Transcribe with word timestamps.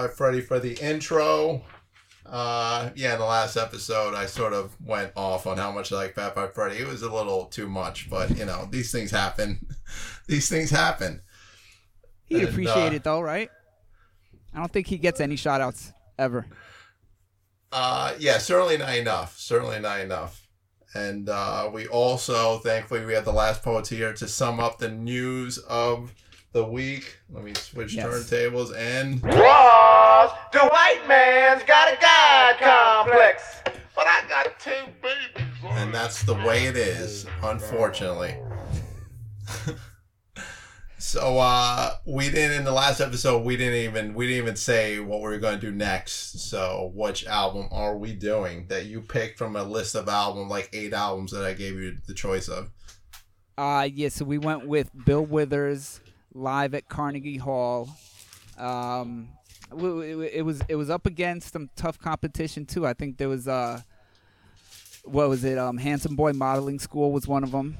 Thank 0.00 0.12
you, 0.12 0.20
Fab 0.20 0.40
Five 0.40 0.40
Freddy, 0.40 0.40
for 0.40 0.58
the 0.60 0.74
intro. 0.74 1.62
Uh, 2.26 2.90
yeah, 2.94 3.14
in 3.14 3.18
the 3.18 3.24
last 3.24 3.56
episode, 3.56 4.14
I 4.14 4.26
sort 4.26 4.52
of 4.52 4.76
went 4.84 5.12
off 5.16 5.46
on 5.46 5.56
how 5.58 5.72
much 5.72 5.92
I 5.92 5.96
like 5.96 6.14
Fab 6.14 6.34
Five 6.34 6.54
Freddy. 6.54 6.76
It 6.78 6.86
was 6.88 7.02
a 7.02 7.12
little 7.12 7.46
too 7.46 7.68
much, 7.68 8.10
but 8.10 8.36
you 8.36 8.44
know, 8.44 8.68
these 8.70 8.92
things 8.92 9.10
happen. 9.10 9.66
these 10.28 10.48
things 10.48 10.70
happen. 10.70 11.22
He'd 12.26 12.40
And, 12.40 12.48
appreciate 12.48 12.92
uh, 12.92 12.96
it 12.96 13.04
though, 13.04 13.20
right? 13.20 13.50
I 14.54 14.58
don't 14.58 14.72
think 14.72 14.86
he 14.88 14.98
gets 14.98 15.20
any 15.20 15.36
shout 15.36 15.60
outs 15.60 15.92
ever. 16.18 16.46
Uh, 17.72 18.14
yeah, 18.18 18.38
certainly 18.38 18.78
not 18.78 18.94
enough. 18.96 19.38
Certainly 19.38 19.80
not 19.80 20.00
enough. 20.00 20.46
And 20.94 21.28
uh, 21.28 21.70
we 21.72 21.86
also, 21.86 22.58
thankfully, 22.58 23.04
we 23.04 23.14
had 23.14 23.26
the 23.26 23.32
last 23.32 23.62
poets 23.62 23.90
here 23.90 24.12
to 24.14 24.28
sum 24.28 24.60
up 24.60 24.78
the 24.78 24.90
news 24.90 25.58
of 25.58 26.14
the 26.58 26.64
week. 26.68 27.18
Let 27.30 27.44
me 27.44 27.54
switch 27.54 27.94
Yes. 27.94 28.06
turntables 28.06 28.76
and 28.76 29.22
Was 29.22 30.30
the 30.52 30.58
white 30.60 31.02
man's 31.06 31.62
got 31.64 31.92
a 31.92 31.96
God 32.00 32.56
complex. 32.58 33.60
But 33.94 34.06
I 34.06 34.22
got 34.28 34.58
two 34.60 34.70
babies. 35.02 35.46
and 35.70 35.94
that's 35.94 36.22
the 36.22 36.34
way 36.34 36.66
it 36.66 36.76
is, 36.76 37.26
unfortunately. 37.42 38.36
so 41.00 41.38
uh 41.38 41.92
we 42.06 42.28
didn't 42.28 42.58
in 42.58 42.64
the 42.64 42.72
last 42.72 43.00
episode 43.00 43.44
we 43.44 43.56
didn't 43.56 43.78
even 43.88 44.14
we 44.14 44.26
didn't 44.26 44.42
even 44.42 44.56
say 44.56 44.98
what 44.98 45.18
we 45.20 45.28
were 45.28 45.38
going 45.38 45.58
to 45.60 45.66
do 45.70 45.72
next. 45.72 46.40
So 46.50 46.90
which 46.94 47.24
album 47.26 47.68
are 47.70 47.96
we 47.96 48.12
doing 48.14 48.66
that 48.68 48.86
you 48.86 49.00
picked 49.00 49.38
from 49.38 49.54
a 49.56 49.62
list 49.62 49.94
of 49.94 50.08
album 50.08 50.48
like 50.48 50.68
eight 50.72 50.92
albums 50.92 51.30
that 51.32 51.44
I 51.44 51.54
gave 51.54 51.76
you 51.76 51.96
the 52.06 52.14
choice 52.14 52.48
of? 52.48 52.70
Uh 53.56 53.88
yeah, 53.92 54.08
so 54.08 54.24
we 54.24 54.38
went 54.38 54.66
with 54.66 54.90
Bill 55.04 55.24
Withers 55.24 56.00
live 56.34 56.74
at 56.74 56.88
Carnegie 56.88 57.38
Hall. 57.38 57.88
Um 58.58 59.28
it, 59.70 60.44
was 60.44 60.62
it 60.68 60.76
was 60.76 60.88
up 60.88 61.04
against 61.06 61.52
some 61.52 61.68
tough 61.76 61.98
competition 61.98 62.64
too. 62.64 62.86
I 62.86 62.94
think 62.94 63.18
there 63.18 63.28
was 63.28 63.46
uh 63.46 63.82
what 65.04 65.28
was 65.28 65.44
it? 65.44 65.58
Um 65.58 65.76
Handsome 65.78 66.16
Boy 66.16 66.32
Modeling 66.32 66.78
School 66.78 67.12
was 67.12 67.26
one 67.26 67.44
of 67.44 67.50
them. 67.52 67.76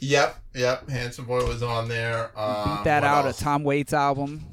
Yep, 0.00 0.36
yep. 0.54 0.88
Handsome 0.88 1.26
Boy 1.26 1.46
was 1.46 1.62
on 1.62 1.88
there. 1.88 2.36
Um, 2.36 2.78
Beat 2.78 2.84
that 2.84 3.04
out 3.04 3.24
else? 3.24 3.40
a 3.40 3.44
Tom 3.44 3.62
Waits 3.62 3.92
album. 3.92 4.44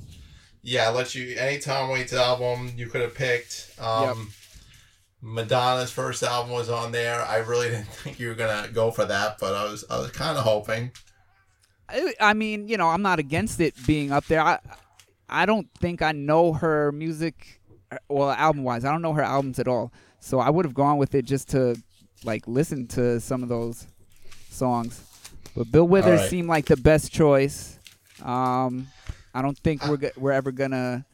Yeah, 0.61 0.89
I 0.89 0.91
let 0.91 1.15
you 1.15 1.35
any 1.39 1.57
Tom 1.57 1.89
Waits 1.89 2.13
album 2.13 2.71
you 2.75 2.85
could 2.87 3.01
have 3.01 3.15
picked. 3.15 3.71
Um, 3.81 4.31
Madonna's 5.21 5.91
first 5.91 6.21
album 6.21 6.51
was 6.51 6.69
on 6.69 6.91
there. 6.91 7.21
I 7.23 7.37
really 7.37 7.69
didn't 7.71 7.87
think 7.87 8.19
you 8.19 8.27
were 8.27 8.35
gonna 8.35 8.67
go 8.71 8.91
for 8.91 9.05
that, 9.05 9.37
but 9.39 9.55
I 9.55 9.63
was 9.63 9.83
I 9.89 9.97
was 9.97 10.11
kind 10.11 10.37
of 10.37 10.43
hoping. 10.43 10.91
I, 11.89 12.13
I 12.19 12.33
mean, 12.33 12.67
you 12.67 12.77
know, 12.77 12.87
I'm 12.87 13.01
not 13.01 13.19
against 13.19 13.59
it 13.59 13.75
being 13.85 14.11
up 14.11 14.25
there. 14.25 14.41
I 14.41 14.59
I 15.27 15.45
don't 15.45 15.67
think 15.79 16.01
I 16.01 16.11
know 16.11 16.53
her 16.53 16.91
music, 16.91 17.61
well, 18.07 18.31
album 18.31 18.63
wise. 18.63 18.85
I 18.85 18.91
don't 18.91 19.01
know 19.01 19.13
her 19.13 19.21
albums 19.21 19.59
at 19.59 19.67
all. 19.67 19.91
So 20.19 20.39
I 20.39 20.49
would 20.49 20.65
have 20.65 20.73
gone 20.73 20.97
with 20.97 21.15
it 21.15 21.25
just 21.25 21.49
to 21.49 21.75
like 22.23 22.47
listen 22.47 22.87
to 22.87 23.19
some 23.19 23.43
of 23.43 23.49
those 23.49 23.87
songs. 24.49 25.01
But 25.55 25.71
Bill 25.71 25.87
Withers 25.87 26.21
right. 26.21 26.29
seemed 26.29 26.47
like 26.47 26.65
the 26.65 26.77
best 26.77 27.11
choice. 27.11 27.79
Um, 28.23 28.87
I 29.33 29.41
don't 29.41 29.57
think 29.57 29.85
we're 29.87 29.97
go- 29.97 30.11
we're 30.17 30.31
ever 30.31 30.51
gonna 30.51 31.05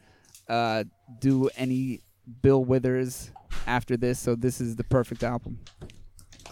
uh, 0.48 0.84
do 1.20 1.48
any 1.56 2.00
Bill 2.42 2.64
Withers 2.64 3.30
after 3.66 3.96
this. 3.96 4.18
So 4.18 4.34
this 4.34 4.60
is 4.60 4.76
the 4.76 4.84
perfect 4.84 5.22
album. 5.22 5.58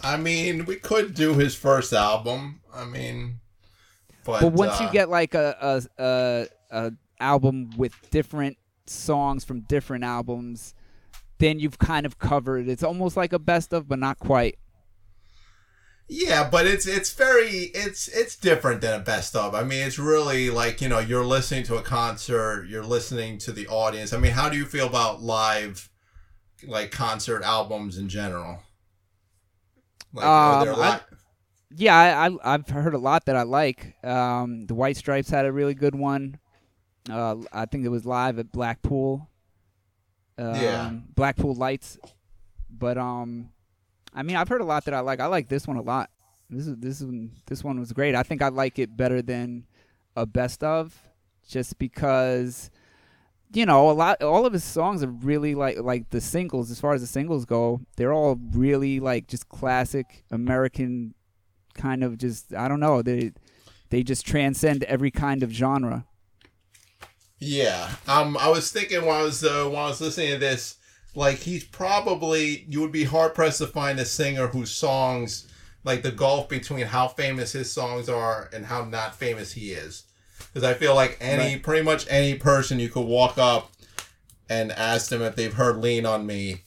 I 0.03 0.17
mean, 0.17 0.65
we 0.65 0.75
could 0.75 1.13
do 1.13 1.33
his 1.33 1.55
first 1.55 1.91
album. 1.93 2.61
I 2.73 2.85
mean, 2.85 3.39
but 4.25 4.41
But 4.41 4.53
once 4.53 4.79
uh, 4.81 4.85
you 4.85 4.91
get 4.91 5.09
like 5.09 5.33
a 5.33 5.55
a, 5.99 6.03
a 6.03 6.47
a 6.71 6.91
album 7.19 7.69
with 7.77 7.93
different 8.11 8.57
songs 8.87 9.43
from 9.45 9.61
different 9.61 10.03
albums, 10.03 10.73
then 11.37 11.59
you've 11.59 11.79
kind 11.79 12.05
of 12.05 12.17
covered. 12.19 12.67
It's 12.67 12.83
almost 12.83 13.15
like 13.15 13.31
a 13.33 13.39
best 13.39 13.71
of, 13.73 13.87
but 13.87 13.99
not 13.99 14.19
quite. 14.19 14.57
Yeah, 16.07 16.47
but 16.49 16.67
it's 16.67 16.85
it's 16.85 17.13
very 17.13 17.71
it's 17.73 18.07
it's 18.09 18.35
different 18.35 18.81
than 18.81 18.99
a 18.99 19.03
best 19.03 19.35
of. 19.35 19.55
I 19.55 19.63
mean, 19.63 19.81
it's 19.87 19.97
really 19.97 20.51
like 20.51 20.79
you 20.81 20.87
know 20.87 20.99
you're 20.99 21.25
listening 21.25 21.63
to 21.63 21.77
a 21.77 21.81
concert, 21.81 22.67
you're 22.69 22.83
listening 22.83 23.39
to 23.39 23.51
the 23.51 23.67
audience. 23.67 24.13
I 24.13 24.17
mean, 24.19 24.33
how 24.33 24.47
do 24.47 24.55
you 24.55 24.65
feel 24.65 24.85
about 24.85 25.23
live, 25.23 25.89
like 26.67 26.91
concert 26.91 27.41
albums 27.41 27.97
in 27.97 28.07
general? 28.07 28.59
Like, 30.13 30.25
are 30.25 30.63
there 30.63 30.73
a 30.73 30.75
Um, 30.75 30.81
I- 30.81 30.89
lot? 30.89 31.05
Yeah, 31.77 31.95
I, 31.95 32.53
I've 32.53 32.67
heard 32.69 32.93
a 32.93 32.97
lot 32.97 33.25
that 33.25 33.35
I 33.35 33.43
like. 33.43 33.95
Um, 34.03 34.65
the 34.65 34.75
White 34.75 34.97
Stripes 34.97 35.29
had 35.29 35.45
a 35.45 35.51
really 35.51 35.73
good 35.73 35.95
one. 35.95 36.39
Uh, 37.09 37.35
I 37.51 37.65
think 37.65 37.85
it 37.85 37.89
was 37.89 38.05
live 38.05 38.39
at 38.39 38.51
Blackpool. 38.51 39.29
Um, 40.37 40.55
Yeah. 40.55 40.91
Blackpool 41.15 41.53
Lights. 41.55 41.97
But 42.69 42.97
um, 42.97 43.49
I 44.13 44.23
mean, 44.23 44.35
I've 44.35 44.47
heard 44.49 44.61
a 44.61 44.65
lot 44.65 44.85
that 44.85 44.93
I 44.93 45.01
like. 45.01 45.19
I 45.19 45.27
like 45.27 45.47
this 45.49 45.67
one 45.67 45.77
a 45.77 45.81
lot. 45.81 46.09
This 46.49 46.67
is 46.67 46.75
this 46.77 47.01
one 47.01 47.31
this 47.47 47.63
one 47.63 47.79
was 47.79 47.91
great. 47.91 48.15
I 48.15 48.23
think 48.23 48.41
I 48.41 48.49
like 48.49 48.77
it 48.79 48.95
better 48.95 49.21
than 49.21 49.65
a 50.15 50.25
best 50.25 50.63
of, 50.63 50.97
just 51.47 51.77
because. 51.77 52.69
You 53.53 53.65
know, 53.65 53.89
a 53.89 53.93
lot. 53.93 54.21
All 54.21 54.45
of 54.45 54.51
his 54.51 54.63
songs 54.65 55.01
are 55.03 55.07
really 55.07 55.55
like 55.55 55.79
like 55.79 56.09
the 56.09 56.19
singles. 56.19 56.69
As 56.71 56.79
far 56.79 56.93
as 56.93 57.01
the 57.01 57.07
singles 57.07 57.45
go, 57.45 57.81
they're 57.95 58.11
all 58.11 58.37
really 58.51 58.99
like 58.99 59.27
just 59.27 59.47
classic 59.47 60.25
American 60.31 61.13
kind 61.75 62.03
of 62.03 62.17
just 62.17 62.53
I 62.53 62.67
don't 62.67 62.79
know 62.79 63.01
they 63.01 63.31
they 63.89 64.03
just 64.03 64.25
transcend 64.25 64.83
every 64.83 65.11
kind 65.11 65.43
of 65.43 65.51
genre. 65.51 66.05
Yeah. 67.39 67.89
Um, 68.07 68.37
I 68.37 68.49
was 68.49 68.71
thinking 68.71 69.05
while 69.05 69.21
I 69.21 69.23
was 69.23 69.43
uh, 69.43 69.65
while 69.65 69.85
I 69.85 69.89
was 69.89 70.01
listening 70.01 70.31
to 70.31 70.37
this, 70.37 70.77
like 71.15 71.37
he's 71.37 71.63
probably 71.63 72.65
you 72.69 72.81
would 72.81 72.91
be 72.91 73.03
hard 73.03 73.33
pressed 73.35 73.59
to 73.59 73.67
find 73.67 73.99
a 73.99 74.05
singer 74.05 74.47
whose 74.47 74.71
songs 74.71 75.47
like 75.83 76.01
the 76.01 76.11
gulf 76.11 76.49
between 76.49 76.87
how 76.87 77.07
famous 77.07 77.51
his 77.51 77.71
songs 77.71 78.09
are 78.09 78.49
and 78.53 78.65
how 78.65 78.85
not 78.85 79.15
famous 79.15 79.51
he 79.53 79.71
is. 79.71 80.03
Because 80.53 80.63
I 80.63 80.73
feel 80.73 80.95
like 80.95 81.17
any 81.21 81.55
Right. 81.55 81.63
pretty 81.63 81.83
much 81.83 82.05
any 82.09 82.35
person 82.35 82.79
you 82.79 82.89
could 82.89 83.05
walk 83.05 83.37
up 83.37 83.71
and 84.49 84.71
ask 84.71 85.09
them 85.09 85.21
if 85.21 85.35
they've 85.35 85.53
heard 85.53 85.77
"Lean 85.77 86.05
on 86.05 86.25
Me," 86.25 86.61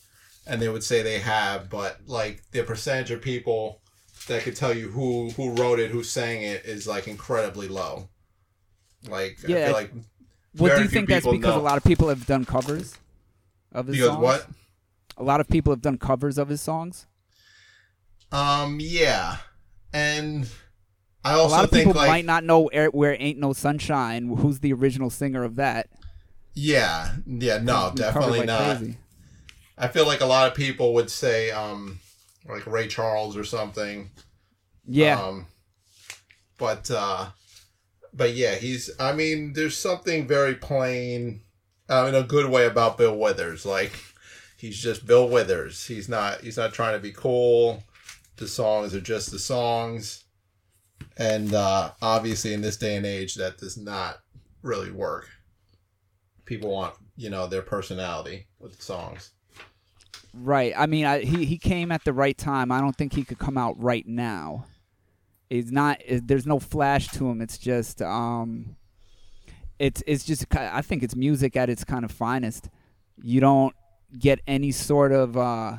and 0.46 0.60
they 0.60 0.68
would 0.68 0.84
say 0.84 1.02
they 1.02 1.20
have, 1.20 1.70
but 1.70 1.98
like 2.06 2.42
the 2.52 2.62
percentage 2.62 3.10
of 3.10 3.22
people 3.22 3.80
that 4.28 4.42
could 4.42 4.56
tell 4.56 4.74
you 4.74 4.88
who 4.90 5.30
who 5.30 5.50
wrote 5.54 5.78
it, 5.80 5.90
who 5.90 6.02
sang 6.02 6.42
it, 6.42 6.64
is 6.64 6.86
like 6.86 7.08
incredibly 7.08 7.68
low. 7.68 8.08
Like 9.08 9.38
I 9.44 9.48
Yeah, 9.48 9.64
feel 9.64 9.72
like 9.72 9.92
Well, 10.56 10.76
do 10.76 10.82
you 10.82 10.88
think 10.88 11.08
that's 11.08 11.26
because 11.26 11.54
know. 11.54 11.60
a 11.60 11.62
lot 11.64 11.76
of 11.76 11.84
people 11.84 12.08
have 12.08 12.26
done 12.26 12.44
covers 12.44 12.96
of 13.72 13.86
his 13.86 13.96
because 13.96 14.08
songs? 14.08 14.20
what? 14.22 14.48
A 15.16 15.22
lot 15.22 15.40
of 15.40 15.48
people 15.48 15.72
have 15.72 15.82
done 15.82 15.98
covers 15.98 16.38
of 16.38 16.48
his 16.48 16.60
songs. 16.60 17.06
Um, 18.30 18.78
yeah, 18.80 19.38
and 19.92 20.48
I 21.24 21.32
also 21.34 21.48
a 21.48 21.56
lot 21.56 21.64
of 21.64 21.70
think 21.70 21.86
people 21.86 21.94
like 21.94 22.08
might 22.08 22.24
not 22.24 22.44
know 22.44 22.68
"Where 22.92 23.16
Ain't 23.18 23.38
No 23.38 23.52
Sunshine." 23.52 24.28
Who's 24.36 24.60
the 24.60 24.72
original 24.72 25.10
singer 25.10 25.44
of 25.44 25.56
that? 25.56 25.88
yeah, 26.54 27.16
yeah, 27.26 27.58
no, 27.58 27.86
It's 27.86 27.92
been 27.92 28.04
covered 28.04 28.20
definitely 28.20 28.38
like 28.38 28.46
not. 28.46 28.76
crazy. 28.78 28.98
I 29.76 29.88
feel 29.88 30.06
like 30.06 30.20
a 30.20 30.26
lot 30.26 30.48
of 30.48 30.54
people 30.56 30.92
would 30.94 31.10
say 31.10 31.50
um, 31.50 32.00
like 32.48 32.66
Ray 32.66 32.88
Charles 32.88 33.36
or 33.36 33.44
something. 33.44 34.10
Yeah, 34.86 35.20
Um, 35.20 35.46
but 36.56 36.90
uh, 36.90 37.26
but 38.12 38.34
yeah, 38.34 38.54
he's. 38.54 38.90
I 38.98 39.12
mean, 39.12 39.52
there's 39.52 39.76
something 39.76 40.26
very 40.26 40.54
plain, 40.54 41.42
uh, 41.88 42.06
in 42.08 42.14
a 42.14 42.22
good 42.22 42.50
way 42.50 42.66
about 42.66 42.98
Bill 42.98 43.16
Withers. 43.16 43.66
Like 43.66 43.92
he's 44.56 44.78
just 44.78 45.06
Bill 45.06 45.28
Withers. 45.28 45.86
He's 45.86 46.08
not. 46.08 46.40
He's 46.40 46.56
not 46.56 46.72
trying 46.72 46.94
to 46.94 47.02
be 47.02 47.12
cool. 47.12 47.82
The 48.36 48.48
songs 48.48 48.94
are 48.94 49.00
just 49.00 49.30
the 49.30 49.38
songs, 49.38 50.24
and 51.16 51.52
uh, 51.52 51.90
obviously 52.00 52.54
in 52.54 52.62
this 52.62 52.76
day 52.76 52.96
and 52.96 53.04
age, 53.06 53.34
that 53.34 53.58
does 53.58 53.76
not 53.76 54.18
really 54.62 54.90
work. 54.90 55.28
People 56.46 56.70
want 56.70 56.94
you 57.16 57.28
know 57.28 57.46
their 57.46 57.62
personality 57.62 58.46
with 58.58 58.76
the 58.76 58.82
songs. 58.82 59.32
Right. 60.34 60.72
I 60.76 60.86
mean, 60.86 61.04
I, 61.04 61.20
he 61.20 61.44
he 61.44 61.58
came 61.58 61.92
at 61.92 62.04
the 62.04 62.12
right 62.12 62.36
time. 62.36 62.70
I 62.72 62.80
don't 62.80 62.96
think 62.96 63.14
he 63.14 63.24
could 63.24 63.38
come 63.38 63.58
out 63.58 63.80
right 63.82 64.06
now. 64.06 64.66
It's 65.50 65.70
not. 65.70 66.00
There's 66.08 66.46
no 66.46 66.58
flash 66.58 67.08
to 67.08 67.28
him. 67.28 67.40
It's 67.40 67.58
just. 67.58 68.02
Um, 68.02 68.76
it's 69.78 70.02
it's 70.06 70.24
just. 70.24 70.46
I 70.54 70.82
think 70.82 71.02
it's 71.02 71.16
music 71.16 71.56
at 71.56 71.70
its 71.70 71.84
kind 71.84 72.04
of 72.04 72.10
finest. 72.10 72.68
You 73.22 73.40
don't 73.40 73.74
get 74.18 74.40
any 74.46 74.72
sort 74.72 75.12
of 75.12 75.36
uh, 75.36 75.78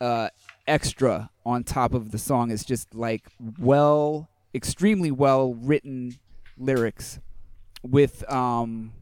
uh, 0.00 0.28
extra 0.66 1.30
on 1.44 1.64
top 1.64 1.94
of 1.94 2.10
the 2.10 2.18
song. 2.18 2.50
It's 2.50 2.64
just 2.64 2.94
like 2.94 3.24
well, 3.58 4.28
extremely 4.54 5.10
well 5.10 5.54
written 5.54 6.18
lyrics 6.56 7.18
with 7.82 8.28
um, 8.32 8.92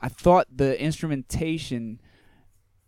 I 0.00 0.08
thought 0.08 0.48
the 0.54 0.80
instrumentation 0.80 2.00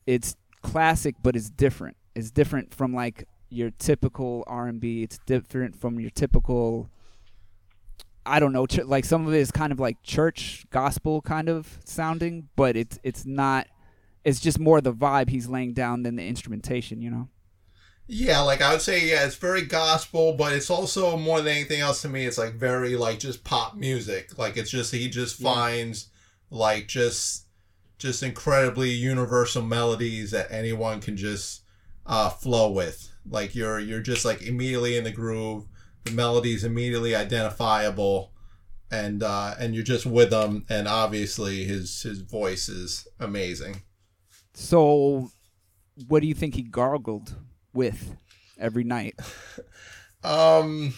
it's 0.06 0.37
classic 0.62 1.14
but 1.22 1.37
it's 1.37 1.50
different. 1.50 1.96
It's 2.14 2.31
different 2.31 2.75
from 2.75 2.93
like 2.94 3.25
your 3.50 3.70
typical 3.78 4.44
R&B. 4.46 5.02
It's 5.02 5.19
different 5.26 5.76
from 5.81 5.99
your 6.00 6.10
typical 6.10 6.90
I 8.26 8.40
don't 8.40 8.52
know, 8.52 8.66
ch- 8.66 8.84
like 8.84 9.06
some 9.06 9.26
of 9.26 9.32
it 9.32 9.38
is 9.38 9.50
kind 9.50 9.72
of 9.72 9.81
like 9.81 10.02
church 10.02 10.66
gospel 10.70 11.22
kind 11.22 11.49
of 11.49 11.78
sounding, 11.84 12.49
but 12.56 12.76
it's 12.76 12.99
it's 13.02 13.25
not 13.25 13.66
it's 14.25 14.40
just 14.40 14.58
more 14.58 14.81
the 14.82 14.93
vibe 14.93 15.31
he's 15.31 15.49
laying 15.49 15.72
down 15.72 16.02
than 16.02 16.16
the 16.16 16.26
instrumentation, 16.26 17.00
you 17.00 17.11
know. 17.11 17.28
Yeah, 18.11 18.40
like 18.40 18.62
I 18.62 18.72
would 18.72 18.81
say, 18.82 19.06
yeah, 19.08 19.26
it's 19.26 19.37
very 19.37 19.62
gospel, 19.62 20.32
but 20.32 20.52
it's 20.54 20.70
also 20.70 21.16
more 21.16 21.40
than 21.43 21.54
anything 21.54 21.81
else 21.81 22.02
to 22.02 22.08
me. 22.08 22.25
It's 22.26 22.38
like 22.38 22.54
very 22.54 22.96
like 22.96 23.19
just 23.19 23.44
pop 23.44 23.76
music. 23.76 24.37
Like 24.38 24.56
it's 24.56 24.70
just 24.70 24.93
he 24.93 25.08
just 25.08 25.40
Yeah. 25.40 25.54
finds 25.54 26.08
like 26.50 26.87
just 26.88 27.46
just 27.98 28.22
incredibly 28.22 28.90
universal 28.90 29.62
melodies 29.62 30.30
that 30.30 30.50
anyone 30.50 31.00
can 31.00 31.16
just 31.16 31.62
uh, 32.06 32.30
flow 32.30 32.70
with. 32.70 33.10
Like 33.28 33.54
you're 33.54 33.78
you're 33.78 34.00
just 34.00 34.24
like 34.24 34.42
immediately 34.42 34.96
in 34.96 35.04
the 35.04 35.10
groove. 35.10 35.66
The 36.04 36.12
melody's 36.12 36.64
immediately 36.64 37.14
identifiable, 37.14 38.32
and 38.90 39.22
uh, 39.22 39.54
and 39.58 39.74
you're 39.74 39.84
just 39.84 40.06
with 40.06 40.30
them. 40.30 40.64
And 40.70 40.88
obviously 40.88 41.64
his 41.64 42.02
his 42.02 42.20
voice 42.20 42.68
is 42.68 43.06
amazing. 43.20 43.82
So 44.54 45.30
what 46.06 46.20
do 46.20 46.28
you 46.28 46.34
think 46.34 46.54
he 46.54 46.62
gargled 46.62 47.34
with 47.72 48.16
every 48.58 48.84
night? 48.84 49.14
Um, 50.24 50.94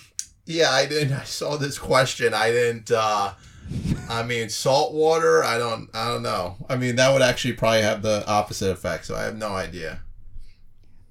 yeah, 0.47 0.71
I 0.71 0.87
didn't. 0.87 1.13
I 1.13 1.25
saw 1.25 1.57
this 1.59 1.79
question. 1.79 2.33
I 2.33 2.51
didn't. 2.51 2.91
uh 2.91 3.35
I 4.09 4.23
mean, 4.23 4.49
salt 4.49 4.93
water. 4.93 5.45
I 5.45 5.59
don't. 5.59 5.89
I 5.95 6.09
don't 6.09 6.23
know. 6.23 6.57
I 6.69 6.77
mean, 6.77 6.97
that 6.97 7.13
would 7.13 7.23
actually 7.23 7.55
probably 7.55 7.83
have 7.83 8.03
the 8.03 8.27
opposite 8.27 8.71
effect. 8.71 9.07
So 9.07 9.15
I 9.15 9.23
have 9.23 9.37
no 9.37 9.51
idea. 9.51 10.01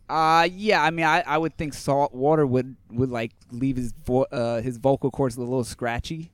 Uh 0.10 0.48
yeah, 0.52 0.82
I 0.82 0.90
mean 0.90 1.06
I, 1.06 1.22
I 1.22 1.38
would 1.38 1.56
think 1.56 1.76
salt 1.76 2.16
water 2.16 2.46
would 2.46 2.76
would 2.90 3.12
like 3.12 3.32
leave 3.52 3.78
his 3.78 3.92
vo- 3.92 4.24
uh 4.32 4.60
his 4.60 4.78
vocal 4.78 5.12
cords 5.12 5.38
a 5.38 5.42
little 5.42 5.64
scratchy. 5.64 6.32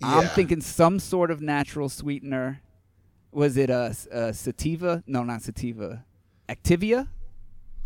I'm 0.00 0.28
thinking 0.28 0.60
some 0.60 0.98
sort 0.98 1.30
of 1.30 1.40
natural 1.40 1.88
sweetener. 1.88 2.60
Was 3.32 3.56
it 3.56 3.70
a, 3.70 3.96
a 4.10 4.32
sativa? 4.32 5.02
No, 5.06 5.22
not 5.22 5.42
sativa. 5.42 6.04
Activia? 6.48 7.08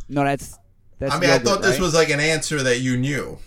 No, 0.08 0.24
that's 0.24 0.58
that's. 0.98 1.14
I 1.14 1.20
mean, 1.20 1.30
I 1.30 1.34
yogurt, 1.34 1.46
thought 1.48 1.62
this 1.62 1.72
right? 1.72 1.80
was 1.80 1.94
like 1.94 2.10
an 2.10 2.20
answer 2.20 2.62
that 2.62 2.80
you 2.80 2.96
knew. 2.96 3.38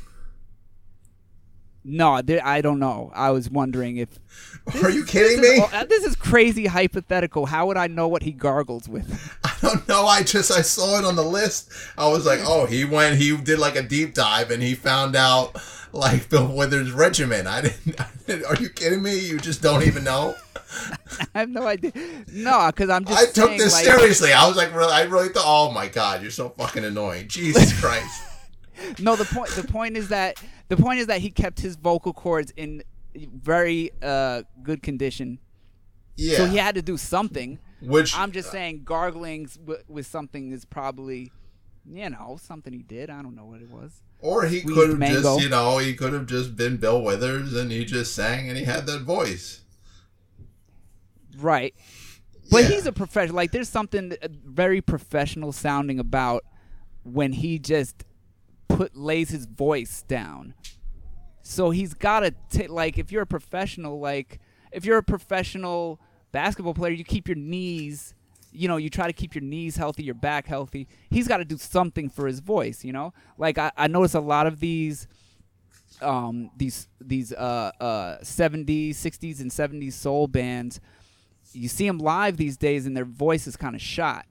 No, 1.84 2.22
there, 2.22 2.46
I 2.46 2.62
don't 2.62 2.80
know. 2.80 3.12
I 3.16 3.32
was 3.32 3.50
wondering 3.50 3.98
if 3.98 4.20
Are 4.84 4.90
you 4.90 5.06
kidding 5.06 5.42
this 5.42 5.60
me? 5.60 5.66
uh, 5.74 5.86
this 5.86 6.04
is 6.04 6.16
crazy 6.16 6.68
hypothetical. 6.68 7.46
How 7.46 7.66
would 7.68 7.78
I 7.78 7.88
know 7.88 8.08
what 8.08 8.24
he 8.24 8.32
gargles 8.32 8.88
with? 8.88 9.38
I 9.44 9.56
don't 9.62 9.88
know. 9.88 10.06
I 10.06 10.24
just 10.24 10.52
I 10.52 10.62
saw 10.62 11.00
it 11.00 11.06
on 11.06 11.16
the 11.16 11.24
list. 11.24 11.72
I 11.98 12.08
was 12.08 12.26
like, 12.26 12.40
oh, 12.44 12.66
he 12.66 12.86
went. 12.86 13.18
He 13.18 13.36
did 13.38 13.60
like 13.60 13.76
a 13.76 13.82
deep 13.82 14.14
dive, 14.14 14.52
and 14.52 14.62
he 14.62 14.76
found 14.76 15.16
out 15.16 15.56
like 15.92 16.30
Bill 16.30 16.48
Withers' 16.48 16.92
regimen. 16.92 17.48
I 17.48 17.62
didn't, 17.62 18.00
I 18.00 18.08
didn't. 18.28 18.46
Are 18.46 18.56
you 18.56 18.70
kidding 18.70 19.02
me? 19.02 19.18
You 19.18 19.40
just 19.40 19.62
don't 19.62 19.84
even 19.84 20.04
know. 20.04 20.36
I 21.34 21.40
have 21.40 21.50
no 21.50 21.66
idea. 21.66 21.92
No, 22.32 22.68
because 22.68 22.90
I'm 22.90 23.06
just. 23.06 23.20
I 23.20 23.26
took 23.26 23.50
saying, 23.50 23.58
this 23.58 23.74
like, 23.74 23.86
seriously. 23.86 24.34
I 24.34 24.48
was 24.48 24.58
like, 24.58 24.74
really, 24.76 24.94
I 24.94 25.04
really 25.04 25.30
thought, 25.30 25.46
oh 25.46 25.72
my 25.72 25.88
god, 25.88 26.22
you're 26.22 26.32
so 26.32 26.50
fucking 26.50 26.84
annoying. 26.84 27.28
Jesus 27.28 27.80
Christ. 27.80 28.24
No, 29.00 29.16
the 29.16 29.26
point. 29.26 29.50
The 29.52 29.64
point 29.64 29.98
is 29.98 30.10
that 30.10 30.42
the 30.70 30.78
point 30.78 31.00
is 31.00 31.08
that 31.08 31.22
he 31.22 31.30
kept 31.32 31.60
his 31.60 31.76
vocal 31.76 32.14
cords 32.14 32.52
in 32.56 32.84
very 33.16 33.92
uh, 34.02 34.44
good 34.64 34.82
condition. 34.84 35.40
Yeah. 36.16 36.38
So 36.38 36.46
he 36.48 36.58
had 36.58 36.76
to 36.76 36.82
do 36.82 36.98
something. 36.98 37.60
Which 37.82 38.16
I'm 38.18 38.32
just 38.32 38.52
saying, 38.52 38.84
garglings 38.84 39.56
w- 39.56 39.82
with 39.88 40.06
something 40.06 40.52
is 40.52 40.66
probably, 40.66 41.32
you 41.90 42.10
know, 42.10 42.38
something 42.42 42.74
he 42.74 42.84
did. 42.84 43.10
I 43.10 43.22
don't 43.22 43.36
know 43.36 43.46
what 43.46 43.62
it 43.62 43.70
was. 43.72 44.02
or 44.22 44.46
he 44.46 44.60
squeezed 44.60 44.78
could 44.78 44.90
have 44.90 45.00
mango. 45.00 45.22
just, 45.22 45.42
you 45.42 45.48
know, 45.50 45.78
he 45.78 45.94
could 45.94 46.12
have 46.12 46.26
just 46.26 46.58
been 46.58 46.76
Bill 46.76 47.02
Withers 47.02 47.54
and 47.56 47.72
he 47.72 47.86
just 47.86 48.14
sang 48.14 48.50
and 48.50 48.58
he 48.58 48.66
had 48.66 48.86
that 48.88 49.04
voice. 49.04 49.62
Right. 51.38 51.74
But 52.52 52.64
Yeah. 52.64 52.70
he's 52.70 52.86
a 52.86 52.92
professional. 52.92 53.36
Like, 53.38 53.52
there's 53.52 53.70
something 53.70 54.14
uh, 54.22 54.28
very 54.46 54.82
professional 54.82 55.52
sounding 55.52 56.00
about 56.00 56.44
when 57.04 57.32
he 57.32 57.60
just 57.60 58.04
put 58.80 58.96
lays 58.96 59.30
his 59.30 59.46
voice 59.46 60.06
down. 60.08 60.54
So 61.42 61.70
he's 61.70 61.94
got 61.94 62.22
to 62.22 62.34
take 62.50 62.70
like 62.70 62.98
if 62.98 63.12
you're 63.12 63.24
a 63.24 63.28
professional, 63.28 64.00
like 64.00 64.40
if 64.72 64.86
you're 64.86 65.00
a 65.00 65.04
professional 65.04 66.00
basketball 66.32 66.74
player, 66.74 66.94
you 66.94 67.04
keep 67.04 67.28
your 67.28 67.36
knees. 67.36 68.14
You 68.54 68.70
know, 68.70 68.78
you 68.78 68.90
try 68.90 69.08
to 69.08 69.12
keep 69.12 69.36
your 69.36 69.44
knees 69.44 69.76
healthy, 69.76 70.04
your 70.04 70.16
back 70.16 70.48
healthy. 70.48 70.88
He's 71.10 71.28
got 71.28 71.38
to 71.38 71.46
do 71.46 71.58
something 71.58 72.10
for 72.10 72.26
his 72.26 72.40
voice. 72.40 72.86
You 72.86 72.94
know, 72.94 73.14
like 73.38 73.58
I, 73.58 73.70
I 73.76 73.88
notice 73.88 74.14
a 74.14 74.22
lot 74.22 74.48
of 74.48 74.62
these 74.62 75.10
um, 76.02 76.50
these 76.56 76.88
these 77.02 77.34
uh, 77.34 77.72
uh, 77.82 78.20
70s, 78.20 78.92
60s, 78.92 79.42
and 79.42 79.52
70s 79.52 79.92
soul 79.92 80.28
bands. 80.28 80.80
You 81.52 81.68
see 81.68 81.86
them 81.86 81.98
live 81.98 82.38
these 82.38 82.56
days, 82.56 82.86
and 82.86 82.96
their 82.96 83.04
voice 83.04 83.46
is 83.46 83.58
kind 83.58 83.76
of 83.76 83.82
shot. 83.82 84.26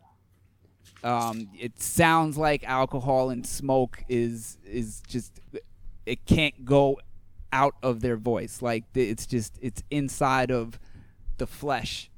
Um, 1.04 1.48
it 1.58 1.80
sounds 1.80 2.36
like 2.36 2.64
alcohol 2.64 3.30
and 3.30 3.46
smoke 3.46 4.02
is 4.08 4.58
is 4.64 5.00
just 5.06 5.40
it 6.06 6.24
can't 6.26 6.64
go 6.64 6.98
out 7.52 7.74
of 7.82 8.00
their 8.00 8.16
voice. 8.16 8.60
Like 8.62 8.84
it's 8.94 9.26
just 9.26 9.58
it's 9.62 9.82
inside 9.90 10.50
of 10.50 10.78
the 11.36 11.46
flesh. 11.46 12.10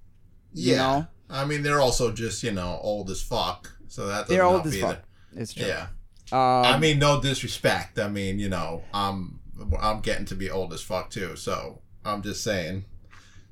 Yeah. 0.53 0.71
You 0.73 0.77
know, 0.79 1.07
I 1.29 1.45
mean, 1.45 1.63
they're 1.63 1.81
also 1.81 2.11
just, 2.11 2.43
you 2.43 2.51
know, 2.53 2.79
old 2.83 3.11
as 3.11 3.23
fuck. 3.23 3.71
So 3.89 4.07
that 4.07 4.29
they're 4.29 4.45
old 4.45 4.67
as 4.67 4.79
fuck. 4.81 5.01
It's 5.37 5.53
true. 5.53 5.67
Yeah. 5.67 5.89
Um, 6.33 6.39
I 6.65 6.79
mean, 6.79 6.99
no 6.99 7.21
disrespect. 7.21 7.99
I 7.99 8.09
mean, 8.09 8.39
you 8.39 8.49
know, 8.49 8.83
I'm 8.95 9.41
I'm 9.81 10.01
getting 10.01 10.25
to 10.27 10.35
be 10.35 10.49
old 10.51 10.73
as 10.73 10.81
fuck 10.81 11.11
too. 11.11 11.37
So 11.37 11.83
I'm 12.05 12.23
just 12.23 12.43
saying. 12.43 12.85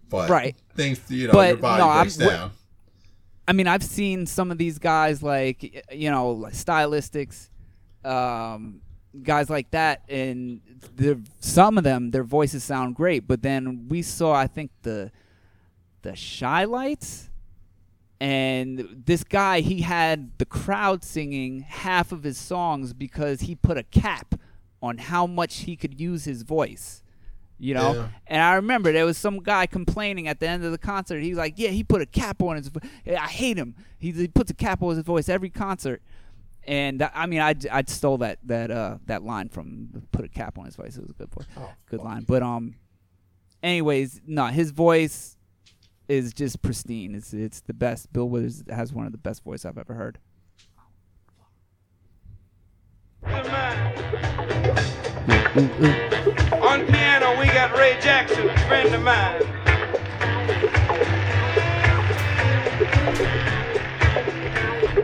But 0.09 0.31
Right. 0.31 0.57
things, 0.75 0.99
you 1.11 1.27
know, 1.27 1.35
But, 1.35 1.49
your 1.49 1.57
body 1.59 1.83
no, 1.83 1.89
I'm- 1.91 2.05
breaks 2.05 2.19
what- 2.19 2.31
down. 2.31 2.51
I 3.49 3.55
mean, 3.55 3.67
I've 3.67 3.83
seen 3.83 4.27
some 4.27 4.51
of 4.51 4.59
these 4.59 4.79
guys 4.79 5.23
like 5.23 5.83
you 5.91 6.11
know, 6.11 6.47
stylistics, 6.51 7.49
um, 8.05 8.83
guys 9.23 9.49
like 9.49 9.71
that, 9.71 10.03
and 10.07 10.61
the 10.95 11.19
some 11.41 11.79
of 11.79 11.85
them 11.85 12.11
their 12.11 12.25
voices 12.25 12.63
sound 12.63 12.95
great. 12.95 13.27
But 13.27 13.41
then 13.41 13.89
we 13.89 14.03
saw, 14.03 14.35
I 14.35 14.49
think 14.49 14.71
the 14.83 15.11
the 16.03 16.11
Chi-Lites, 16.11 17.31
and 18.21 19.03
this 19.07 19.25
guy 19.25 19.61
he 19.61 19.81
had 19.81 20.37
the 20.37 20.45
crowd 20.45 21.03
singing 21.03 21.61
half 21.61 22.13
of 22.13 22.25
his 22.25 22.37
songs 22.37 22.93
because 22.93 23.41
he 23.41 23.55
put 23.55 23.79
a 23.79 23.83
cap 23.83 24.35
on 24.83 24.99
how 24.99 25.27
much 25.27 25.61
he 25.61 25.75
could 25.75 25.99
use 25.99 26.27
his 26.27 26.43
voice. 26.43 27.03
You 27.61 27.75
know, 27.75 27.93
Yeah. 27.95 28.09
and 28.29 28.41
I 28.43 28.55
remember 28.55 28.93
there 28.93 29.05
was 29.05 29.19
some 29.19 29.41
guy 29.43 29.67
complaining 29.67 30.29
at 30.29 30.39
the 30.39 30.49
end 30.49 30.65
of 30.65 30.71
the 30.71 30.79
concert. 30.79 31.21
He's 31.21 31.37
like, 31.37 31.55
"Yeah, 31.57 31.71
he 31.71 31.83
put 31.83 32.01
a 32.01 32.07
cap 32.07 32.41
on 32.43 32.57
his. 32.57 32.69
vo- 32.69 32.81
I 33.07 33.27
hate 33.27 33.57
him. 33.57 33.75
He, 33.99 34.13
he 34.13 34.29
puts 34.29 34.51
a 34.51 34.55
cap 34.55 34.81
on 34.83 34.95
his 34.95 35.05
voice 35.05 35.29
every 35.29 35.51
concert." 35.51 36.01
And 36.67 37.03
I 37.15 37.27
mean, 37.27 37.41
I, 37.41 37.55
I 37.73 37.83
stole 37.87 38.19
that 38.19 38.39
that 38.45 38.71
uh 38.71 38.99
that 39.07 39.23
line 39.25 39.49
from 39.49 39.89
"put 40.13 40.25
a 40.25 40.29
cap 40.29 40.57
on 40.59 40.67
his 40.67 40.77
voice." 40.77 40.97
It 40.97 41.01
was 41.01 41.11
a 41.11 41.15
good 41.15 41.31
voice, 41.33 41.47
Oh, 41.57 41.71
good 41.87 42.01
line. 42.01 42.25
But 42.29 42.43
um, 42.45 42.77
anyways, 43.63 44.21
no, 44.27 44.47
his 44.47 44.71
voice 44.71 45.37
is 46.09 46.33
just 46.33 46.63
pristine. 46.63 47.15
It's 47.15 47.33
it's 47.35 47.61
the 47.61 47.75
best. 47.75 48.13
Bill 48.13 48.29
Withers 48.29 48.63
has 48.71 48.93
one 48.93 49.07
of 49.07 49.13
the 49.13 49.19
best 49.19 49.43
voice 49.43 49.65
I've 49.65 49.79
ever 49.79 49.95
heard. 49.95 50.19
On 53.25 53.33
piano, 56.87 57.39
we 57.41 57.47
got 57.47 57.77
Ray 57.77 57.99
Jackson, 58.01 58.49
friend 58.69 58.95
of 58.95 59.03
mine. 59.03 59.43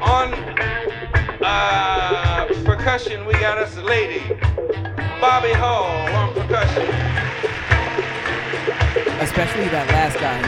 On 0.00 0.32
uh, 1.42 2.46
percussion, 2.64 3.26
we 3.26 3.32
got 3.34 3.58
us 3.58 3.76
a 3.76 3.82
lady, 3.82 4.22
Bobby 5.20 5.52
Hall 5.52 5.86
on 6.14 6.32
percussion. 6.34 6.82
Especially 9.20 9.68
that 9.68 9.88
last 9.90 10.18
guy, 10.20 10.40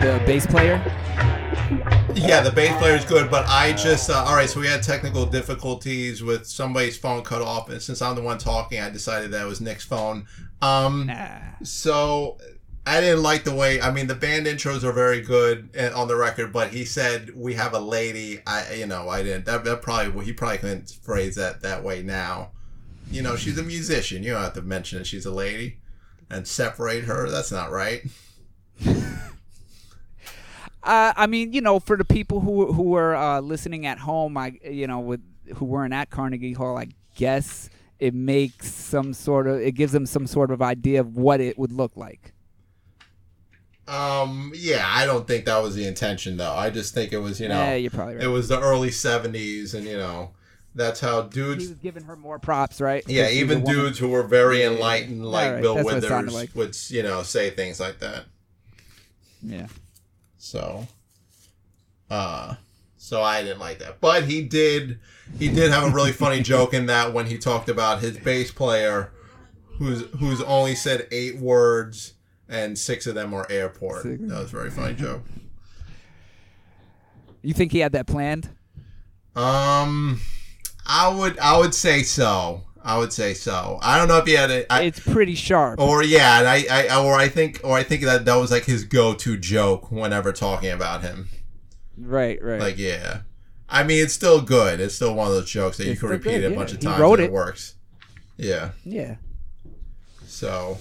the 0.00 0.24
bass 0.24 0.46
player. 0.46 0.80
Yeah, 2.14 2.40
the 2.40 2.52
bass 2.52 2.76
player 2.78 2.94
is 2.96 3.04
good, 3.04 3.30
but 3.30 3.44
I 3.48 3.72
just 3.72 4.08
uh, 4.08 4.24
all 4.26 4.36
right. 4.36 4.48
So 4.48 4.60
we 4.60 4.66
had 4.66 4.82
technical 4.82 5.26
difficulties 5.26 6.22
with 6.22 6.46
somebody's 6.46 6.96
phone 6.96 7.22
cut 7.22 7.42
off, 7.42 7.68
and 7.68 7.82
since 7.82 8.00
I'm 8.00 8.14
the 8.14 8.22
one 8.22 8.38
talking, 8.38 8.80
I 8.80 8.88
decided 8.90 9.32
that 9.32 9.46
was 9.46 9.60
Nick's 9.60 9.84
phone. 9.84 10.26
Um, 10.62 11.06
Nah. 11.06 11.38
so 11.62 12.38
I 12.86 13.00
didn't 13.00 13.22
like 13.22 13.44
the 13.44 13.54
way. 13.54 13.80
I 13.80 13.90
mean, 13.90 14.06
the 14.06 14.14
band 14.14 14.46
intros 14.46 14.84
are 14.84 14.92
very 14.92 15.20
good 15.22 15.76
on 15.94 16.06
the 16.08 16.16
record, 16.16 16.52
but 16.52 16.70
he 16.70 16.84
said 16.84 17.34
we 17.34 17.54
have 17.54 17.74
a 17.74 17.80
lady. 17.80 18.40
I, 18.46 18.74
you 18.74 18.86
know, 18.86 19.08
I 19.08 19.22
didn't. 19.22 19.46
That, 19.46 19.64
that 19.64 19.82
probably 19.82 20.10
well, 20.12 20.24
he 20.24 20.32
probably 20.32 20.58
couldn't 20.58 20.90
phrase 21.02 21.34
that 21.34 21.62
that 21.62 21.82
way 21.82 22.02
now. 22.02 22.52
You 23.10 23.22
know, 23.22 23.36
she's 23.36 23.58
a 23.58 23.62
musician. 23.62 24.22
You 24.22 24.32
don't 24.32 24.42
have 24.42 24.54
to 24.54 24.62
mention 24.62 24.98
that 24.98 25.06
she's 25.06 25.26
a 25.26 25.32
lady 25.32 25.78
and 26.30 26.46
separate 26.46 27.04
her. 27.04 27.28
That's 27.28 27.52
not 27.52 27.70
right. 27.70 28.02
Uh, 30.84 31.12
I 31.16 31.26
mean, 31.26 31.52
you 31.52 31.60
know, 31.62 31.80
for 31.80 31.96
the 31.96 32.04
people 32.04 32.40
who 32.40 32.72
who 32.72 32.82
were 32.84 33.14
uh, 33.16 33.40
listening 33.40 33.86
at 33.86 33.98
home, 33.98 34.36
I 34.36 34.58
you 34.62 34.86
know, 34.86 35.00
with 35.00 35.20
who 35.56 35.64
weren't 35.64 35.94
at 35.94 36.10
Carnegie 36.10 36.52
Hall, 36.52 36.76
I 36.76 36.88
guess 37.16 37.70
it 37.98 38.12
makes 38.14 38.72
some 38.72 39.14
sort 39.14 39.46
of 39.46 39.60
it 39.60 39.72
gives 39.72 39.92
them 39.92 40.04
some 40.06 40.26
sort 40.26 40.50
of 40.50 40.60
idea 40.60 41.00
of 41.00 41.16
what 41.16 41.40
it 41.40 41.58
would 41.58 41.72
look 41.72 41.96
like. 41.96 42.32
Um, 43.86 44.52
yeah, 44.54 44.84
I 44.86 45.04
don't 45.04 45.26
think 45.26 45.44
that 45.44 45.62
was 45.62 45.74
the 45.74 45.86
intention 45.86 46.36
though. 46.36 46.52
I 46.54 46.70
just 46.70 46.94
think 46.94 47.12
it 47.12 47.18
was, 47.18 47.40
you 47.40 47.48
know, 47.48 47.54
yeah, 47.54 47.74
you're 47.74 47.90
probably 47.90 48.16
right. 48.16 48.24
it 48.24 48.28
was 48.28 48.48
the 48.48 48.58
early 48.60 48.88
'70s, 48.88 49.74
and 49.74 49.84
you 49.86 49.96
know, 49.98 50.30
that's 50.74 51.00
how 51.00 51.22
he 51.22 51.28
dudes. 51.28 51.68
was 51.68 51.78
giving 51.78 52.04
her 52.04 52.16
more 52.16 52.38
props, 52.38 52.80
right? 52.80 53.04
Yeah, 53.06 53.28
even 53.28 53.62
dudes 53.62 53.98
who 53.98 54.08
were 54.08 54.22
very 54.22 54.58
Yeah, 54.58 54.64
yeah, 54.64 54.68
yeah. 54.70 54.76
enlightened, 54.76 55.26
like 55.26 55.46
Alright, 55.48 55.62
Bill 55.62 55.84
Withers, 55.84 56.32
like. 56.32 56.54
would 56.54 56.76
you 56.90 57.02
know 57.02 57.22
say 57.22 57.50
things 57.50 57.78
like 57.78 57.98
that. 58.00 58.24
Yeah. 59.42 59.66
So, 60.44 60.86
uh, 62.10 62.56
so 62.98 63.22
I 63.22 63.42
didn't 63.42 63.60
like 63.60 63.78
that. 63.78 63.98
But 63.98 64.24
he 64.24 64.42
did, 64.42 64.98
he 65.38 65.48
did 65.48 65.70
have 65.70 65.84
a 65.84 65.90
really 65.90 66.12
funny 66.12 66.42
joke 66.42 66.74
in 66.74 66.84
that 66.86 67.14
when 67.14 67.24
he 67.24 67.38
talked 67.38 67.70
about 67.70 68.00
his 68.00 68.18
bass 68.18 68.50
player, 68.50 69.10
who's 69.78 70.02
who's 70.20 70.42
only 70.42 70.74
said 70.74 71.08
eight 71.10 71.38
words 71.38 72.12
and 72.46 72.78
six 72.78 73.06
of 73.06 73.14
them 73.14 73.32
are 73.32 73.50
airport. 73.50 74.02
Six. 74.02 74.20
That 74.20 74.38
was 74.38 74.52
a 74.52 74.56
very 74.56 74.70
funny 74.70 74.94
joke. 74.94 75.22
You 77.40 77.54
think 77.54 77.72
he 77.72 77.78
had 77.78 77.92
that 77.92 78.06
planned? 78.06 78.50
Um, 79.34 80.20
I 80.86 81.08
would 81.08 81.38
I 81.38 81.56
would 81.56 81.74
say 81.74 82.02
so. 82.02 82.64
I 82.86 82.98
would 82.98 83.12
say 83.12 83.32
so. 83.34 83.78
I 83.82 83.96
don't 83.98 84.08
know 84.08 84.18
if 84.18 84.26
he 84.26 84.34
had 84.34 84.50
it. 84.50 84.66
It's 84.70 85.00
pretty 85.00 85.34
sharp. 85.34 85.80
or 85.80 86.02
yeah, 86.04 86.38
and 86.40 86.46
I, 86.48 86.64
I 86.90 87.02
or 87.02 87.14
I 87.14 87.28
think 87.28 87.60
or 87.64 87.76
I 87.76 87.82
think 87.82 88.02
that 88.02 88.24
that 88.26 88.34
was 88.36 88.50
like 88.50 88.64
his 88.64 88.84
go-to 88.84 89.38
joke 89.38 89.90
whenever 89.90 90.32
talking 90.32 90.70
about 90.70 91.00
him. 91.02 91.28
right, 91.96 92.42
right. 92.42 92.60
Like, 92.60 92.78
yeah. 92.78 93.22
I 93.68 93.82
mean, 93.84 94.02
it's 94.04 94.12
still 94.12 94.42
good. 94.42 94.80
It's 94.80 94.94
still 94.94 95.14
one 95.14 95.28
of 95.28 95.32
those 95.32 95.50
jokes 95.50 95.78
that 95.78 95.86
you 95.86 95.92
It's 95.92 96.00
can 96.00 96.08
still 96.08 96.18
repeat 96.18 96.40
good, 96.42 96.52
a 96.52 96.54
bunch 96.54 96.70
yeah. 96.70 96.76
of 96.76 96.82
He 96.82 96.86
times 96.86 97.00
wrote 97.00 97.18
and 97.20 97.22
it 97.22 97.24
it. 97.24 97.32
works. 97.32 97.74
Yeah. 98.36 98.70
yeah. 98.84 99.16
So, 100.26 100.78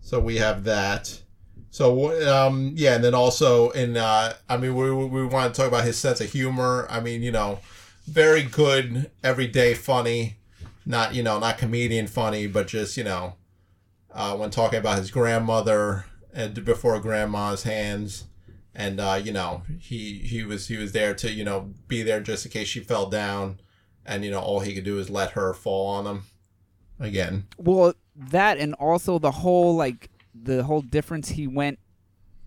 so 0.00 0.20
we 0.20 0.36
have 0.36 0.64
that. 0.64 1.20
So, 1.70 2.12
um, 2.32 2.72
yeah, 2.76 2.94
and 2.94 3.02
then 3.02 3.14
also 3.14 3.70
in, 3.70 3.96
uh, 3.96 4.34
I 4.48 4.56
mean, 4.56 4.76
we 4.76 4.92
we 4.92 5.26
want 5.26 5.52
to 5.52 5.60
talk 5.60 5.66
about 5.66 5.84
his 5.84 5.98
sense 5.98 6.20
of 6.20 6.30
humor. 6.30 6.86
I 6.88 7.00
mean, 7.00 7.22
you 7.22 7.32
know, 7.32 7.58
very 8.06 8.42
good, 8.44 9.10
everyday 9.24 9.74
funny, 9.74 10.36
not 10.86 11.14
you 11.14 11.22
know, 11.22 11.38
not 11.38 11.58
comedian 11.58 12.06
funny, 12.06 12.46
but 12.46 12.66
just 12.66 12.96
you 12.96 13.04
know, 13.04 13.34
uh, 14.12 14.36
when 14.36 14.50
talking 14.50 14.78
about 14.78 14.98
his 14.98 15.10
grandmother 15.10 16.06
and 16.32 16.64
before 16.64 16.98
grandma's 17.00 17.62
hands, 17.62 18.24
and 18.74 19.00
uh, 19.00 19.20
you 19.22 19.32
know, 19.32 19.62
he 19.78 20.18
he 20.18 20.42
was 20.42 20.68
he 20.68 20.76
was 20.76 20.92
there 20.92 21.14
to 21.14 21.30
you 21.30 21.44
know 21.44 21.72
be 21.88 22.02
there 22.02 22.20
just 22.20 22.44
in 22.44 22.52
case 22.52 22.68
she 22.68 22.80
fell 22.80 23.08
down, 23.08 23.60
and 24.04 24.24
you 24.24 24.30
know, 24.30 24.40
all 24.40 24.60
he 24.60 24.74
could 24.74 24.84
do 24.84 24.98
is 24.98 25.10
let 25.10 25.32
her 25.32 25.54
fall 25.54 25.86
on 25.86 26.06
him 26.06 26.22
again. 27.00 27.46
Well, 27.56 27.94
that 28.16 28.58
and 28.58 28.74
also 28.74 29.18
the 29.18 29.30
whole 29.30 29.74
like 29.74 30.10
the 30.34 30.64
whole 30.64 30.82
difference 30.82 31.30
he 31.30 31.46
went 31.46 31.78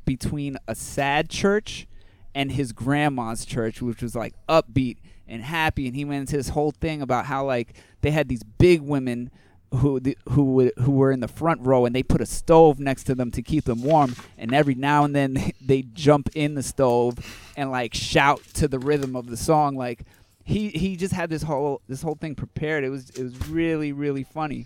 between 0.06 0.58
a 0.68 0.76
sad 0.76 1.30
church 1.30 1.88
and 2.36 2.52
his 2.52 2.72
grandma's 2.72 3.46
church, 3.46 3.82
which 3.82 4.02
was 4.02 4.16
like 4.16 4.34
upbeat 4.48 4.98
and 5.28 5.44
happy, 5.44 5.88
and 5.88 5.96
he 5.96 6.06
went 6.06 6.22
into 6.22 6.38
this 6.38 6.50
whole 6.50 6.72
thing 6.72 7.02
about 7.02 7.26
how 7.26 7.46
like 7.46 7.76
they 8.02 8.12
had 8.12 8.30
these 8.30 8.44
big 8.44 8.82
women 8.82 9.32
who 9.76 10.00
the, 10.00 10.18
who 10.30 10.72
who 10.78 10.92
were 10.92 11.12
in 11.12 11.20
the 11.20 11.28
front 11.28 11.60
row 11.62 11.86
and 11.86 11.94
they 11.94 12.04
put 12.04 12.22
a 12.22 12.26
stove 12.26 12.80
next 12.80 13.04
to 13.04 13.14
them 13.14 13.32
to 13.32 13.42
keep 13.42 13.66
them 13.66 13.84
warm 13.84 14.16
and 14.38 14.54
every 14.54 14.76
now 14.76 15.04
and 15.04 15.14
then 15.14 15.34
they, 15.34 15.54
they 15.62 15.82
jump 15.82 16.30
in 16.36 16.56
the 16.56 16.64
stove 16.64 17.18
and 17.58 17.70
like 17.70 17.94
shout 17.94 18.42
to 18.54 18.70
the 18.70 18.80
rhythm 18.80 19.14
of 19.14 19.28
the 19.28 19.36
song 19.36 19.76
like 19.76 20.06
he 20.48 20.70
he 20.70 20.96
just 20.96 21.14
had 21.14 21.30
this 21.30 21.44
whole 21.44 21.82
this 21.90 22.02
whole 22.02 22.16
thing 22.16 22.34
prepared. 22.34 22.86
It 22.86 22.90
was 22.90 23.10
it 23.10 23.22
was 23.22 23.50
really 23.50 23.92
really 23.92 24.24
funny. 24.24 24.66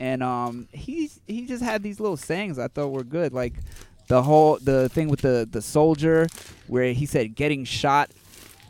And 0.00 0.22
um 0.22 0.66
he's 0.72 1.20
he 1.26 1.46
just 1.46 1.62
had 1.62 1.82
these 1.82 2.00
little 2.00 2.16
sayings 2.16 2.58
I 2.58 2.68
thought 2.68 2.88
were 2.88 3.04
good 3.04 3.34
like 3.34 3.52
the 4.08 4.22
whole 4.22 4.58
the 4.62 4.88
thing 4.88 5.08
with 5.08 5.20
the 5.20 5.46
the 5.48 5.60
soldier 5.60 6.26
where 6.68 6.94
he 6.94 7.04
said 7.04 7.34
getting 7.34 7.66
shot 7.66 8.10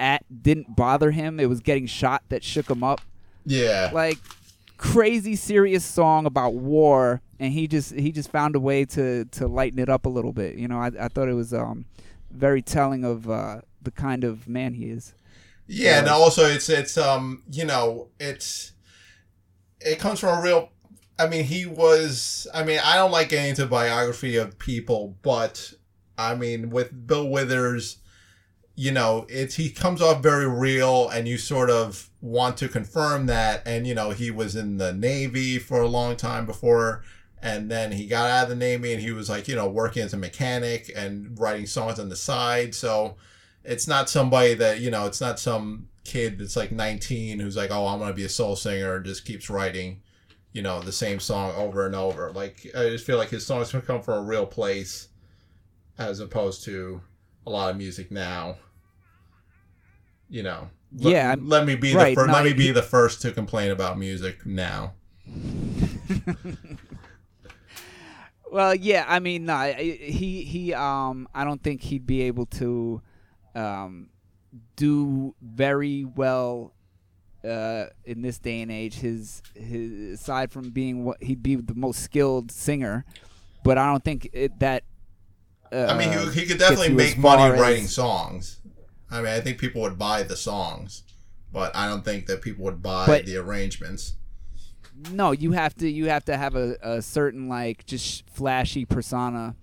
at 0.00 0.24
didn't 0.42 0.74
bother 0.74 1.10
him 1.12 1.38
it 1.38 1.48
was 1.48 1.60
getting 1.60 1.86
shot 1.86 2.22
that 2.30 2.42
shook 2.42 2.68
him 2.70 2.82
up 2.82 3.00
Yeah. 3.44 3.90
like 3.92 4.18
crazy 4.76 5.36
serious 5.36 5.84
song 5.84 6.24
about 6.26 6.54
war 6.54 7.20
and 7.38 7.52
he 7.52 7.68
just 7.68 7.92
he 7.94 8.10
just 8.12 8.30
found 8.32 8.56
a 8.56 8.60
way 8.60 8.84
to 8.86 9.26
to 9.26 9.46
lighten 9.46 9.78
it 9.78 9.88
up 9.90 10.06
a 10.06 10.08
little 10.08 10.32
bit 10.32 10.56
you 10.56 10.66
know 10.66 10.78
i, 10.80 10.86
I 10.98 11.08
thought 11.08 11.28
it 11.28 11.34
was 11.34 11.52
um 11.52 11.84
very 12.30 12.62
telling 12.62 13.04
of 13.04 13.28
uh 13.28 13.60
the 13.82 13.90
kind 13.90 14.24
of 14.24 14.48
man 14.48 14.72
he 14.74 14.86
is 14.90 15.14
Yeah, 15.66 15.98
and 16.00 16.08
also 16.08 16.46
it's 16.46 16.68
it's 16.68 16.96
um 16.98 17.42
you 17.50 17.64
know 17.64 18.08
it's 18.18 18.72
it 19.80 19.98
comes 19.98 20.20
from 20.20 20.38
a 20.38 20.42
real. 20.42 20.70
I 21.18 21.26
mean, 21.26 21.44
he 21.44 21.64
was. 21.66 22.46
I 22.52 22.64
mean, 22.64 22.80
I 22.84 22.96
don't 22.96 23.10
like 23.12 23.28
getting 23.30 23.50
into 23.50 23.64
biography 23.66 24.36
of 24.36 24.58
people, 24.58 25.16
but 25.22 25.72
I 26.18 26.34
mean, 26.34 26.68
with 26.70 27.06
Bill 27.06 27.28
Withers, 27.28 27.98
you 28.80 28.90
know, 28.90 29.26
it's 29.28 29.56
he 29.56 29.68
comes 29.68 30.00
off 30.00 30.22
very 30.22 30.48
real, 30.48 31.10
and 31.10 31.28
you 31.28 31.36
sort 31.36 31.68
of 31.68 32.08
want 32.22 32.56
to 32.56 32.68
confirm 32.68 33.26
that. 33.26 33.62
And 33.66 33.86
you 33.86 33.94
know, 33.94 34.10
he 34.10 34.30
was 34.30 34.56
in 34.56 34.78
the 34.78 34.94
Navy 34.94 35.58
for 35.58 35.82
a 35.82 35.86
long 35.86 36.16
time 36.16 36.46
before. 36.46 37.02
And 37.42 37.70
then 37.70 37.92
he 37.92 38.06
got 38.06 38.30
out 38.30 38.44
of 38.44 38.48
the 38.50 38.54
Navy 38.54 38.92
and 38.92 39.00
he 39.00 39.12
was 39.12 39.30
like, 39.30 39.48
you 39.48 39.56
know, 39.56 39.66
working 39.66 40.02
as 40.02 40.12
a 40.12 40.18
mechanic 40.18 40.92
and 40.94 41.38
writing 41.38 41.64
songs 41.66 41.98
on 41.98 42.10
the 42.10 42.16
side. 42.16 42.74
So, 42.74 43.16
it's 43.64 43.86
not 43.86 44.08
somebody 44.08 44.54
that 44.54 44.80
you 44.80 44.90
know 44.90 45.06
it's 45.06 45.20
not 45.20 45.38
some 45.38 45.88
kid 46.04 46.38
that's 46.38 46.56
like 46.56 46.72
19 46.72 47.38
who's 47.38 47.56
like 47.56 47.70
oh 47.70 47.86
i'm 47.86 47.98
gonna 47.98 48.14
be 48.14 48.24
a 48.24 48.28
soul 48.28 48.56
singer 48.56 48.96
and 48.96 49.04
just 49.04 49.26
keeps 49.26 49.50
writing 49.50 50.00
you 50.52 50.62
know 50.62 50.80
the 50.80 50.90
same 50.90 51.20
song 51.20 51.54
over 51.56 51.84
and 51.84 51.94
over 51.94 52.32
like 52.32 52.66
i 52.74 52.88
just 52.88 53.04
feel 53.04 53.18
like 53.18 53.28
his 53.28 53.44
songs 53.44 53.70
come 53.86 54.00
from 54.00 54.24
a 54.24 54.26
real 54.26 54.46
place 54.46 55.08
as 55.98 56.20
opposed 56.20 56.64
to 56.64 57.00
a 57.46 57.50
lot 57.50 57.70
of 57.70 57.76
music 57.76 58.10
now 58.10 58.56
you 60.30 60.42
know 60.42 60.70
let, 60.96 61.12
Yeah, 61.12 61.28
I'm- 61.30 61.48
let 61.48 61.66
me 61.66 61.74
be 61.74 61.94
right, 61.94 62.10
the 62.10 62.14
first 62.14 62.26
no, 62.28 62.32
let 62.34 62.44
me 62.44 62.52
be 62.52 62.66
he- 62.66 62.70
the 62.72 62.82
first 62.82 63.20
to 63.22 63.32
complain 63.32 63.70
about 63.70 63.98
music 63.98 64.46
now 64.46 64.94
well 68.50 68.74
yeah 68.74 69.04
i 69.08 69.18
mean 69.20 69.44
no 69.46 69.54
I- 69.54 69.72
he 69.74 70.42
he 70.44 70.74
um 70.74 71.28
i 71.34 71.44
don't 71.44 71.62
think 71.62 71.82
he'd 71.82 72.06
be 72.06 72.22
able 72.22 72.46
to 72.46 73.00
um 73.54 74.08
do 74.76 75.34
very 75.42 76.04
well 76.04 76.72
uh, 77.42 77.86
in 78.04 78.20
this 78.20 78.38
day 78.38 78.60
and 78.60 78.70
age, 78.70 78.96
his 78.96 79.42
his 79.54 80.20
aside 80.20 80.52
from 80.52 80.68
being 80.70 81.04
what 81.06 81.22
he'd 81.22 81.42
be 81.42 81.54
the 81.56 81.74
most 81.74 82.00
skilled 82.02 82.52
singer, 82.52 83.06
but 83.64 83.78
I 83.78 83.86
don't 83.86 84.04
think 84.04 84.28
it, 84.34 84.58
that. 84.60 84.84
Uh, 85.72 85.86
i 85.88 85.96
mean 85.96 86.12
he, 86.12 86.40
he 86.40 86.46
could 86.46 86.58
definitely 86.58 86.90
make 86.92 87.16
money 87.16 87.40
far 87.40 87.54
as- 87.54 87.60
writing 87.60 87.86
songs 87.86 88.59
i 89.10 89.16
mean 89.18 89.26
i 89.32 89.40
think 89.40 89.58
people 89.58 89.80
would 89.82 89.98
buy 89.98 90.22
the 90.22 90.36
songs 90.36 91.02
but 91.52 91.74
i 91.74 91.86
don't 91.88 92.04
think 92.04 92.26
that 92.26 92.40
people 92.42 92.64
would 92.64 92.82
buy 92.82 93.06
But- 93.06 93.26
the 93.26 93.36
arrangements 93.36 94.14
No, 95.12 95.30
you 95.32 95.52
have 95.52 95.74
to 95.76 95.88
you 95.88 96.06
have 96.10 96.24
to 96.26 96.36
have 96.36 96.54
a, 96.56 96.76
a 96.82 97.00
certain 97.00 97.48
like 97.48 97.86
just 97.86 98.28
flashy 98.28 98.84
persona, 98.84 99.54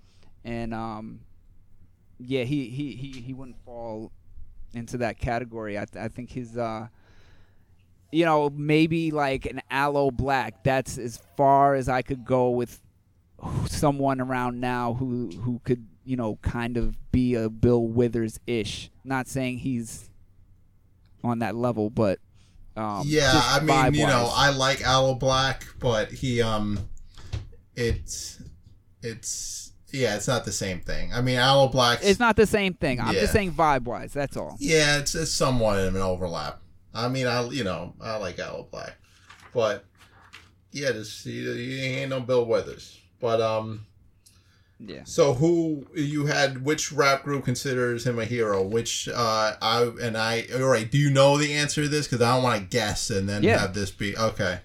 and 0.44 0.74
um, 0.74 1.20
yeah, 2.18 2.42
he 2.42 2.68
he 2.70 2.96
he, 2.96 3.20
he 3.20 3.32
wouldn't 3.34 3.60
fall 3.64 4.10
into 4.74 4.96
that 4.98 5.18
category. 5.20 5.78
I 5.78 5.84
th- 5.84 6.02
I 6.04 6.08
think 6.08 6.30
his 6.32 6.56
uh, 6.58 6.88
you 8.10 8.24
know, 8.24 8.50
maybe 8.50 9.12
like 9.12 9.46
an 9.46 9.60
Aloe 9.70 10.10
Blacc. 10.10 10.54
That's 10.64 10.98
as 10.98 11.20
far 11.36 11.76
as 11.76 11.88
I 11.88 12.02
could 12.02 12.24
go 12.24 12.50
with 12.50 12.80
someone 13.66 14.20
around 14.20 14.60
now 14.60 14.94
who 14.94 15.28
who 15.44 15.60
could 15.62 15.86
you 16.08 16.16
know 16.16 16.36
kind 16.42 16.76
of 16.76 16.96
be 17.12 17.34
a 17.34 17.48
Bill 17.50 17.86
Withers 17.86 18.40
ish. 18.46 18.90
Not 19.04 19.28
saying 19.28 19.58
he's 19.58 20.08
on 21.22 21.40
that 21.40 21.54
level, 21.54 21.90
but. 21.90 22.18
Um, 22.76 23.02
yeah, 23.06 23.32
I 23.34 23.58
mean, 23.58 23.94
you 23.94 24.06
know. 24.06 24.30
I 24.32 24.50
like 24.50 24.82
Aloe 24.82 25.16
Blacc, 25.16 25.64
but 25.80 26.12
he 26.12 26.40
um 26.40 26.78
it's 27.74 28.40
it's 29.02 29.72
yeah, 29.90 30.14
it's 30.14 30.28
not 30.28 30.44
the 30.44 30.52
same 30.52 30.80
thing. 30.80 31.12
I 31.12 31.20
mean, 31.20 31.38
Aloe 31.38 31.68
Blacc 31.68 31.98
It's 32.02 32.20
not 32.20 32.36
the 32.36 32.46
same 32.46 32.74
thing. 32.74 33.00
I'm 33.00 33.14
Yeah. 33.14 33.20
just 33.22 33.32
saying 33.32 33.52
vibe 33.52 33.82
wise. 33.82 34.12
That's 34.12 34.36
all. 34.36 34.56
Yeah, 34.60 34.98
it's 34.98 35.16
it's 35.16 35.32
somewhat 35.32 35.80
of 35.80 35.94
an 35.96 36.02
overlap. 36.02 36.60
I 36.94 37.08
mean, 37.08 37.26
I 37.26 37.48
you 37.48 37.64
know, 37.64 37.94
I 38.00 38.16
like 38.18 38.38
Aloe 38.38 38.68
Blacc. 38.72 38.92
But 39.52 39.84
yeah, 40.70 40.92
this 40.92 41.24
he, 41.24 41.42
he 41.42 41.80
ain't 41.96 42.10
no 42.10 42.20
Bill 42.20 42.44
Withers. 42.46 42.96
But 43.20 43.40
um 43.40 43.86
Yeah. 44.80 45.02
So 45.04 45.34
who 45.34 45.86
you 45.94 46.26
had? 46.26 46.64
Which 46.64 46.92
rap 46.92 47.24
group 47.24 47.44
considers 47.44 48.06
him 48.06 48.18
a 48.18 48.24
hero? 48.24 48.62
Which 48.62 49.08
uh, 49.12 49.54
I 49.60 49.90
and 50.00 50.16
I. 50.16 50.46
All 50.54 50.62
right, 50.68 50.88
do 50.90 50.98
you 50.98 51.10
know 51.10 51.36
the 51.36 51.52
answer 51.54 51.82
to 51.82 51.88
this? 51.88 52.06
Because 52.06 52.22
I 52.22 52.34
don't 52.34 52.44
want 52.44 52.60
to 52.60 52.66
guess 52.68 53.10
and 53.10 53.28
then 53.28 53.42
Yeah. 53.42 53.58
have 53.58 53.74
this 53.74 53.90
be 53.90 54.16
okay. 54.16 54.60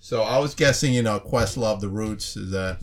So 0.00 0.22
I 0.22 0.38
was 0.38 0.54
guessing, 0.54 0.94
you 0.94 1.02
know, 1.02 1.20
Questlove, 1.20 1.80
The 1.80 1.88
Roots. 1.88 2.36
Is 2.36 2.50
that 2.52 2.78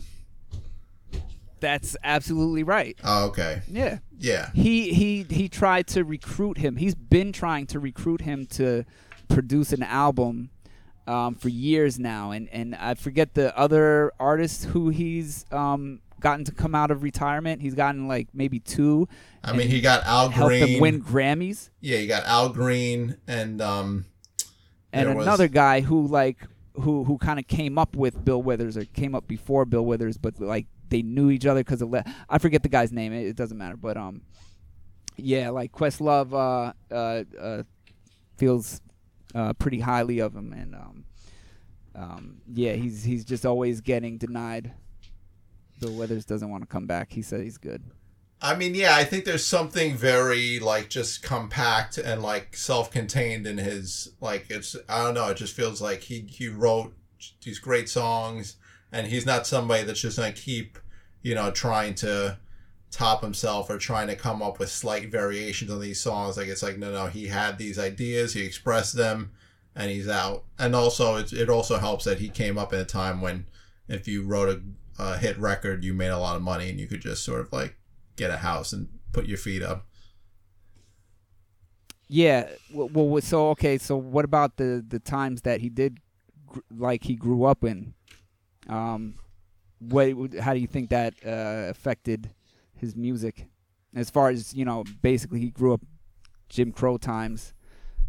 that's 1.58 1.96
absolutely 2.04 2.62
right. 2.62 2.96
Oh, 3.02 3.26
okay. 3.26 3.62
Yeah. 3.68 3.98
Yeah. 4.18 4.50
He 4.54 4.92
he 4.92 5.26
he 5.28 5.48
tried 5.48 5.86
to 5.88 6.04
recruit 6.04 6.58
him. 6.58 6.76
He's 6.76 6.94
been 6.94 7.32
trying 7.32 7.66
to 7.68 7.80
recruit 7.80 8.20
him 8.20 8.46
to 8.52 8.84
produce 9.28 9.72
an 9.72 9.82
album 9.82 10.50
um, 11.06 11.34
for 11.34 11.48
years 11.48 11.98
now, 11.98 12.30
and 12.30 12.48
and 12.50 12.74
I 12.74 12.94
forget 12.94 13.34
the 13.34 13.56
other 13.58 14.12
artists 14.20 14.64
who 14.64 14.90
he's 14.90 15.46
um, 15.50 16.00
gotten 16.26 16.44
to 16.44 16.52
come 16.52 16.74
out 16.74 16.90
of 16.90 17.02
retirement. 17.04 17.62
He's 17.62 17.74
gotten 17.74 18.08
like 18.08 18.26
maybe 18.34 18.58
two. 18.58 19.08
I 19.44 19.52
mean, 19.52 19.68
he 19.68 19.80
got 19.80 20.04
Al 20.04 20.28
helped 20.30 20.48
Green. 20.50 20.72
them 20.72 20.80
win 20.80 21.02
Grammys, 21.02 21.70
Yeah, 21.80 21.98
you 21.98 22.08
got 22.08 22.24
Al 22.24 22.48
Green 22.48 23.16
and 23.28 23.60
um 23.62 24.06
and 24.92 25.08
There 25.08 25.16
was- 25.16 25.26
another 25.26 25.46
guy 25.48 25.82
who 25.82 26.06
like 26.08 26.38
who 26.74 27.04
who 27.04 27.16
kind 27.18 27.38
of 27.38 27.46
came 27.46 27.78
up 27.78 27.94
with 27.94 28.24
Bill 28.24 28.42
Withers 28.42 28.76
or 28.76 28.84
came 28.86 29.14
up 29.14 29.28
before 29.28 29.64
Bill 29.64 29.84
Withers, 29.86 30.16
but 30.18 30.40
like 30.40 30.66
they 30.88 31.02
knew 31.02 31.30
each 31.30 31.46
other 31.46 31.60
because 31.60 31.80
of 31.80 31.90
le- 31.90 32.04
I 32.28 32.38
forget 32.38 32.62
the 32.64 32.68
guy's 32.68 32.92
name. 32.92 33.12
It, 33.12 33.26
it 33.28 33.36
doesn't 33.36 33.56
matter, 33.58 33.76
but 33.76 33.96
um, 33.96 34.22
yeah, 35.16 35.50
like 35.50 35.70
Questlove 35.72 36.32
uh 36.32 36.72
uh, 36.94 37.24
uh 37.40 37.62
feels 38.36 38.80
uh 39.34 39.52
pretty 39.54 39.80
highly 39.80 40.18
of 40.18 40.34
him, 40.34 40.52
and 40.52 40.74
um 40.74 41.04
um 41.94 42.36
yeah, 42.52 42.72
he's 42.72 43.04
he's 43.04 43.24
just 43.24 43.46
always 43.46 43.80
getting 43.80 44.18
denied. 44.18 44.72
Bill 45.80 45.92
Withers 45.92 46.24
doesn't 46.24 46.50
want 46.50 46.62
to 46.62 46.66
come 46.66 46.86
back. 46.86 47.12
He 47.12 47.22
said 47.22 47.42
he's 47.42 47.58
good. 47.58 47.82
I 48.40 48.54
mean, 48.54 48.74
yeah, 48.74 48.94
I 48.96 49.04
think 49.04 49.24
there's 49.24 49.46
something 49.46 49.96
very 49.96 50.58
like 50.58 50.90
just 50.90 51.22
compact 51.22 51.96
and 51.96 52.22
like 52.22 52.56
self-contained 52.56 53.46
in 53.46 53.58
his 53.58 54.12
like 54.20 54.46
it's 54.50 54.76
I 54.88 55.04
don't 55.04 55.14
know, 55.14 55.28
it 55.28 55.38
just 55.38 55.54
feels 55.54 55.80
like 55.80 56.02
he 56.02 56.26
he 56.28 56.48
wrote 56.48 56.94
these 57.42 57.58
great 57.58 57.88
songs 57.88 58.56
and 58.92 59.06
he's 59.06 59.26
not 59.26 59.46
somebody 59.46 59.84
that's 59.84 60.00
just 60.00 60.18
going 60.18 60.32
to 60.32 60.40
keep, 60.40 60.78
you 61.22 61.34
know, 61.34 61.50
trying 61.50 61.94
to 61.96 62.38
top 62.90 63.22
himself 63.22 63.68
or 63.68 63.78
trying 63.78 64.06
to 64.08 64.16
come 64.16 64.42
up 64.42 64.58
with 64.58 64.70
slight 64.70 65.10
variations 65.10 65.70
on 65.70 65.80
these 65.80 66.00
songs 66.00 66.36
like 66.36 66.48
it's 66.48 66.62
like 66.62 66.78
no 66.78 66.92
no, 66.92 67.06
he 67.06 67.28
had 67.28 67.56
these 67.56 67.78
ideas, 67.78 68.34
he 68.34 68.44
expressed 68.44 68.96
them 68.96 69.32
and 69.74 69.90
he's 69.90 70.08
out. 70.08 70.44
And 70.58 70.76
also 70.76 71.16
it 71.16 71.32
it 71.32 71.48
also 71.48 71.78
helps 71.78 72.04
that 72.04 72.18
he 72.18 72.28
came 72.28 72.58
up 72.58 72.74
in 72.74 72.80
a 72.80 72.84
time 72.84 73.22
when 73.22 73.46
if 73.88 74.06
you 74.06 74.24
wrote 74.24 74.48
a, 74.50 74.60
a 74.98 75.18
hit 75.18 75.38
record, 75.38 75.84
you 75.84 75.94
made 75.94 76.08
a 76.08 76.18
lot 76.18 76.36
of 76.36 76.42
money 76.42 76.70
and 76.70 76.80
you 76.80 76.86
could 76.86 77.00
just 77.00 77.24
sort 77.24 77.40
of 77.40 77.52
like 77.52 77.76
get 78.16 78.30
a 78.30 78.38
house 78.38 78.72
and 78.72 78.88
put 79.12 79.26
your 79.26 79.38
feet 79.38 79.62
up. 79.62 79.86
Yeah. 82.08 82.48
Well, 82.72 83.20
so 83.20 83.50
okay. 83.50 83.78
So 83.78 83.96
what 83.96 84.24
about 84.24 84.56
the 84.56 84.84
the 84.86 84.98
times 84.98 85.42
that 85.42 85.60
he 85.60 85.68
did, 85.68 85.98
like 86.70 87.04
he 87.04 87.16
grew 87.16 87.44
up 87.44 87.64
in? 87.64 87.94
Um, 88.68 89.16
what? 89.80 90.34
How 90.40 90.54
do 90.54 90.60
you 90.60 90.68
think 90.68 90.90
that 90.90 91.14
uh, 91.24 91.68
affected 91.68 92.30
his 92.74 92.94
music? 92.94 93.48
As 93.94 94.10
far 94.10 94.28
as 94.28 94.54
you 94.54 94.64
know, 94.64 94.84
basically 95.02 95.40
he 95.40 95.50
grew 95.50 95.74
up 95.74 95.80
Jim 96.48 96.72
Crow 96.72 96.96
times. 96.96 97.54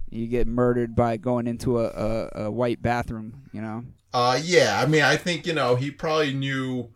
You 0.09 0.27
get 0.27 0.47
murdered 0.47 0.95
by 0.95 1.17
going 1.17 1.47
into 1.47 1.79
a, 1.79 1.87
a, 1.87 2.43
a 2.45 2.51
white 2.51 2.81
bathroom. 2.81 3.43
You 3.51 3.61
know. 3.61 3.83
Uh 4.13 4.39
yeah, 4.41 4.79
I 4.81 4.87
mean 4.87 5.03
I 5.03 5.17
think, 5.17 5.45
you 5.45 5.53
know, 5.53 5.75
he 5.75 5.91
probably 5.91 6.33
knew 6.33 6.89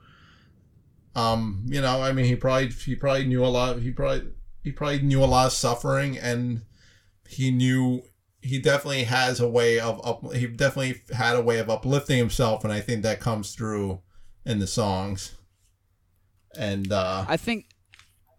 um, 1.14 1.66
you 1.68 1.82
know, 1.82 2.02
I 2.02 2.14
mean 2.14 2.26
he 2.26 2.36
probably 2.36 2.70
he 2.70 2.96
probably 2.96 3.26
knew 3.26 3.44
a 3.44 3.48
lot 3.48 3.80
he 3.80 3.92
probably 3.92 4.30
he 4.64 4.72
probably 4.72 5.02
knew 5.02 5.24
a 5.24 5.26
lot 5.26 5.48
of 5.48 5.54
suffering 5.54 6.18
and 6.18 6.62
he 7.28 7.52
knew 7.52 8.04
he 8.42 8.60
definitely 8.60 9.04
has 9.04 9.40
a 9.40 9.48
way 9.48 9.80
of 9.80 10.00
up 10.06 10.34
he 10.34 10.48
definitely 10.48 11.02
had 11.14 11.36
a 11.36 11.42
way 11.42 11.60
of 11.60 11.70
uplifting 11.70 12.18
himself 12.18 12.64
and 12.64 12.72
I 12.72 12.80
think 12.80 13.04
that 13.04 13.20
comes 13.20 13.54
through 13.54 14.00
in 14.46 14.60
the 14.60 14.68
songs. 14.68 15.38
And 16.58 16.92
uh 16.92 17.26
I 17.28 17.38
think 17.38 17.66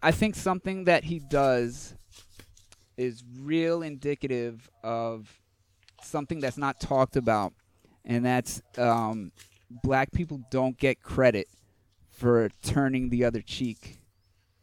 I 0.03 0.13
think 0.13 0.35
something 0.35 0.85
that 0.85 1.05
he 1.05 1.19
does 1.19 1.95
is 3.03 3.25
real 3.41 3.83
indicative 3.83 4.71
of 4.83 5.41
something 6.03 6.41
that's 6.41 6.57
not 6.57 6.81
talked 6.81 7.17
about, 7.17 7.53
and 8.05 8.25
that's 8.25 8.63
um, 8.79 9.33
black 9.83 10.13
people 10.13 10.41
don't 10.51 10.79
get 10.79 11.03
credit 11.03 11.49
for 12.11 12.49
turning 12.63 13.09
the 13.09 13.25
other 13.25 13.41
cheek, 13.41 13.99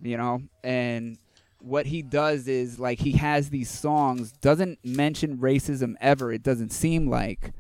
you 0.02 0.17
know. 0.17 0.41
And 0.63 1.17
what 1.60 1.88
he 1.88 2.02
does 2.02 2.47
is 2.47 2.80
like 2.80 2.99
he 2.99 3.12
has 3.13 3.49
these 3.49 3.69
songs, 3.69 4.32
doesn't 4.32 4.80
mention 4.86 5.38
racism 5.38 5.95
ever. 5.99 6.32
It 6.32 6.43
doesn't 6.43 6.71
seem 6.71 7.10
like, 7.10 7.52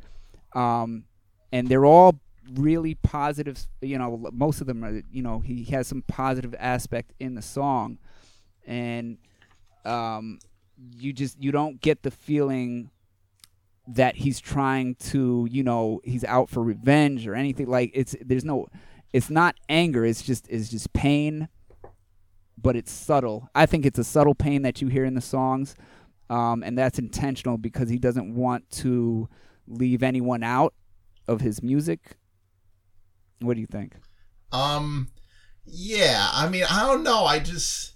um, 0.53 1.03
and 1.51 1.67
they're 1.67 1.85
all 1.85 2.19
really 2.53 2.95
positive. 2.95 3.67
You 3.81 3.97
know, 3.97 4.29
most 4.31 4.61
of 4.61 4.67
them 4.67 4.85
are. 4.85 5.01
You 5.11 5.23
know, 5.23 5.39
he 5.39 5.65
has 5.65 5.87
some 5.87 6.03
positive 6.03 6.55
aspect 6.57 7.13
in 7.19 7.35
the 7.35 7.41
song, 7.41 7.97
and 8.65 9.17
um, 9.85 10.39
you 10.97 11.13
just 11.13 11.41
you 11.41 11.51
don't 11.51 11.81
get 11.81 12.03
the 12.03 12.11
feeling 12.11 12.91
that 13.87 14.15
he's 14.15 14.39
trying 14.39 14.95
to 14.95 15.47
you 15.49 15.63
know 15.63 15.99
he's 16.03 16.23
out 16.23 16.49
for 16.49 16.63
revenge 16.63 17.27
or 17.27 17.35
anything. 17.35 17.67
Like 17.67 17.91
it's 17.93 18.15
there's 18.21 18.45
no 18.45 18.67
it's 19.13 19.29
not 19.29 19.55
anger. 19.67 20.05
It's 20.05 20.21
just 20.21 20.47
it's 20.49 20.69
just 20.69 20.93
pain 20.93 21.47
but 22.61 22.75
it's 22.75 22.91
subtle. 22.91 23.49
I 23.55 23.65
think 23.65 23.85
it's 23.85 23.99
a 23.99 24.03
subtle 24.03 24.35
pain 24.35 24.63
that 24.63 24.81
you 24.81 24.89
hear 24.89 25.05
in 25.05 25.13
the 25.13 25.21
songs 25.21 25.75
um, 26.29 26.63
and 26.63 26.77
that's 26.77 26.99
intentional 26.99 27.57
because 27.57 27.89
he 27.89 27.97
doesn't 27.97 28.35
want 28.35 28.69
to 28.71 29.27
leave 29.67 30.03
anyone 30.03 30.43
out 30.43 30.73
of 31.27 31.41
his 31.41 31.63
music. 31.63 32.17
What 33.39 33.55
do 33.55 33.61
you 33.61 33.67
think? 33.67 33.95
Um, 34.51 35.09
yeah, 35.65 36.29
I 36.31 36.49
mean, 36.49 36.65
I 36.69 36.85
don't 36.85 37.03
know. 37.03 37.25
I 37.25 37.39
just, 37.39 37.93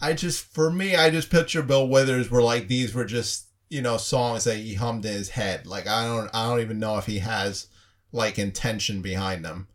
I 0.00 0.12
just, 0.12 0.44
for 0.44 0.70
me, 0.70 0.94
I 0.94 1.10
just 1.10 1.30
picture 1.30 1.62
Bill 1.62 1.88
Withers 1.88 2.30
were 2.30 2.42
like 2.42 2.68
these 2.68 2.94
were 2.94 3.04
just, 3.04 3.46
you 3.70 3.82
know, 3.82 3.96
songs 3.96 4.44
that 4.44 4.56
he 4.56 4.74
hummed 4.74 5.04
in 5.04 5.12
his 5.12 5.30
head. 5.30 5.66
Like 5.66 5.86
I 5.86 6.06
don't, 6.06 6.30
I 6.34 6.48
don't 6.48 6.60
even 6.60 6.78
know 6.78 6.98
if 6.98 7.06
he 7.06 7.20
has 7.20 7.68
like 8.12 8.38
intention 8.38 9.02
behind 9.02 9.44
them. 9.44 9.68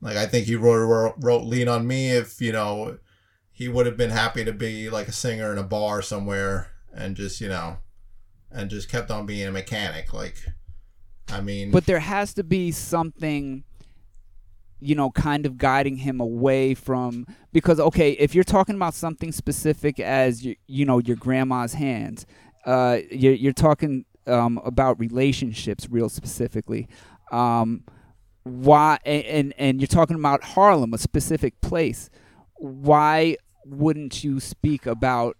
Like 0.00 0.16
I 0.16 0.26
think 0.26 0.46
he 0.46 0.56
wrote 0.56 0.86
wrote, 0.86 1.14
wrote 1.18 1.44
"Lean 1.44 1.68
on 1.68 1.86
Me" 1.86 2.10
if 2.10 2.40
you 2.40 2.52
know 2.52 2.98
he 3.50 3.68
would 3.68 3.86
have 3.86 3.96
been 3.96 4.10
happy 4.10 4.44
to 4.44 4.52
be 4.52 4.90
like 4.90 5.08
a 5.08 5.12
singer 5.12 5.52
in 5.52 5.58
a 5.58 5.62
bar 5.62 6.02
somewhere 6.02 6.70
and 6.92 7.16
just 7.16 7.40
you 7.40 7.48
know, 7.48 7.78
and 8.50 8.68
just 8.68 8.90
kept 8.90 9.10
on 9.10 9.26
being 9.26 9.46
a 9.46 9.52
mechanic. 9.52 10.12
Like, 10.12 10.36
I 11.28 11.40
mean, 11.40 11.70
but 11.70 11.86
there 11.86 12.00
has 12.00 12.34
to 12.34 12.44
be 12.44 12.70
something 12.70 13.64
you 14.80 14.94
know 14.94 15.10
kind 15.10 15.46
of 15.46 15.56
guiding 15.58 15.96
him 15.96 16.20
away 16.20 16.74
from 16.74 17.26
because 17.52 17.80
okay 17.80 18.12
if 18.12 18.34
you're 18.34 18.44
talking 18.44 18.76
about 18.76 18.94
something 18.94 19.32
specific 19.32 20.00
as 20.00 20.44
you, 20.44 20.56
you 20.66 20.84
know 20.84 20.98
your 20.98 21.16
grandma's 21.16 21.74
hands 21.74 22.26
uh 22.66 22.98
you're, 23.10 23.32
you're 23.32 23.52
talking 23.52 24.04
um, 24.26 24.58
about 24.64 24.98
relationships 24.98 25.88
real 25.90 26.08
specifically 26.08 26.88
um 27.30 27.84
why 28.42 28.98
and, 29.04 29.54
and 29.58 29.80
you're 29.80 29.86
talking 29.86 30.16
about 30.16 30.42
Harlem 30.42 30.92
a 30.94 30.98
specific 30.98 31.60
place 31.60 32.10
why 32.56 33.36
wouldn't 33.64 34.22
you 34.24 34.40
speak 34.40 34.86
about 34.86 35.36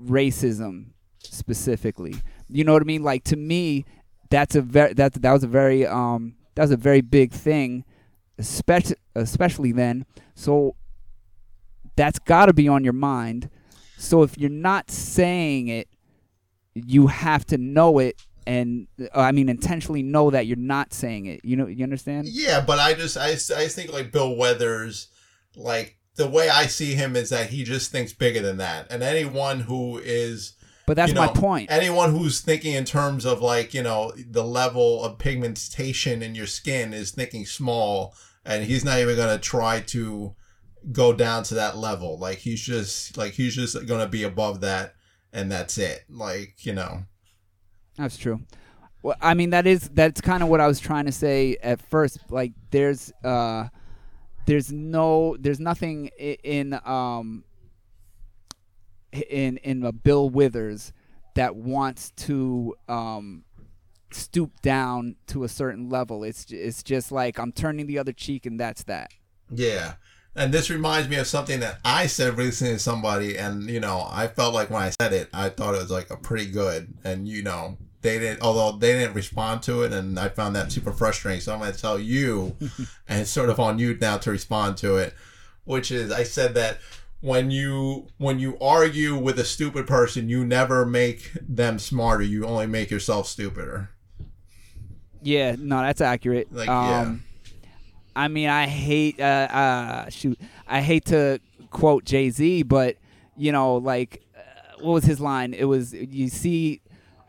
racism 0.00 0.86
specifically? 1.18 2.14
You 2.48 2.64
know 2.64 2.72
what 2.72 2.82
i 2.82 2.84
mean? 2.84 3.02
Like 3.02 3.24
to 3.24 3.36
me 3.36 3.84
that's 4.30 4.54
a 4.56 4.60
very 4.60 4.92
that 4.94 5.14
that 5.14 5.32
was 5.32 5.44
a 5.44 5.48
very 5.48 5.86
um 5.86 6.34
that 6.54 6.62
was 6.62 6.70
a 6.70 6.76
very 6.76 7.00
big 7.00 7.32
thing 7.32 7.84
especially 8.38 8.96
especially 9.14 9.72
then. 9.72 10.06
So 10.34 10.76
that's 11.96 12.18
got 12.18 12.46
to 12.46 12.52
be 12.52 12.68
on 12.68 12.84
your 12.84 12.92
mind. 12.92 13.50
So 13.98 14.22
if 14.22 14.36
you're 14.36 14.50
not 14.50 14.90
saying 14.90 15.68
it 15.68 15.88
you 16.84 17.06
have 17.06 17.46
to 17.46 17.56
know 17.56 17.98
it 17.98 18.20
and 18.46 18.86
uh, 19.00 19.20
i 19.20 19.32
mean 19.32 19.48
intentionally 19.48 20.02
know 20.02 20.30
that 20.30 20.46
you're 20.46 20.56
not 20.56 20.92
saying 20.92 21.26
it. 21.26 21.40
You 21.42 21.56
know 21.56 21.66
you 21.66 21.82
understand? 21.82 22.28
Yeah, 22.28 22.60
but 22.60 22.78
I 22.78 22.94
just 22.94 23.16
I, 23.16 23.30
I 23.30 23.68
think 23.68 23.92
like 23.92 24.12
Bill 24.12 24.36
Withers, 24.36 25.08
like 25.56 25.96
the 26.16 26.28
way 26.28 26.48
I 26.48 26.66
see 26.66 26.94
him 26.94 27.16
is 27.16 27.30
that 27.30 27.50
he 27.50 27.64
just 27.64 27.90
thinks 27.90 28.12
bigger 28.12 28.40
than 28.40 28.58
that, 28.58 28.86
and 28.90 29.02
anyone 29.02 29.60
who 29.60 29.98
is 29.98 30.55
but 30.86 30.96
that's 30.96 31.10
you 31.10 31.18
my 31.18 31.26
point 31.28 31.70
Anyone 31.70 32.12
who's 32.12 32.40
thinking 32.40 32.74
in 32.74 32.84
terms 32.84 33.26
of 33.26 33.42
like 33.42 33.74
you 33.74 33.82
know 33.82 34.12
the 34.16 34.44
level 34.44 35.02
of 35.04 35.18
pigmentation 35.18 36.22
in 36.22 36.34
your 36.34 36.46
skin 36.46 36.94
is 36.94 37.10
thinking 37.10 37.44
small, 37.44 38.14
and 38.44 38.64
he's 38.64 38.84
not 38.84 38.98
even 38.98 39.16
gonna 39.16 39.38
try 39.38 39.80
to 39.80 40.34
go 40.92 41.12
down 41.12 41.42
to 41.44 41.54
that 41.54 41.76
level. 41.76 42.18
Like 42.18 42.38
he's 42.38 42.60
just 42.60 43.16
like 43.16 43.32
he's 43.32 43.54
just 43.54 43.86
gonna 43.86 44.08
be 44.08 44.22
above 44.22 44.60
that, 44.60 44.94
and 45.32 45.50
that's 45.50 45.76
it. 45.78 46.04
Like 46.08 46.64
you 46.64 46.72
know. 46.72 47.04
That's 47.96 48.16
true. 48.16 48.40
Well, 49.02 49.16
I 49.20 49.34
mean 49.34 49.50
that 49.50 49.66
is 49.66 49.88
that's 49.88 50.20
kind 50.20 50.42
of 50.42 50.48
what 50.48 50.60
I 50.60 50.66
was 50.66 50.80
trying 50.80 51.06
to 51.06 51.12
say 51.12 51.56
at 51.62 51.80
first. 51.80 52.18
Like 52.30 52.52
there's 52.70 53.12
uh 53.24 53.68
there's 54.46 54.72
no 54.72 55.36
there's 55.38 55.60
nothing 55.60 56.06
in 56.18 56.78
um 56.84 57.44
in 59.28 59.56
in 59.58 59.82
a 59.84 59.92
Bill 59.92 60.28
Withers 60.28 60.92
that 61.34 61.56
wants 61.56 62.10
to 62.12 62.74
um 62.88 63.44
stoop 64.10 64.60
down 64.62 65.16
to 65.28 65.44
a 65.44 65.48
certain 65.48 65.88
level. 65.88 66.24
It's 66.24 66.46
it's 66.50 66.82
just 66.82 67.12
like 67.12 67.38
I'm 67.38 67.52
turning 67.52 67.86
the 67.86 67.98
other 67.98 68.12
cheek 68.12 68.46
and 68.46 68.58
that's 68.58 68.84
that. 68.84 69.10
Yeah. 69.50 69.94
And 70.34 70.52
this 70.52 70.68
reminds 70.68 71.08
me 71.08 71.16
of 71.16 71.26
something 71.26 71.60
that 71.60 71.78
I 71.82 72.06
said 72.06 72.36
recently 72.36 72.74
to 72.74 72.78
somebody, 72.78 73.38
and 73.38 73.70
you 73.70 73.80
know, 73.80 74.06
I 74.10 74.26
felt 74.26 74.52
like 74.52 74.68
when 74.68 74.82
I 74.82 74.90
said 75.00 75.14
it, 75.14 75.30
I 75.32 75.48
thought 75.48 75.74
it 75.74 75.80
was 75.80 75.90
like 75.90 76.10
a 76.10 76.16
pretty 76.16 76.50
good, 76.50 76.92
and 77.04 77.26
you 77.26 77.42
know, 77.42 77.78
they 78.02 78.18
didn't, 78.18 78.42
although 78.42 78.76
they 78.76 78.92
didn't 78.92 79.14
respond 79.14 79.62
to 79.62 79.82
it, 79.82 79.94
and 79.94 80.18
I 80.18 80.28
found 80.28 80.54
that 80.54 80.70
super 80.70 80.92
frustrating. 80.92 81.40
So 81.40 81.54
I'm 81.54 81.60
going 81.60 81.72
to 81.72 81.80
tell 81.80 81.98
you, 81.98 82.54
and 83.08 83.22
it's 83.22 83.30
sort 83.30 83.48
of 83.48 83.58
on 83.58 83.78
you 83.78 83.96
now 83.98 84.18
to 84.18 84.30
respond 84.30 84.76
to 84.78 84.96
it, 84.96 85.14
which 85.64 85.90
is 85.90 86.12
I 86.12 86.24
said 86.24 86.52
that 86.54 86.80
when 87.26 87.50
you 87.50 88.06
when 88.18 88.38
you 88.38 88.56
argue 88.60 89.16
with 89.16 89.36
a 89.40 89.44
stupid 89.44 89.84
person, 89.84 90.28
you 90.28 90.46
never 90.46 90.86
make 90.86 91.32
them 91.42 91.76
smarter. 91.76 92.22
You 92.22 92.46
only 92.46 92.68
make 92.68 92.88
yourself 92.88 93.26
stupider. 93.26 93.90
Yeah, 95.22 95.56
no, 95.58 95.80
that's 95.80 96.00
accurate. 96.00 96.52
Like, 96.52 96.68
um, 96.68 97.24
I 98.14 98.28
mean, 98.28 98.48
I 98.48 98.66
hate, 98.66 99.18
uh, 99.20 99.24
uh, 99.50 100.08
shoot, 100.08 100.38
I 100.68 100.80
hate 100.80 101.06
to 101.06 101.40
quote 101.70 102.04
Jay 102.04 102.30
Z, 102.30 102.62
but 102.62 102.96
you 103.36 103.50
know, 103.50 103.74
like, 103.74 104.22
uh, 104.36 104.76
what 104.78 104.92
was 104.92 105.04
his 105.04 105.18
line? 105.18 105.52
It 105.52 105.64
was, 105.64 105.92
you 105.94 106.28
see, 106.28 106.80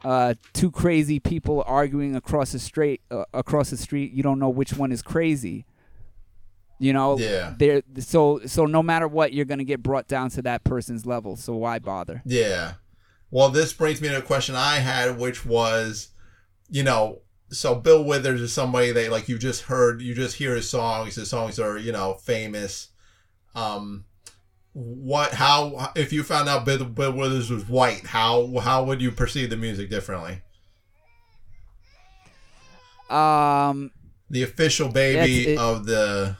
uh, 0.05 0.35
two 0.53 0.69
crazy 0.69 1.19
people 1.19 1.63
arguing 1.65 2.15
across 2.15 2.51
the 2.51 2.59
street, 2.59 3.01
uh, 3.09 3.23
across 3.33 3.71
the 3.71 3.77
street. 3.77 4.11
You 4.11 4.21
don't 4.21 4.37
know 4.37 4.49
which 4.49 4.73
one 4.73 4.91
is 4.91 5.01
crazy. 5.01 5.65
You 6.79 6.93
know, 6.93 7.17
Yeah. 7.17 7.53
There, 7.57 7.81
so, 7.99 8.41
so 8.45 8.65
no 8.65 8.83
matter 8.83 9.07
what, 9.07 9.33
you're 9.33 9.45
gonna 9.45 9.63
get 9.63 9.81
brought 9.81 10.07
down 10.07 10.29
to 10.31 10.41
that 10.43 10.63
person's 10.63 11.05
level. 11.05 11.35
So 11.35 11.55
why 11.55 11.79
bother? 11.79 12.21
Yeah. 12.25 12.73
Well, 13.31 13.49
this 13.49 13.73
brings 13.73 14.01
me 14.01 14.09
to 14.09 14.19
a 14.19 14.21
question 14.21 14.55
I 14.55 14.75
had, 14.77 15.17
which 15.17 15.45
was, 15.45 16.09
you 16.69 16.83
know, 16.83 17.21
so 17.49 17.75
Bill 17.75 18.03
Withers 18.03 18.41
is 18.41 18.53
somebody 18.53 18.91
that 18.91 19.11
like 19.11 19.27
you 19.29 19.37
just 19.37 19.63
heard, 19.63 20.01
you 20.01 20.13
just 20.13 20.35
hear 20.35 20.55
his 20.55 20.69
songs. 20.69 21.15
His 21.15 21.29
songs 21.29 21.59
are 21.59 21.77
you 21.77 21.91
know 21.91 22.15
famous. 22.15 22.89
Um, 23.55 24.05
what? 24.73 25.33
How? 25.33 25.91
If 25.95 26.11
you 26.13 26.23
found 26.23 26.49
out 26.49 26.65
Bill, 26.65 26.85
Bill 26.85 27.13
Withers 27.13 27.49
was 27.49 27.67
white, 27.67 28.05
how 28.07 28.59
how 28.59 28.83
would 28.83 29.01
you 29.01 29.11
perceive 29.11 29.49
the 29.49 29.57
music 29.57 29.89
differently? 29.89 30.41
Um, 33.09 33.91
The 34.29 34.43
official 34.43 34.89
baby 34.89 35.55
of 35.57 35.85
the 35.85 36.35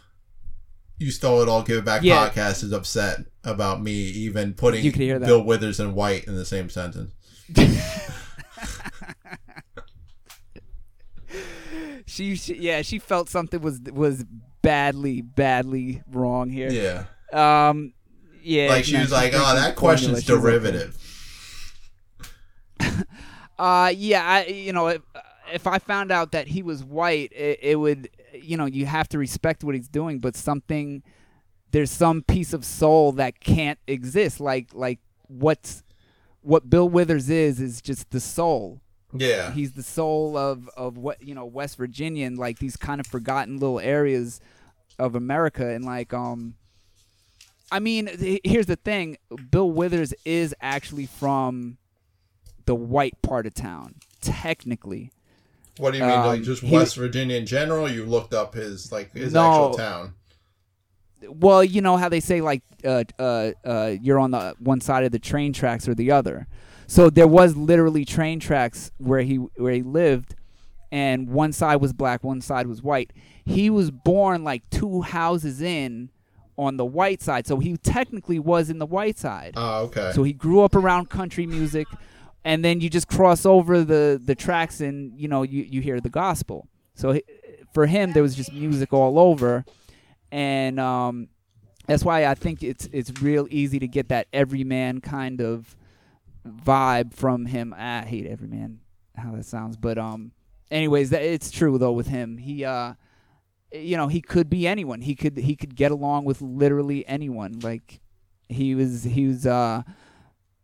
"You 0.97 1.12
Stole 1.12 1.41
It 1.41 1.49
All, 1.49 1.63
Give 1.63 1.77
It 1.77 1.86
Back" 1.86 2.03
Yeah. 2.03 2.29
podcast 2.29 2.63
is 2.63 2.71
upset 2.71 3.19
about 3.43 3.81
me 3.81 3.93
even 3.93 4.53
putting 4.53 4.83
You 4.83 4.91
could 4.91 5.01
hear 5.01 5.19
that. 5.19 5.25
Bill 5.25 5.43
Withers 5.43 5.79
and 5.79 5.93
white 5.95 6.25
in 6.25 6.36
the 6.36 6.45
same 6.45 6.69
sentence. 6.69 7.13
she, 12.05 12.36
she, 12.36 12.55
yeah, 12.55 12.81
she 12.81 12.99
felt 12.99 13.29
something 13.29 13.62
was 13.62 13.79
was 13.91 14.25
badly, 14.62 15.21
badly 15.21 16.03
wrong 16.12 16.49
here. 16.49 16.69
Yeah. 16.69 17.05
Um, 17.31 17.93
yeah. 18.41 18.69
like 18.69 18.86
she 18.86 18.93
no, 18.93 19.01
was 19.01 19.12
like, 19.12 19.33
"Oh, 19.36 19.55
that 19.55 19.75
question's 19.75 20.23
derivative." 20.23 20.97
Uh, 23.60 23.91
yeah, 23.95 24.23
I, 24.23 24.45
you 24.45 24.71
know, 24.71 24.88
if, 24.88 25.01
if 25.51 25.67
I 25.67 25.79
found 25.79 26.12
out 26.12 26.33
that 26.33 26.47
he 26.47 26.62
was 26.62 26.83
white, 26.83 27.31
it, 27.33 27.60
it 27.62 27.75
would, 27.75 28.10
you 28.43 28.58
know, 28.58 28.65
you 28.65 28.86
have 28.86 29.08
to 29.10 29.17
respect 29.17 29.63
what 29.63 29.76
he's 29.76 29.88
doing, 29.88 30.19
but 30.19 30.36
something, 30.36 31.04
there's 31.71 31.91
some 31.91 32.21
piece 32.21 32.54
of 32.54 32.65
soul 32.65 33.12
that 33.13 33.39
can't 33.39 33.80
exist. 33.88 34.39
Like, 34.39 34.69
like 34.73 35.00
what's, 35.28 35.84
what 36.41 36.69
Bill 36.69 36.88
Withers 36.88 37.30
is, 37.30 37.60
is 37.60 37.82
just 37.82 38.12
the 38.12 38.19
soul. 38.19 38.82
Yeah, 39.13 39.52
He's 39.52 39.71
the 39.71 39.84
soul 39.84 40.38
of, 40.38 40.69
of 40.76 40.97
what, 40.97 41.23
you 41.23 41.34
know, 41.34 41.45
West 41.45 41.78
Virginia 41.78 42.26
and 42.26 42.38
like 42.38 42.60
these 42.60 42.76
kind 42.76 43.00
of 43.00 43.08
forgotten 43.08 43.58
little 43.58 43.80
areas 43.80 44.41
of 45.00 45.15
America. 45.15 45.67
And 45.67 45.86
like, 45.86 46.13
um, 46.13 46.56
I 47.71 47.80
mean, 47.80 48.10
here's 48.43 48.65
the 48.65 48.76
thing 48.76 49.17
Bill 49.50 49.69
Withers 49.69 50.13
is 50.26 50.56
actually 50.62 51.06
from 51.06 51.78
the 52.65 52.76
white 52.76 53.21
part 53.21 53.45
of 53.45 53.54
town, 53.54 53.95
technically. 54.21 55.12
What 55.79 55.91
do 55.91 55.99
you 55.99 56.03
mean, 56.05 56.15
like 56.19 56.39
um, 56.39 56.43
just 56.43 56.61
he- 56.63 56.73
West 56.75 56.95
Virginia 56.95 57.37
in 57.37 57.45
general? 57.45 57.89
You 57.89 58.05
looked 58.05 58.33
up 58.33 58.53
his 58.53 58.91
like 58.91 59.13
his 59.13 59.33
No. 59.33 59.41
actual 59.49 59.73
town. 59.75 60.13
Well, 61.27 61.63
you 61.63 61.81
know 61.81 61.97
how 61.97 62.09
they 62.09 62.19
say 62.19 62.41
like 62.41 62.61
uh, 62.85 63.03
uh, 63.17 63.51
uh, 63.65 63.95
you're 64.01 64.19
on 64.19 64.31
the 64.31 64.55
one 64.59 64.81
side 64.81 65.03
of 65.03 65.11
the 65.11 65.19
train 65.19 65.51
tracks 65.53 65.87
or 65.87 65.95
the 65.95 66.11
other. 66.11 66.47
So 66.85 67.09
there 67.09 67.27
was 67.27 67.55
literally 67.57 68.05
train 68.05 68.39
tracks 68.39 68.91
where 68.97 69.21
he 69.21 69.35
where 69.35 69.73
he 69.73 69.81
lived, 69.81 70.35
and 70.91 71.29
one 71.29 71.51
side 71.53 71.77
was 71.77 71.91
black, 71.91 72.23
one 72.23 72.39
side 72.41 72.67
was 72.67 72.81
white. 72.83 73.11
He 73.45 73.69
was 73.69 73.89
born 73.91 74.43
like 74.43 74.69
two 74.69 75.01
houses 75.01 75.61
in 75.61 76.09
on 76.57 76.77
the 76.77 76.85
white 76.85 77.21
side, 77.21 77.45
so 77.47 77.59
he 77.59 77.77
technically 77.77 78.39
was 78.39 78.69
in 78.69 78.77
the 78.79 78.85
white 78.85 79.17
side. 79.17 79.53
Oh, 79.55 79.85
okay. 79.85 80.11
So 80.13 80.23
he 80.23 80.33
grew 80.33 80.61
up 80.61 80.75
around 80.75 81.09
country 81.09 81.45
music, 81.47 81.87
and 82.47 82.63
then 82.63 82.79
you 82.79 82.89
just 82.89 83.10
cross 83.10 83.45
over 83.45 83.83
the 83.83 84.21
the 84.23 84.33
tracks, 84.33 84.79
and 84.79 85.19
you 85.19 85.27
know 85.27 85.43
you 85.43 85.63
you 85.63 85.81
hear 85.81 85.99
the 85.99 86.10
gospel. 86.10 86.69
So 86.95 87.19
for 87.73 87.86
him, 87.86 88.13
there 88.13 88.23
was 88.23 88.36
just 88.36 88.53
music 88.53 88.93
all 88.93 89.19
over, 89.19 89.65
and 90.31 90.79
um, 90.79 91.27
that's 91.88 92.05
why 92.05 92.25
I 92.25 92.36
think 92.36 92.63
it's 92.63 92.88
it's 92.93 93.21
real 93.21 93.47
easy 93.51 93.79
to 93.79 93.88
get 93.88 94.07
that 94.10 94.27
everyman 94.31 95.01
kind 95.01 95.41
of 95.41 95.75
vibe 96.47 97.13
from 97.13 97.47
him. 97.47 97.75
I 97.77 98.03
hate 98.03 98.25
everyman, 98.25 98.79
how 99.17 99.36
that 99.36 99.45
sounds, 99.45 99.75
but 99.75 99.97
um, 99.97 100.31
anyways, 100.71 101.10
that 101.10 101.23
it's 101.23 101.51
true 101.51 101.77
though 101.77 101.91
with 101.91 102.07
him. 102.07 102.38
He 102.38 102.63
uh, 102.63 102.93
you 103.73 103.97
know, 103.97 104.07
he 104.07 104.21
could 104.21 104.49
be 104.49 104.65
anyone. 104.65 105.01
He 105.01 105.15
could 105.15 105.36
he 105.36 105.57
could 105.57 105.75
get 105.75 105.91
along 105.91 106.23
with 106.23 106.41
literally 106.41 107.05
anyone. 107.10 107.60
Like 107.60 107.99
he 108.47 108.73
was 108.73 109.03
he 109.03 109.27
was 109.27 109.45
uh 109.45 109.83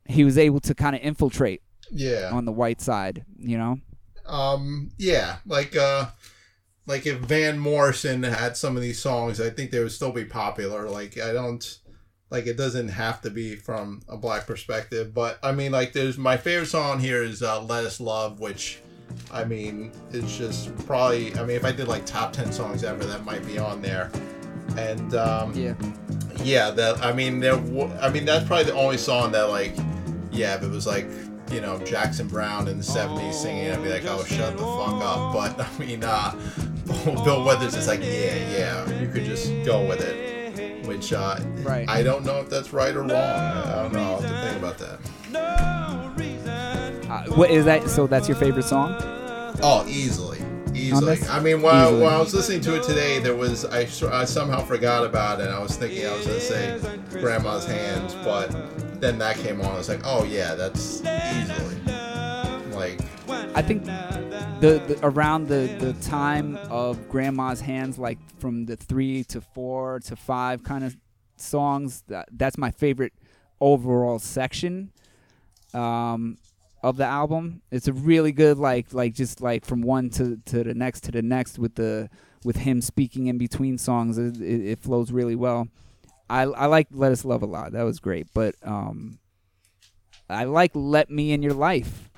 he 0.08 0.24
was 0.24 0.38
able 0.38 0.62
to 0.62 0.74
kind 0.74 0.96
of 0.96 1.02
infiltrate 1.02 1.62
yeah. 1.92 2.30
on 2.34 2.46
the 2.46 2.52
white 2.52 2.82
side, 2.82 3.26
you 3.38 3.58
know. 3.58 3.80
Um. 4.26 4.92
Yeah. 4.98 5.38
Like 5.46 5.76
uh, 5.76 6.08
like 6.86 7.06
if 7.06 7.18
Van 7.20 7.60
Morrison 7.60 8.24
had 8.24 8.56
some 8.58 8.76
of 8.76 8.82
these 8.82 9.00
songs, 9.00 9.40
I 9.42 9.50
think 9.50 9.72
they 9.72 9.80
would 9.80 9.92
still 9.92 10.12
be 10.12 10.26
popular. 10.26 10.90
Like 10.90 11.20
I 11.20 11.34
don't. 11.34 11.80
Like 12.30 12.48
it 12.48 12.58
doesn't 12.58 12.88
have 12.88 13.22
to 13.22 13.30
be 13.30 13.56
from 13.56 14.02
a 14.10 14.18
black 14.18 14.48
perspective, 14.48 15.14
but 15.14 15.38
I 15.44 15.52
mean, 15.52 15.72
like, 15.72 15.94
there's 15.94 16.18
my 16.18 16.36
favorite 16.36 16.66
song 16.66 17.00
here 17.00 17.22
is 17.22 17.44
uh, 17.44 17.62
"Let 17.62 17.86
Us 17.86 18.00
Love," 18.00 18.40
which, 18.40 18.80
I 19.32 19.44
mean, 19.44 19.92
it's 20.12 20.36
just 20.36 20.76
probably. 20.88 21.36
I 21.36 21.42
mean, 21.46 21.56
if 21.56 21.64
I 21.64 21.72
did 21.72 21.88
like 21.88 22.08
top 22.08 22.34
ten 22.34 22.52
songs 22.52 22.84
ever, 22.84 23.04
that 23.06 23.24
might 23.24 23.46
be 23.46 23.60
on 23.60 23.84
there. 23.84 24.10
And 24.78 25.14
um, 25.14 25.54
Yeah. 25.54 25.76
yeah, 26.44 26.72
that 26.72 27.06
I 27.06 27.14
mean, 27.14 27.40
there. 27.40 27.52
w- 27.58 27.92
I 28.02 28.10
mean, 28.10 28.26
that's 28.26 28.48
probably 28.48 28.64
the 28.64 28.74
only 28.74 28.98
song 28.98 29.32
that 29.34 29.50
like, 29.50 29.76
yeah, 30.32 30.56
if 30.56 30.64
it 30.64 30.72
was 30.72 30.88
like, 30.88 31.06
you 31.52 31.62
know, 31.62 31.78
Jackson 31.80 32.28
Browne 32.28 32.68
in 32.68 32.78
the 32.78 32.84
'70s 32.84 33.34
singing, 33.34 33.72
I'd 33.72 33.84
be 33.84 33.90
like, 33.90 34.06
oh, 34.06 34.24
shut 34.24 34.58
the 34.58 34.64
fuck 34.64 35.02
up. 35.02 35.34
But 35.56 35.60
I 35.60 35.78
mean, 35.78 36.04
uh, 36.04 36.32
Bill 37.24 37.44
Withers 37.46 37.76
is 37.76 37.88
like, 37.88 38.02
yeah, 38.02 38.36
yeah, 38.58 39.00
you 39.00 39.08
could 39.10 39.26
just 39.26 39.48
go 39.66 39.86
with 39.88 40.02
it. 40.02 40.86
Which 40.86 41.14
uh, 41.14 41.40
Right. 41.64 41.90
I 41.90 42.04
don't 42.04 42.26
know 42.26 42.40
if 42.40 42.50
that's 42.50 42.74
right 42.74 42.94
or 42.96 43.02
wrong. 43.02 43.12
I 43.12 43.84
don't 43.84 43.94
know. 43.94 44.00
I'll 44.00 44.22
have 44.22 44.30
to 44.30 44.50
think 44.50 44.58
about 44.58 44.78
that. 44.80 46.04
Uh, 47.10 47.24
what 47.36 47.50
is 47.52 47.66
that? 47.66 47.90
So 47.90 48.06
that's 48.08 48.28
your 48.28 48.38
favorite 48.38 48.64
song? 48.66 48.96
Oh, 49.62 49.86
easily, 49.88 50.40
easily. 50.76 51.18
I 51.30 51.40
mean, 51.40 51.62
while, 51.62 51.76
I, 51.76 51.88
Easily. 51.88 52.04
when 52.04 52.14
I 52.14 52.20
was 52.20 52.34
listening 52.34 52.62
to 52.62 52.76
it 52.76 52.84
today, 52.84 53.20
there 53.20 53.36
was 53.36 53.66
I, 53.66 53.82
I 54.12 54.26
somehow 54.26 54.64
forgot 54.64 55.06
about 55.06 55.40
it. 55.40 55.50
I 55.50 55.60
was 55.60 55.76
thinking 55.76 56.06
I 56.06 56.16
was 56.16 56.26
gonna 56.26 56.40
say 56.40 56.80
Grandma's 57.12 57.66
Hands, 57.66 58.14
but 58.24 58.50
then 59.00 59.18
that 59.20 59.38
came 59.38 59.62
on. 59.62 59.68
I 59.68 59.78
was 59.78 59.90
like, 59.90 60.02
oh 60.04 60.24
yeah, 60.24 60.56
that's 60.56 61.02
easily 61.02 61.80
like 62.74 63.00
I 63.56 63.62
think 63.62 63.86
the, 63.86 64.82
the 64.88 65.00
around 65.04 65.48
the 65.48 65.76
the 65.80 65.94
time 66.02 66.58
of 66.70 67.10
Grandma's 67.10 67.62
Hands, 67.62 67.98
like 67.98 68.18
from 68.40 68.66
the 68.66 68.76
three 68.76 69.24
to 69.26 69.42
four 69.42 70.00
to 70.02 70.16
five 70.16 70.64
kind 70.64 70.84
of 70.84 70.98
songs. 71.38 72.04
That, 72.08 72.30
that's 72.32 72.58
my 72.58 72.72
favorite 72.72 73.14
overall 73.60 74.20
section 74.20 74.92
um, 75.74 76.38
of 76.84 76.98
the 76.98 77.06
album. 77.06 77.62
It's 77.72 77.88
a 77.88 77.94
really 77.94 78.32
good 78.32 78.58
like 78.58 78.94
like 78.94 79.14
just 79.14 79.42
like 79.42 79.66
from 79.66 79.82
one 79.82 80.10
to, 80.12 80.38
to 80.48 80.64
the 80.64 80.74
next 80.74 81.02
to 81.06 81.12
the 81.12 81.22
next 81.22 81.58
with 81.58 81.76
the 81.76 82.10
with 82.44 82.58
him 82.58 82.82
speaking 82.82 83.28
in 83.28 83.38
between 83.38 83.78
songs. 83.78 84.18
It, 84.18 84.42
it, 84.42 84.66
it 84.72 84.80
flows 84.80 85.12
really 85.12 85.36
well. 85.36 85.68
I 86.30 86.44
I 86.44 86.66
like 86.68 86.88
Let 86.92 87.12
Us 87.12 87.26
Love 87.26 87.42
a 87.42 87.46
lot. 87.48 87.72
That 87.72 87.84
was 87.84 88.00
great, 88.00 88.28
but 88.34 88.56
um, 88.64 89.20
I 90.30 90.44
like 90.46 90.72
Let 90.74 91.10
Me 91.10 91.32
in 91.32 91.42
Your 91.42 91.54
Life. 91.54 92.10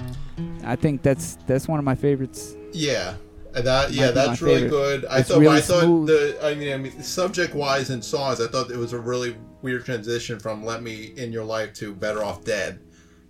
I 0.64 0.76
think 0.76 1.02
that's 1.04 1.38
that's 1.48 1.68
one 1.68 1.80
of 1.80 1.86
my 1.86 1.96
favorites. 1.96 2.56
yeah. 2.74 3.16
That 3.54 3.92
yeah, 3.94 4.12
that's 4.12 4.42
really 4.42 4.64
favorite. 4.64 4.70
good. 4.70 5.06
I 5.06 5.20
It's 5.20 5.30
thought 5.30 5.40
really 5.40 5.58
I 5.60 5.62
thought 5.62 5.84
smooth. 5.84 6.08
the 6.10 6.38
I 6.44 6.56
mean, 6.56 6.74
I 6.74 6.78
mean 6.78 7.02
subject 7.02 7.56
wise 7.56 7.90
in 7.90 8.02
songs, 8.02 8.42
I 8.42 8.48
thought 8.48 8.70
it 8.70 8.76
was 8.76 8.92
a 8.92 9.00
really 9.00 9.38
weird 9.62 9.86
transition 9.86 10.40
from 10.40 10.66
"Let 10.66 10.84
Me 10.84 11.14
in 11.16 11.32
Your 11.32 11.46
Life" 11.46 11.72
to 11.76 11.96
"Better 11.96 12.22
Off 12.22 12.44
Dead." 12.44 12.82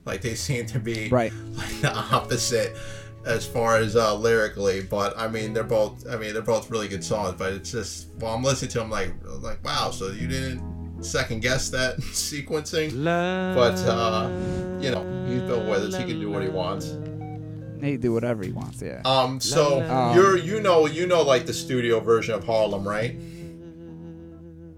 Like 0.06 0.22
they 0.22 0.36
seem 0.48 0.66
to 0.68 0.80
be 0.80 1.10
Right. 1.10 1.34
like 1.54 1.82
the 1.82 1.94
opposite. 1.94 2.76
as 3.26 3.44
far 3.46 3.78
as 3.78 3.96
uh, 3.96 4.14
lyrically, 4.16 4.82
but 4.84 5.18
I 5.18 5.28
mean 5.28 5.52
they're 5.54 5.64
both 5.64 6.06
I 6.08 6.16
mean 6.16 6.34
they're 6.34 6.42
both 6.44 6.70
really 6.70 6.88
good 6.88 7.04
songs. 7.04 7.36
But 7.38 7.54
it's 7.54 7.72
just 7.72 8.10
while 8.20 8.36
I'm 8.36 8.44
listening 8.44 8.70
to 8.72 8.80
them, 8.80 8.90
like 8.92 9.14
like 9.42 9.64
wow, 9.66 9.90
so 9.92 10.12
you 10.12 10.28
didn't 10.28 11.04
second 11.04 11.42
guess 11.42 11.70
that 11.72 11.98
sequencing, 12.14 13.04
but 13.04 13.78
uh, 13.88 14.30
you 14.80 14.92
know 14.92 15.04
he's 15.28 15.42
Bill 15.42 15.68
Withers, 15.70 15.98
he 15.98 16.04
can 16.06 16.20
do 16.20 16.30
what 16.30 16.44
he 16.44 16.50
wants. 16.50 16.96
He 17.82 17.98
do 17.98 18.14
whatever 18.14 18.44
he 18.44 18.52
wants. 18.52 18.82
Yeah. 18.82 19.02
Um, 19.06 19.40
so 19.40 19.82
Um, 19.82 20.16
you're 20.16 20.38
you 20.38 20.62
know 20.62 20.86
you 20.86 21.08
know 21.08 21.22
like 21.24 21.46
the 21.48 21.54
studio 21.54 22.00
version 22.00 22.34
of 22.36 22.44
Harlem, 22.46 22.88
right? 22.88 23.16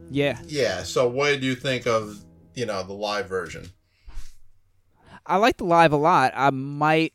Yeah. 0.10 0.40
Yeah. 0.48 0.84
So 0.84 1.08
what 1.08 1.40
do 1.42 1.46
you 1.46 1.56
think 1.56 1.86
of 1.86 2.18
you 2.56 2.66
know 2.66 2.82
the 2.84 2.94
live 2.94 3.28
version? 3.28 3.70
I 5.28 5.38
like 5.38 5.58
the 5.58 5.66
live 5.66 5.92
a 5.92 5.98
lot. 5.98 6.34
I 6.36 6.50
might 6.50 7.14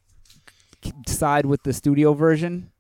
side 1.07 1.47
with 1.47 1.63
the 1.63 1.73
studio 1.73 2.13
version 2.13 2.71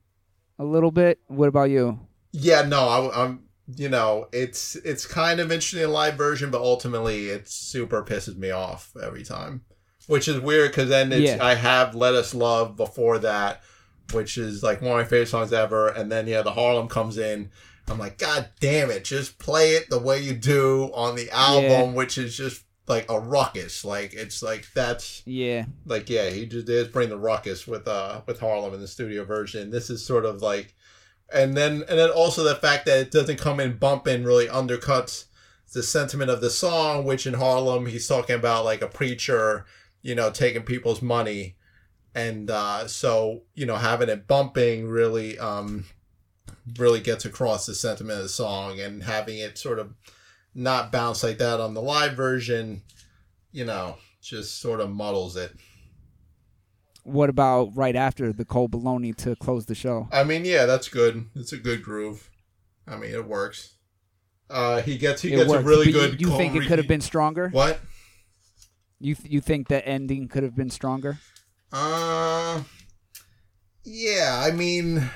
a 0.58 0.64
little 0.64 0.90
bit. 0.90 1.18
What 1.28 1.48
about 1.48 1.70
you? 1.70 2.00
Yeah, 2.32 2.62
no, 2.62 2.88
I, 2.88 3.24
I'm. 3.24 3.44
You 3.76 3.88
know, 3.88 4.28
it's 4.32 4.74
it's 4.76 5.06
kind 5.06 5.40
of 5.40 5.52
interesting 5.52 5.80
the 5.80 5.88
live 5.88 6.14
version, 6.14 6.50
but 6.50 6.60
ultimately 6.60 7.28
it 7.28 7.48
super 7.48 8.02
pisses 8.02 8.36
me 8.36 8.50
off 8.50 8.92
every 9.02 9.22
time, 9.22 9.62
which 10.08 10.26
is 10.28 10.40
weird 10.40 10.72
because 10.72 10.88
then 10.88 11.12
it's 11.12 11.36
Yeah. 11.36 11.44
I 11.44 11.54
have 11.54 11.94
"Let 11.94 12.14
Us 12.14 12.34
Love" 12.34 12.76
before 12.76 13.18
that, 13.20 13.62
which 14.12 14.36
is 14.36 14.62
like 14.62 14.82
one 14.82 14.90
of 14.90 14.96
my 14.96 15.04
favorite 15.04 15.28
songs 15.28 15.52
ever, 15.52 15.88
and 15.88 16.10
then 16.10 16.26
yeah, 16.26 16.42
the 16.42 16.52
Harlem 16.52 16.88
comes 16.88 17.16
in. 17.16 17.50
I'm 17.88 17.98
like, 17.98 18.18
God 18.18 18.48
damn 18.60 18.90
it, 18.90 19.04
just 19.04 19.38
play 19.38 19.70
it 19.70 19.88
the 19.90 19.98
way 19.98 20.20
you 20.20 20.34
do 20.34 20.90
on 20.92 21.14
the 21.14 21.30
album, 21.30 21.94
which 21.94 22.18
is 22.18 22.36
just 22.36 22.64
like 22.88 23.10
a 23.10 23.18
ruckus. 23.18 23.84
Like 23.84 24.14
it's 24.14 24.42
like 24.42 24.66
that's 24.74 25.22
Yeah. 25.24 25.66
like 25.86 26.10
yeah, 26.10 26.30
he 26.30 26.46
just 26.46 26.66
did 26.66 26.92
bring 26.92 27.08
the 27.08 27.18
ruckus 27.18 27.66
with 27.66 27.86
uh 27.86 28.22
with 28.26 28.40
Harlem 28.40 28.74
in 28.74 28.80
the 28.80 28.88
studio 28.88 29.24
version. 29.24 29.70
This 29.70 29.90
is 29.90 30.04
sort 30.04 30.24
of 30.24 30.42
like, 30.42 30.74
and 31.32 31.56
then 31.56 31.84
and 31.88 31.98
then 31.98 32.10
also 32.10 32.42
the 32.42 32.54
fact 32.56 32.86
that 32.86 32.98
it 32.98 33.10
doesn't 33.10 33.38
come 33.38 33.60
in 33.60 33.78
bumping 33.78 34.24
really 34.24 34.46
undercuts 34.48 35.26
the 35.72 35.82
sentiment 35.82 36.30
of 36.30 36.40
the 36.40 36.50
song, 36.50 37.04
which 37.04 37.26
in 37.26 37.34
Harlem 37.34 37.86
he's 37.86 38.06
talking 38.08 38.36
about 38.36 38.64
like 38.64 38.82
a 38.82 38.88
preacher, 38.88 39.64
you 40.02 40.14
know, 40.14 40.30
taking 40.30 40.62
people's 40.64 41.00
money, 41.00 41.56
and 42.14 42.50
uh, 42.50 42.86
so 42.86 43.42
you 43.54 43.64
know 43.64 43.76
having 43.76 44.08
it 44.08 44.26
bumping 44.26 44.88
really 44.88 45.38
um 45.38 45.86
really 46.78 47.00
gets 47.00 47.24
across 47.24 47.64
the 47.66 47.74
sentiment 47.74 48.18
of 48.18 48.24
the 48.24 48.28
song, 48.28 48.80
and 48.80 49.04
having 49.04 49.38
it 49.38 49.56
sort 49.56 49.78
of 49.78 49.94
not 50.54 50.92
bounce 50.92 51.22
like 51.22 51.38
that 51.38 51.60
on 51.60 51.74
the 51.74 51.82
live 51.82 52.12
version, 52.14 52.82
you 53.52 53.64
know, 53.64 53.96
just 54.20 54.60
sort 54.60 54.80
of 54.80 54.90
muddles 54.90 55.36
it. 55.36 55.52
What 57.04 57.28
about 57.30 57.70
right 57.74 57.96
after 57.96 58.32
the 58.32 58.44
cold 58.44 58.70
baloney 58.70 59.16
to 59.18 59.34
close 59.36 59.66
the 59.66 59.74
show? 59.74 60.08
I 60.12 60.22
mean, 60.24 60.44
yeah, 60.44 60.66
that's 60.66 60.88
good. 60.88 61.26
It's 61.34 61.52
a 61.52 61.56
good 61.56 61.82
groove. 61.82 62.30
I 62.86 62.96
mean, 62.96 63.10
it 63.12 63.26
works. 63.26 63.74
Uh, 64.48 64.82
he 64.82 64.98
gets 64.98 65.22
he 65.22 65.32
It 65.32 65.36
gets 65.38 65.48
works, 65.50 65.64
a 65.64 65.66
really 65.66 65.86
but 65.86 65.94
you- 65.94 66.00
good. 66.00 66.20
You, 66.20 66.36
think 66.36 66.54
it 66.54 66.66
could 66.68 66.78
have 66.78 66.86
been 66.88 67.00
stronger? 67.00 67.48
what? 67.48 67.80
You 69.00 69.14
th- 69.16 69.32
you 69.32 69.40
think 69.40 69.66
the 69.68 69.84
ending 69.86 70.28
could 70.28 70.44
have 70.44 70.54
been 70.54 70.70
stronger? 70.70 71.18
Uh, 71.72 72.62
yeah. 73.84 74.40
I 74.46 74.52
mean, 74.52 75.10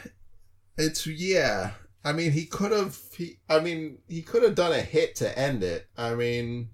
it's 0.77 1.07
yeah. 1.07 1.73
I 2.07 2.13
mean, 2.13 2.31
he 2.31 2.47
could 2.47 2.71
have. 2.71 2.97
He. 3.17 3.39
I 3.49 3.59
mean, 3.59 3.99
he 4.09 4.23
could 4.23 4.45
have 4.45 4.55
done 4.55 4.73
a 4.73 4.81
hit 4.81 5.17
to 5.17 5.37
end 5.37 5.65
it. 5.65 5.89
I 5.99 6.15
mean, 6.15 6.69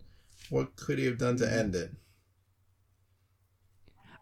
what 0.50 0.76
could 0.76 0.98
he 0.98 1.06
have 1.06 1.16
done 1.16 1.36
to 1.38 1.50
end 1.50 1.74
it? 1.74 1.90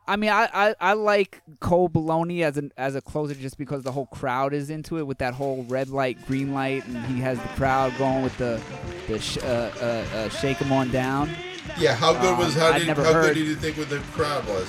I 0.06 0.14
mean, 0.16 0.30
I, 0.30 0.48
I, 0.52 0.74
I 0.80 0.92
like 0.92 1.40
Cold 1.60 1.92
Baloney 1.92 2.42
as 2.42 2.56
an 2.56 2.70
as 2.76 2.94
a 2.94 3.00
closer 3.00 3.34
just 3.34 3.58
because 3.58 3.82
the 3.82 3.90
whole 3.92 4.06
crowd 4.06 4.54
is 4.54 4.70
into 4.70 4.98
it 4.98 5.06
with 5.06 5.18
that 5.18 5.34
whole 5.34 5.64
red 5.68 5.88
light, 5.88 6.24
green 6.28 6.52
light, 6.54 6.86
and 6.86 7.04
he 7.06 7.20
has 7.20 7.38
the 7.40 7.48
crowd 7.48 7.92
going 7.98 8.22
with 8.22 8.36
the 8.38 8.60
the 9.08 9.18
sh- 9.18 9.38
uh, 9.38 9.72
uh, 9.80 10.16
uh, 10.16 10.28
shake 10.28 10.62
'em 10.62 10.70
on 10.72 10.90
down. 10.92 11.28
Yeah. 11.76 11.94
How 11.96 12.12
good 12.12 12.38
was 12.38 12.54
Um, 12.56 12.60
how 12.60 12.72
I'd 12.72 12.78
did 12.86 12.88
how 12.88 12.94
heard- 13.02 13.26
good 13.26 13.34
did 13.34 13.46
you 13.48 13.56
think 13.56 13.76
with 13.76 13.88
the 13.88 13.98
crowd 14.12 14.46
was? 14.46 14.68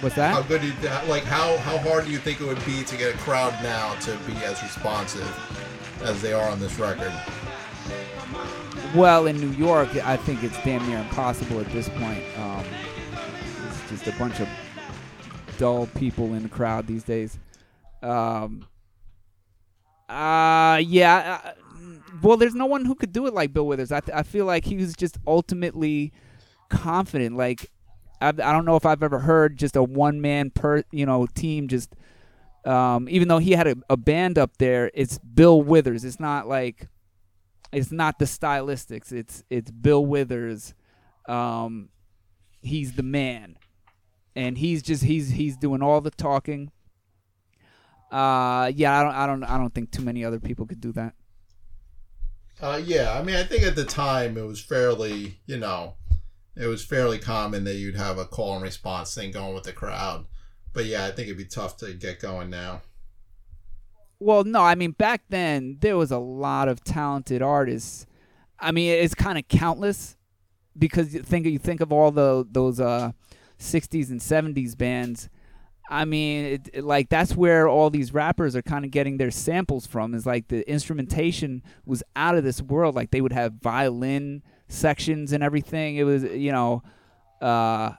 What's 0.00 0.16
that? 0.16 0.32
How 0.32 0.42
good 0.42 0.62
do 0.62 0.66
you, 0.66 0.72
like 1.08 1.24
how 1.24 1.58
how 1.58 1.76
hard 1.78 2.06
do 2.06 2.10
you 2.10 2.18
think 2.18 2.40
it 2.40 2.46
would 2.46 2.64
be 2.64 2.82
to 2.84 2.96
get 2.96 3.14
a 3.14 3.18
crowd 3.18 3.52
now 3.62 3.94
to 4.00 4.16
be 4.26 4.32
as 4.44 4.62
responsive 4.62 5.28
as 6.02 6.22
they 6.22 6.32
are 6.32 6.48
on 6.48 6.58
this 6.58 6.78
record? 6.78 7.12
Well, 8.94 9.26
in 9.26 9.36
New 9.36 9.50
York, 9.50 9.94
I 9.96 10.16
think 10.16 10.42
it's 10.42 10.56
damn 10.64 10.86
near 10.88 10.98
impossible 10.98 11.60
at 11.60 11.70
this 11.72 11.88
point. 11.90 12.24
Um, 12.38 12.64
it's 13.68 13.90
just 13.90 14.06
a 14.06 14.18
bunch 14.18 14.40
of 14.40 14.48
dull 15.58 15.86
people 15.86 16.34
in 16.34 16.42
the 16.42 16.48
crowd 16.48 16.86
these 16.86 17.04
days. 17.04 17.38
Um, 18.02 18.66
uh, 20.08 20.80
yeah. 20.82 21.40
Uh, 21.44 21.52
well, 22.22 22.36
there's 22.36 22.54
no 22.54 22.66
one 22.66 22.84
who 22.84 22.94
could 22.94 23.12
do 23.12 23.26
it 23.26 23.34
like 23.34 23.52
Bill 23.52 23.66
Withers. 23.66 23.92
I, 23.92 24.00
th- 24.00 24.16
I 24.16 24.22
feel 24.22 24.44
like 24.44 24.64
he 24.64 24.76
was 24.76 24.94
just 24.94 25.18
ultimately 25.26 26.12
confident. 26.68 27.36
Like, 27.36 27.70
I, 28.20 28.28
I 28.28 28.32
don't 28.32 28.64
know 28.64 28.76
if 28.76 28.86
I've 28.86 29.02
ever 29.02 29.18
heard 29.20 29.56
just 29.56 29.76
a 29.76 29.82
one 29.82 30.20
man 30.20 30.50
per 30.50 30.84
you 30.90 31.06
know 31.06 31.26
team 31.26 31.68
just. 31.68 31.94
Um, 32.62 33.08
even 33.08 33.28
though 33.28 33.38
he 33.38 33.52
had 33.52 33.66
a, 33.66 33.76
a 33.88 33.96
band 33.96 34.36
up 34.36 34.58
there, 34.58 34.90
it's 34.92 35.16
Bill 35.18 35.62
Withers. 35.62 36.04
It's 36.04 36.20
not 36.20 36.46
like 36.46 36.88
it's 37.72 37.90
not 37.90 38.18
the 38.18 38.26
stylistics. 38.26 39.12
It's 39.12 39.44
it's 39.48 39.70
Bill 39.70 40.04
Withers. 40.04 40.74
Um, 41.26 41.88
he's 42.60 42.92
the 42.92 43.02
man, 43.02 43.56
and 44.36 44.58
he's 44.58 44.82
just 44.82 45.04
he's 45.04 45.30
he's 45.30 45.56
doing 45.56 45.82
all 45.82 46.00
the 46.00 46.10
talking. 46.10 46.70
Uh, 48.10 48.72
yeah, 48.74 48.98
I 48.98 49.02
don't 49.04 49.14
I 49.14 49.26
don't 49.26 49.44
I 49.44 49.56
don't 49.56 49.74
think 49.74 49.90
too 49.90 50.02
many 50.02 50.24
other 50.24 50.40
people 50.40 50.66
could 50.66 50.80
do 50.80 50.92
that. 50.92 51.14
Uh, 52.60 52.80
yeah, 52.84 53.18
I 53.18 53.22
mean, 53.22 53.36
I 53.36 53.44
think 53.44 53.62
at 53.62 53.74
the 53.74 53.86
time 53.86 54.36
it 54.36 54.42
was 54.42 54.60
fairly, 54.60 55.38
you 55.46 55.56
know, 55.56 55.94
it 56.60 56.66
was 56.66 56.84
fairly 56.84 57.18
common 57.18 57.64
that 57.64 57.76
you'd 57.76 57.96
have 57.96 58.18
a 58.18 58.24
call 58.24 58.54
and 58.54 58.62
response 58.62 59.14
thing 59.14 59.30
going 59.30 59.54
with 59.54 59.64
the 59.64 59.72
crowd. 59.72 60.26
But 60.72 60.84
yeah, 60.84 61.06
I 61.06 61.10
think 61.10 61.26
it'd 61.28 61.38
be 61.38 61.44
tough 61.44 61.76
to 61.78 61.92
get 61.94 62.20
going 62.20 62.50
now. 62.50 62.82
Well, 64.18 64.44
no, 64.44 64.60
I 64.62 64.74
mean 64.74 64.90
back 64.92 65.22
then 65.30 65.78
there 65.80 65.96
was 65.96 66.10
a 66.10 66.18
lot 66.18 66.68
of 66.68 66.84
talented 66.84 67.42
artists. 67.42 68.06
I 68.58 68.72
mean, 68.72 68.92
it's 68.92 69.14
kind 69.14 69.38
of 69.38 69.48
countless 69.48 70.16
because 70.78 71.14
you 71.14 71.22
think 71.22 71.46
you 71.46 71.58
think 71.58 71.80
of 71.80 71.92
all 71.92 72.10
the 72.10 72.46
those 72.50 72.78
uh 72.80 73.12
60s 73.58 74.10
and 74.10 74.20
70s 74.20 74.76
bands. 74.76 75.28
I 75.88 76.04
mean, 76.04 76.44
it, 76.44 76.70
it- 76.74 76.84
like 76.84 77.08
that's 77.08 77.34
where 77.34 77.68
all 77.68 77.90
these 77.90 78.12
rappers 78.12 78.54
are 78.54 78.62
kind 78.62 78.84
of 78.84 78.90
getting 78.90 79.16
their 79.16 79.30
samples 79.30 79.86
from. 79.86 80.14
Is 80.14 80.26
like 80.26 80.48
the 80.48 80.68
instrumentation 80.70 81.62
was 81.86 82.02
out 82.14 82.36
of 82.36 82.44
this 82.44 82.60
world. 82.60 82.94
Like 82.94 83.10
they 83.10 83.22
would 83.22 83.32
have 83.32 83.54
violin 83.54 84.42
sections 84.70 85.32
and 85.32 85.42
everything. 85.42 85.96
It 85.96 86.04
was, 86.04 86.24
you 86.24 86.52
know, 86.52 86.82
uh, 87.42 87.92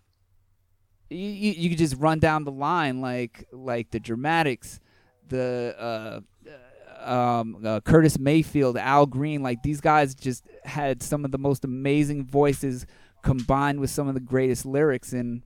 you, 1.10 1.51
you 1.51 1.69
could 1.69 1.77
just 1.77 1.97
run 1.97 2.19
down 2.19 2.43
the 2.43 2.51
line 2.51 3.01
like 3.01 3.47
like 3.51 3.91
the 3.91 3.99
dramatics, 3.99 4.79
the 5.27 5.75
uh, 5.77 7.10
um, 7.10 7.62
uh, 7.65 7.79
Curtis 7.81 8.17
Mayfield, 8.17 8.77
Al 8.77 9.05
Green, 9.05 9.43
like 9.43 9.62
these 9.63 9.81
guys 9.81 10.15
just 10.15 10.45
had 10.63 11.03
some 11.03 11.25
of 11.25 11.31
the 11.31 11.38
most 11.38 11.65
amazing 11.65 12.25
voices 12.25 12.86
combined 13.21 13.79
with 13.79 13.89
some 13.89 14.07
of 14.07 14.13
the 14.13 14.19
greatest 14.19 14.65
lyrics. 14.65 15.13
And 15.13 15.43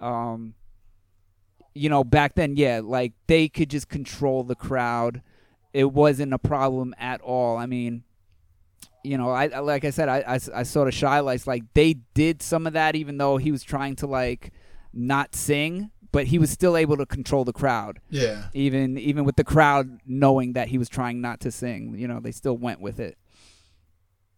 um 0.00 0.54
you 1.72 1.88
know 1.88 2.04
back 2.04 2.34
then 2.34 2.56
yeah 2.56 2.80
like 2.82 3.12
they 3.26 3.48
could 3.48 3.70
just 3.70 3.88
control 3.88 4.44
the 4.44 4.54
crowd. 4.54 5.22
It 5.72 5.92
wasn't 5.92 6.32
a 6.32 6.38
problem 6.38 6.94
at 6.98 7.20
all. 7.20 7.56
I 7.56 7.66
mean 7.66 8.04
you 9.04 9.16
know 9.18 9.30
i 9.30 9.46
like 9.60 9.84
i 9.84 9.90
said 9.90 10.08
i 10.08 10.18
i, 10.26 10.40
I 10.54 10.62
sort 10.62 10.88
of 10.88 10.98
Chi-Lites 10.98 11.46
like 11.46 11.62
they 11.74 11.94
did 12.14 12.42
some 12.42 12.66
of 12.66 12.72
that 12.72 12.96
even 12.96 13.18
though 13.18 13.36
he 13.36 13.52
was 13.52 13.62
trying 13.62 13.96
to 13.96 14.06
like 14.06 14.52
not 14.92 15.34
sing 15.34 15.90
but 16.10 16.26
he 16.26 16.38
was 16.38 16.50
still 16.50 16.76
able 16.76 16.96
to 16.96 17.06
control 17.06 17.44
the 17.44 17.52
crowd 17.52 18.00
Yeah. 18.08 18.44
even 18.54 18.96
even 18.98 19.24
with 19.24 19.36
the 19.36 19.44
crowd 19.44 19.98
knowing 20.06 20.54
that 20.54 20.68
he 20.68 20.78
was 20.78 20.88
trying 20.88 21.20
not 21.20 21.40
to 21.40 21.50
sing 21.50 21.94
you 21.98 22.08
know 22.08 22.20
they 22.20 22.32
still 22.32 22.56
went 22.56 22.80
with 22.80 22.98
it 22.98 23.18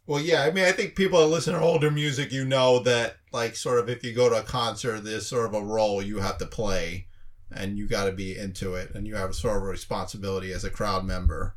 Well, 0.07 0.21
yeah, 0.23 0.43
I 0.45 0.53
mean, 0.53 0.65
I 0.65 0.71
think 0.73 0.95
people 0.95 1.19
that 1.19 1.27
listen 1.27 1.53
to 1.55 1.61
older 1.61 1.91
music, 1.91 2.31
you 2.31 2.45
know 2.45 2.79
that, 2.85 3.17
like, 3.33 3.57
sort 3.57 3.81
of 3.81 3.89
if 3.89 4.05
you 4.05 4.15
go 4.15 4.29
to 4.29 4.37
a 4.39 4.43
concert, 4.45 5.03
there's 5.03 5.27
sort 5.27 5.47
of 5.47 5.55
a 5.55 5.65
role 5.65 6.01
you 6.01 6.21
have 6.21 6.39
to 6.39 6.47
play, 6.47 7.09
and 7.51 7.77
you 7.77 7.89
got 7.89 8.05
to 8.05 8.13
be 8.13 8.39
into 8.39 8.77
it, 8.77 8.95
and 8.95 9.05
you 9.05 9.17
have 9.17 9.31
a 9.31 9.35
sort 9.35 9.57
of 9.57 9.65
a 9.65 9.67
responsibility 9.67 10.53
as 10.53 10.63
a 10.63 10.71
crowd 10.71 11.05
member. 11.05 11.57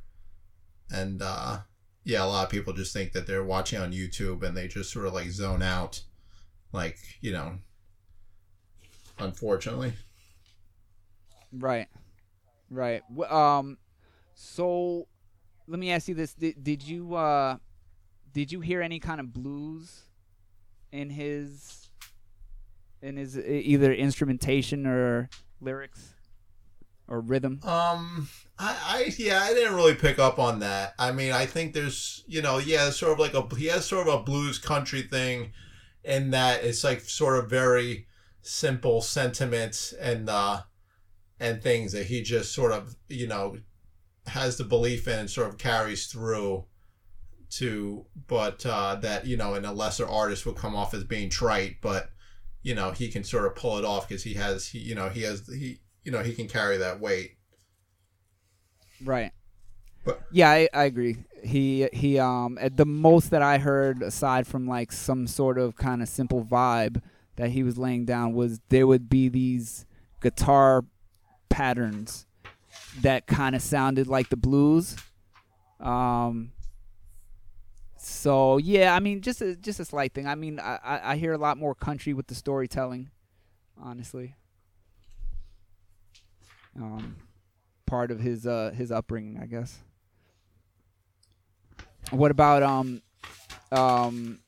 And, 0.89 1.21
uh, 1.21 1.59
yeah, 2.09 2.23
a 2.23 2.25
lot 2.25 2.43
of 2.43 2.49
people 2.49 2.73
just 2.73 2.91
think 2.91 3.13
that 3.13 3.27
they're 3.27 3.43
watching 3.43 3.79
on 3.79 3.93
YouTube 3.93 4.43
and 4.43 4.57
they 4.57 4.67
just 4.67 4.91
sort 4.91 5.05
of 5.05 5.13
like 5.13 5.29
zone 5.29 5.61
out, 5.61 6.01
like, 6.73 6.97
you 7.21 7.31
know, 7.31 7.59
unfortunately. 9.19 9.93
Right. 11.53 11.87
Right. 12.69 13.03
Um 13.29 13.77
so 14.33 15.07
let 15.67 15.79
me 15.79 15.91
ask 15.91 16.07
you 16.07 16.15
this 16.15 16.33
did, 16.33 16.63
did 16.63 16.81
you 16.81 17.13
uh 17.15 17.57
did 18.33 18.51
you 18.51 18.59
hear 18.59 18.81
any 18.81 18.99
kind 18.99 19.19
of 19.19 19.31
blues 19.31 20.03
in 20.91 21.11
his 21.11 21.89
in 23.01 23.17
his 23.17 23.37
either 23.37 23.93
instrumentation 23.93 24.87
or 24.87 25.29
lyrics 25.61 26.15
or 27.07 27.19
rhythm. 27.21 27.59
Um, 27.63 28.29
I, 28.59 28.75
I, 28.85 29.13
yeah, 29.17 29.41
I 29.41 29.53
didn't 29.53 29.75
really 29.75 29.95
pick 29.95 30.19
up 30.19 30.37
on 30.37 30.59
that. 30.59 30.93
I 30.99 31.13
mean, 31.13 31.31
I 31.31 31.45
think 31.45 31.73
there's, 31.73 32.25
you 32.27 32.41
know, 32.41 32.57
yeah, 32.57 32.89
sort 32.89 33.13
of 33.13 33.19
like 33.19 33.33
a, 33.33 33.55
he 33.55 33.67
has 33.67 33.85
sort 33.85 34.07
of 34.07 34.13
a 34.13 34.23
blues 34.23 34.59
country 34.59 35.01
thing, 35.01 35.53
in 36.03 36.31
that 36.31 36.63
it's 36.63 36.83
like 36.83 37.01
sort 37.01 37.37
of 37.37 37.49
very 37.49 38.07
simple 38.41 39.01
sentiments 39.01 39.93
and 39.93 40.29
uh, 40.29 40.61
and 41.39 41.61
things 41.61 41.93
that 41.93 42.07
he 42.07 42.21
just 42.21 42.53
sort 42.53 42.73
of, 42.73 42.95
you 43.07 43.27
know, 43.27 43.57
has 44.27 44.57
the 44.57 44.65
belief 44.65 45.07
in 45.07 45.19
and 45.19 45.29
sort 45.29 45.47
of 45.47 45.57
carries 45.57 46.07
through 46.07 46.65
to, 47.51 48.05
but 48.27 48.65
uh, 48.65 48.95
that 48.95 49.25
you 49.25 49.37
know, 49.37 49.55
in 49.55 49.63
a 49.63 49.71
lesser 49.73 50.07
artist 50.07 50.45
would 50.45 50.57
come 50.57 50.75
off 50.75 50.93
as 50.93 51.05
being 51.05 51.29
trite, 51.29 51.77
but 51.81 52.09
you 52.61 52.75
know, 52.75 52.91
he 52.91 53.07
can 53.09 53.23
sort 53.23 53.45
of 53.45 53.55
pull 53.55 53.77
it 53.77 53.85
off 53.85 54.07
because 54.07 54.23
he 54.23 54.33
has, 54.33 54.67
he, 54.67 54.79
you 54.79 54.95
know, 54.95 55.07
he 55.07 55.21
has 55.21 55.47
he 55.47 55.79
you 56.03 56.11
know 56.11 56.23
he 56.23 56.33
can 56.33 56.47
carry 56.49 56.77
that 56.77 56.99
weight. 56.99 57.38
Right. 59.03 59.31
But- 60.05 60.21
yeah, 60.31 60.49
I, 60.49 60.69
I 60.73 60.83
agree. 60.85 61.17
He 61.43 61.87
he 61.93 62.19
um 62.19 62.57
the 62.75 62.85
most 62.85 63.29
that 63.31 63.41
I 63.41 63.57
heard 63.57 64.01
aside 64.01 64.45
from 64.47 64.67
like 64.67 64.91
some 64.91 65.25
sort 65.27 65.57
of 65.57 65.75
kind 65.75 66.01
of 66.01 66.09
simple 66.09 66.43
vibe 66.43 67.01
that 67.37 67.51
he 67.51 67.63
was 67.63 67.77
laying 67.77 68.05
down 68.05 68.33
was 68.33 68.59
there 68.69 68.85
would 68.87 69.09
be 69.09 69.29
these 69.29 69.85
guitar 70.21 70.83
patterns 71.49 72.25
that 73.01 73.25
kind 73.27 73.55
of 73.55 73.61
sounded 73.61 74.07
like 74.07 74.29
the 74.29 74.35
blues. 74.37 74.97
Um 75.79 76.51
so 77.97 78.57
yeah, 78.57 78.93
I 78.95 78.99
mean 78.99 79.21
just 79.21 79.41
a, 79.41 79.55
just 79.55 79.79
a 79.79 79.85
slight 79.85 80.13
thing. 80.13 80.27
I 80.27 80.35
mean 80.35 80.59
I, 80.59 80.79
I 80.83 81.11
I 81.13 81.15
hear 81.17 81.31
a 81.33 81.37
lot 81.37 81.57
more 81.57 81.73
country 81.75 82.13
with 82.13 82.27
the 82.27 82.35
storytelling, 82.35 83.11
honestly. 83.81 84.35
Um 86.75 87.15
part 87.89 88.11
of 88.11 88.19
his 88.19 88.45
uh 88.45 88.71
his 88.75 88.91
upbringing, 88.91 89.39
I 89.41 89.47
guess. 89.47 89.79
What 92.11 92.31
about 92.31 92.63
um 92.63 93.01
um 93.71 94.39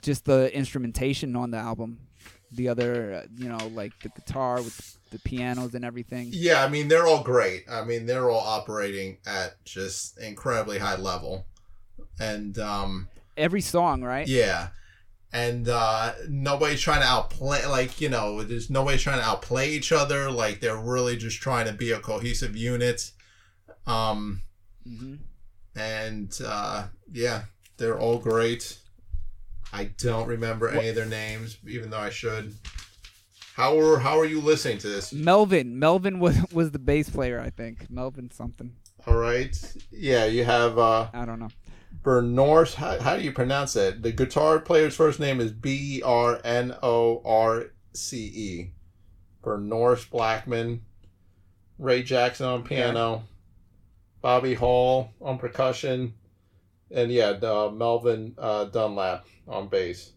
just 0.00 0.24
the 0.24 0.54
instrumentation 0.54 1.36
on 1.36 1.50
the 1.50 1.58
album? 1.58 1.98
The 2.52 2.68
other, 2.68 3.14
uh, 3.14 3.26
you 3.36 3.48
know, 3.48 3.68
like 3.74 3.92
the 4.02 4.08
guitar 4.08 4.56
with 4.56 4.98
the 5.10 5.18
pianos 5.20 5.74
and 5.74 5.84
everything. 5.84 6.30
Yeah, 6.32 6.64
I 6.64 6.68
mean 6.68 6.88
they're 6.88 7.06
all 7.06 7.22
great. 7.22 7.64
I 7.70 7.84
mean 7.84 8.06
they're 8.06 8.30
all 8.30 8.40
operating 8.40 9.18
at 9.26 9.62
just 9.64 10.18
incredibly 10.20 10.78
high 10.78 10.96
level, 10.96 11.46
and 12.18 12.58
um, 12.58 13.08
Every 13.36 13.60
song, 13.60 14.02
right? 14.02 14.26
yeah, 14.26 14.68
and 15.32 15.68
uh, 15.68 16.12
nobody's 16.28 16.80
trying 16.80 17.00
to 17.00 17.06
outplay. 17.06 17.64
Like 17.66 18.00
you 18.00 18.08
know, 18.08 18.42
there's 18.42 18.70
nobody's 18.70 19.02
trying 19.02 19.18
to 19.20 19.26
outplay 19.26 19.70
each 19.70 19.92
other. 19.92 20.30
Like 20.30 20.60
they're 20.60 20.76
really 20.76 21.16
just 21.16 21.40
trying 21.40 21.66
to 21.66 21.72
be 21.72 21.90
a 21.92 22.00
cohesive 22.00 22.56
unit. 22.56 23.10
Um, 23.86 24.42
hmm 24.84 25.16
and 25.76 26.36
uh, 26.44 26.84
yeah, 27.12 27.42
they're 27.76 27.98
all 27.98 28.18
great. 28.18 28.78
I 29.72 29.84
don't 29.84 30.26
remember 30.26 30.68
any 30.68 30.88
of 30.88 30.96
their 30.96 31.06
names, 31.06 31.58
even 31.66 31.90
though 31.90 31.98
I 31.98 32.10
should. 32.10 32.54
How 33.54 33.78
are 33.78 33.98
how 33.98 34.18
are 34.18 34.24
you 34.24 34.40
listening 34.40 34.78
to 34.78 34.88
this? 34.88 35.12
Melvin, 35.12 35.78
Melvin 35.78 36.18
was 36.18 36.38
was 36.52 36.72
the 36.72 36.78
bass 36.78 37.08
player, 37.08 37.40
I 37.40 37.50
think. 37.50 37.90
Melvin 37.90 38.30
something. 38.30 38.72
All 39.06 39.16
right, 39.16 39.56
yeah, 39.90 40.26
you 40.26 40.44
have 40.44 40.78
uh, 40.78 41.08
I 41.14 41.24
don't 41.24 41.38
know. 41.38 41.48
Bernorce. 42.02 42.74
How, 42.74 42.98
how 43.00 43.16
do 43.16 43.22
you 43.22 43.32
pronounce 43.32 43.74
that? 43.74 44.02
The 44.02 44.12
guitar 44.12 44.58
player's 44.58 44.96
first 44.96 45.20
name 45.20 45.40
is 45.40 45.52
B 45.52 45.98
E 45.98 46.02
R 46.02 46.40
N 46.44 46.74
O 46.82 47.22
R 47.24 47.66
C 47.92 48.26
E. 48.26 48.72
Bernorce 49.42 50.08
Blackman. 50.08 50.82
Ray 51.78 52.02
Jackson 52.02 52.46
on 52.46 52.62
piano. 52.62 53.24
Bobby 54.20 54.54
Hall 54.54 55.12
on 55.20 55.38
percussion. 55.38 56.14
And 56.90 57.10
yeah, 57.10 57.30
uh, 57.30 57.70
Melvin 57.72 58.34
uh, 58.38 58.64
Dunlap 58.64 59.26
on 59.46 59.68
bass. 59.68 60.12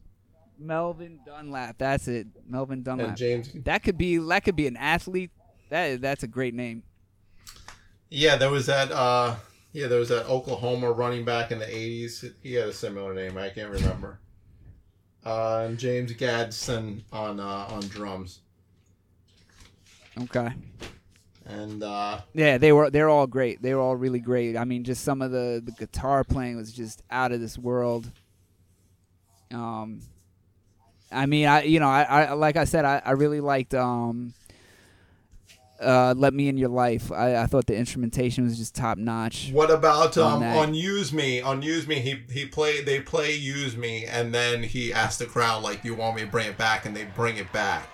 Melvin 0.58 1.20
Dunlap. 1.26 1.78
That's 1.78 2.08
it. 2.08 2.28
Melvin 2.48 2.84
Dunlap. 2.84 3.10
And 3.10 3.18
James. 3.18 3.52
that 3.64 3.84
could 3.84 3.98
be 3.98 4.18
that 4.18 4.44
could 4.44 4.56
be 4.56 4.68
an 4.68 4.78
athlete. 4.78 5.32
That 5.70 6.02
that's 6.02 6.24
a 6.24 6.28
great 6.28 6.54
name. 6.54 6.84
Yeah, 8.10 8.36
there 8.36 8.50
was 8.50 8.68
that. 8.68 8.92
Uh, 8.92 9.36
yeah, 9.74 9.88
there 9.88 10.00
was 10.00 10.10
that 10.10 10.28
Oklahoma 10.28 10.92
running 10.92 11.26
back 11.26 11.52
in 11.52 11.60
the 11.60 11.66
'80s. 11.66 12.34
He 12.42 12.54
had 12.54 12.70
a 12.70 12.74
similar 12.74 13.14
name. 13.14 13.38
I 13.38 13.50
can't 13.50 13.72
remember. 13.72 14.20
Uh, 15.26 15.66
and 15.68 15.80
James 15.80 16.14
Gadson 16.14 17.02
on 17.12 17.40
uh, 17.40 17.68
on 17.70 17.82
drums. 17.88 18.42
Okay. 20.22 20.50
And 21.46 21.84
uh, 21.84 22.22
Yeah, 22.34 22.58
they 22.58 22.72
were 22.72 22.90
they're 22.90 23.10
all 23.10 23.28
great. 23.28 23.62
They 23.62 23.74
were 23.74 23.82
all 23.82 23.96
really 23.96 24.20
great. 24.20 24.56
I 24.56 24.64
mean, 24.64 24.84
just 24.84 25.04
some 25.04 25.22
of 25.22 25.32
the 25.32 25.62
the 25.64 25.72
guitar 25.72 26.24
playing 26.24 26.56
was 26.56 26.72
just 26.72 27.02
out 27.10 27.32
of 27.32 27.42
this 27.42 27.58
world. 27.58 28.10
Um, 29.52 30.02
I 31.12 31.26
mean, 31.26 31.48
I 31.48 31.64
you 31.64 31.80
know, 31.80 31.90
I, 31.90 32.04
I 32.04 32.34
like 32.34 32.58
I 32.58 32.66
said, 32.66 32.86
I, 32.86 33.02
I 33.04 33.12
really 33.12 33.42
liked 33.42 33.74
um, 33.74 34.34
uh, 35.82 36.14
"Let 36.18 36.34
Me 36.34 36.48
in 36.48 36.58
Your 36.58 36.70
Life." 36.70 37.12
I, 37.12 37.38
I 37.38 37.46
thought 37.46 37.66
the 37.68 37.76
instrumentation 37.76 38.44
was 38.44 38.58
just 38.58 38.76
top 38.76 38.98
notch. 38.98 39.50
what 39.54 39.72
about 39.72 40.18
On 40.18 40.34
um, 40.34 40.40
that. 40.42 40.58
on 40.58 40.74
Use 40.74 41.12
Me? 41.14 41.42
On 41.42 41.62
Use 41.62 41.88
Me, 41.88 41.96
he 42.00 42.22
he 42.32 42.46
play 42.46 42.82
they 42.82 43.00
play 43.00 43.34
Use 43.34 43.76
Me, 43.78 44.06
and 44.06 44.34
then 44.34 44.64
he 44.64 44.94
asked 44.94 45.20
the 45.20 45.26
crowd 45.26 45.64
like, 45.64 45.82
"Do 45.84 45.90
you 45.90 45.96
want 45.96 46.16
me 46.16 46.22
to 46.24 46.28
bring 46.28 46.48
it 46.48 46.58
back?" 46.58 46.86
And 46.86 46.96
they 46.96 47.06
bring 47.06 47.38
it 47.38 47.52
back. 47.52 47.90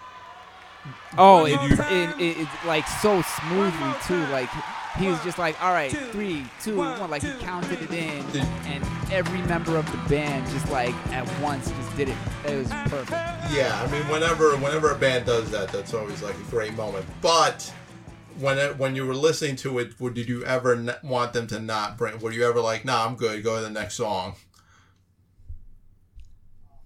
Oh, 1.17 1.45
Did 1.45 1.55
it, 1.55 1.61
you- 1.69 1.83
it, 1.83 2.21
it, 2.21 2.37
it's 2.41 2.65
like 2.65 2.87
so 2.87 3.21
smoothly 3.21 3.93
too. 4.07 4.25
Like 4.27 4.49
he 4.97 5.07
was 5.07 5.21
just 5.23 5.37
like, 5.37 5.61
all 5.63 5.71
right, 5.71 5.91
three, 5.91 6.45
two, 6.61 6.77
one. 6.77 7.09
Like 7.09 7.21
he 7.21 7.31
counted 7.39 7.81
it 7.81 7.91
in, 7.91 8.25
and 8.65 8.83
every 9.11 9.41
member 9.43 9.77
of 9.77 9.89
the 9.91 9.97
band 10.09 10.47
just 10.47 10.69
like 10.71 10.93
at 11.11 11.27
once 11.41 11.69
just 11.69 11.97
did 11.97 12.09
it. 12.09 12.17
It 12.47 12.57
was 12.57 12.69
perfect. 12.89 13.11
Yeah, 13.51 13.79
I 13.81 13.91
mean, 13.91 14.07
whenever 14.09 14.55
whenever 14.57 14.91
a 14.91 14.97
band 14.97 15.25
does 15.25 15.51
that, 15.51 15.69
that's 15.69 15.93
always 15.93 16.21
like 16.21 16.35
a 16.35 16.49
great 16.49 16.73
moment. 16.75 17.05
But 17.21 17.71
when 18.39 18.57
it, 18.57 18.77
when 18.77 18.95
you 18.95 19.05
were 19.05 19.15
listening 19.15 19.55
to 19.57 19.79
it, 19.79 19.99
would 19.99 20.13
did 20.13 20.27
you 20.27 20.43
ever 20.45 20.75
n- 20.75 20.95
want 21.03 21.33
them 21.33 21.47
to 21.47 21.59
not 21.59 21.97
bring? 21.97 22.19
Were 22.19 22.31
you 22.31 22.47
ever 22.47 22.59
like, 22.59 22.85
"Nah, 22.85 23.05
I'm 23.05 23.15
good. 23.15 23.43
Go 23.43 23.57
to 23.57 23.61
the 23.61 23.69
next 23.69 23.95
song." 23.95 24.35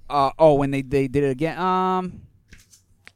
Uh, 0.10 0.32
oh, 0.38 0.54
when 0.56 0.70
they, 0.72 0.82
they 0.82 1.08
did 1.08 1.24
it 1.24 1.32
again, 1.32 1.58
um, 1.58 2.22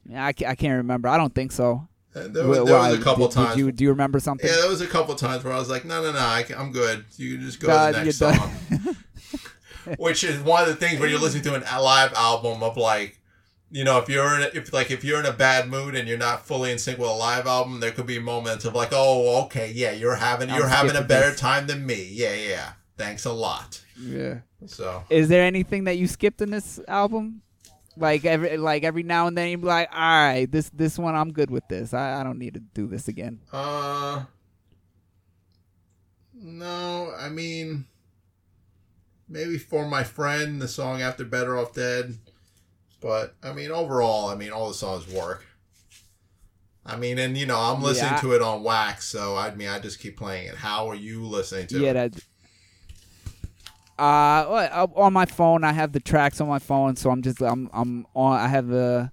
yeah, 0.09 0.25
I, 0.25 0.29
I 0.29 0.55
can't 0.55 0.77
remember. 0.77 1.09
I 1.09 1.17
don't 1.17 1.35
think 1.35 1.51
so. 1.51 1.87
There 2.27 2.47
was, 2.47 2.57
there 2.57 2.65
why? 2.65 2.91
was 2.91 2.99
a 2.99 3.03
couple 3.03 3.27
did, 3.27 3.35
times. 3.35 3.55
Did 3.55 3.59
you 3.59 3.71
do 3.71 3.83
you 3.83 3.89
remember 3.91 4.19
something? 4.19 4.49
yeah, 4.49 4.57
there 4.57 4.69
was 4.69 4.81
a 4.81 4.87
couple 4.87 5.15
times 5.15 5.43
where 5.43 5.53
I 5.53 5.59
was 5.59 5.69
like, 5.69 5.85
"No, 5.85 6.01
no, 6.01 6.11
no, 6.11 6.19
I, 6.19 6.45
I'm 6.57 6.71
good. 6.71 7.05
You 7.17 7.35
can 7.35 7.45
just 7.45 7.59
go 7.59 7.67
God, 7.67 7.93
to 7.93 7.99
the 7.99 8.05
next 8.05 8.17
song." 8.17 8.95
Which 9.97 10.23
is 10.23 10.39
one 10.41 10.63
of 10.63 10.67
the 10.67 10.75
things 10.75 10.99
when 10.99 11.09
you're 11.09 11.19
listening 11.19 11.43
to 11.43 11.55
an 11.55 11.61
live 11.61 12.13
album 12.13 12.61
of 12.61 12.75
like, 12.75 13.21
you 13.71 13.85
know, 13.85 13.99
if 13.99 14.09
you're 14.09 14.35
in 14.35 14.41
a, 14.41 14.49
if 14.53 14.73
like 14.73 14.91
if 14.91 15.03
you're 15.03 15.19
in 15.19 15.25
a 15.25 15.31
bad 15.31 15.69
mood 15.69 15.95
and 15.95 16.07
you're 16.07 16.17
not 16.17 16.45
fully 16.45 16.71
in 16.71 16.77
sync 16.77 16.97
with 16.97 17.09
a 17.09 17.13
live 17.13 17.47
album, 17.47 17.79
there 17.79 17.91
could 17.91 18.05
be 18.05 18.19
moments 18.19 18.65
of 18.65 18.75
like, 18.75 18.89
"Oh, 18.91 19.43
okay, 19.45 19.71
yeah, 19.73 19.91
you're 19.91 20.15
having 20.15 20.49
I'm 20.49 20.57
you're 20.57 20.67
having 20.67 20.95
a 20.95 21.01
better 21.01 21.31
this. 21.31 21.39
time 21.39 21.67
than 21.67 21.85
me. 21.85 22.09
Yeah, 22.11 22.33
yeah. 22.33 22.73
Thanks 22.97 23.25
a 23.25 23.31
lot." 23.31 23.81
yeah. 23.99 24.39
So. 24.65 25.03
Is 25.09 25.29
there 25.29 25.43
anything 25.43 25.83
that 25.85 25.97
you 25.97 26.07
skipped 26.07 26.41
in 26.41 26.49
this 26.49 26.79
album? 26.87 27.41
Like 27.97 28.25
every 28.25 28.57
like 28.57 28.83
every 28.83 29.03
now 29.03 29.27
and 29.27 29.37
then 29.37 29.49
you 29.49 29.57
be 29.57 29.65
like, 29.65 29.89
all 29.91 29.99
right, 29.99 30.45
this 30.51 30.69
this 30.69 30.97
one 30.99 31.15
I'm 31.15 31.31
good 31.33 31.49
with 31.49 31.67
this. 31.67 31.93
I, 31.93 32.19
I 32.21 32.23
don't 32.23 32.37
need 32.39 32.53
to 32.53 32.59
do 32.59 32.87
this 32.87 33.07
again. 33.07 33.39
Uh, 33.51 34.23
no, 36.33 37.13
I 37.17 37.29
mean, 37.29 37.85
maybe 39.27 39.57
for 39.57 39.87
my 39.87 40.03
friend, 40.03 40.61
the 40.61 40.67
song 40.67 41.01
after 41.01 41.25
Better 41.25 41.57
Off 41.57 41.73
Dead, 41.73 42.17
but 43.01 43.35
I 43.43 43.53
mean, 43.53 43.71
overall, 43.71 44.27
I 44.29 44.35
mean, 44.35 44.51
all 44.51 44.67
the 44.67 44.73
songs 44.75 45.11
work. 45.11 45.45
I 46.85 46.95
mean, 46.95 47.17
and 47.19 47.37
you 47.37 47.45
know, 47.45 47.59
I'm 47.59 47.81
listening 47.81 48.13
Yeah. 48.13 48.21
to 48.21 48.31
it 48.33 48.41
on 48.41 48.63
wax, 48.63 49.05
so 49.07 49.35
I 49.35 49.53
mean, 49.55 49.67
I 49.67 49.79
just 49.79 49.99
keep 49.99 50.17
playing 50.17 50.47
it. 50.47 50.55
How 50.55 50.89
are 50.89 50.95
you 50.95 51.25
listening 51.25 51.67
to 51.67 51.79
yeah, 51.79 51.91
it? 51.91 52.13
that. 52.13 52.23
Uh, 53.99 54.01
uh, 54.01 54.87
on 54.95 55.11
my 55.11 55.25
phone, 55.25 55.63
I 55.63 55.73
have 55.73 55.91
the 55.91 55.99
tracks 55.99 56.39
on 56.39 56.47
my 56.47 56.59
phone, 56.59 56.95
so 56.95 57.09
I'm 57.09 57.21
just 57.21 57.41
I'm 57.41 57.69
I'm 57.73 58.05
on. 58.15 58.39
I 58.39 58.47
have 58.47 58.67
the 58.67 59.11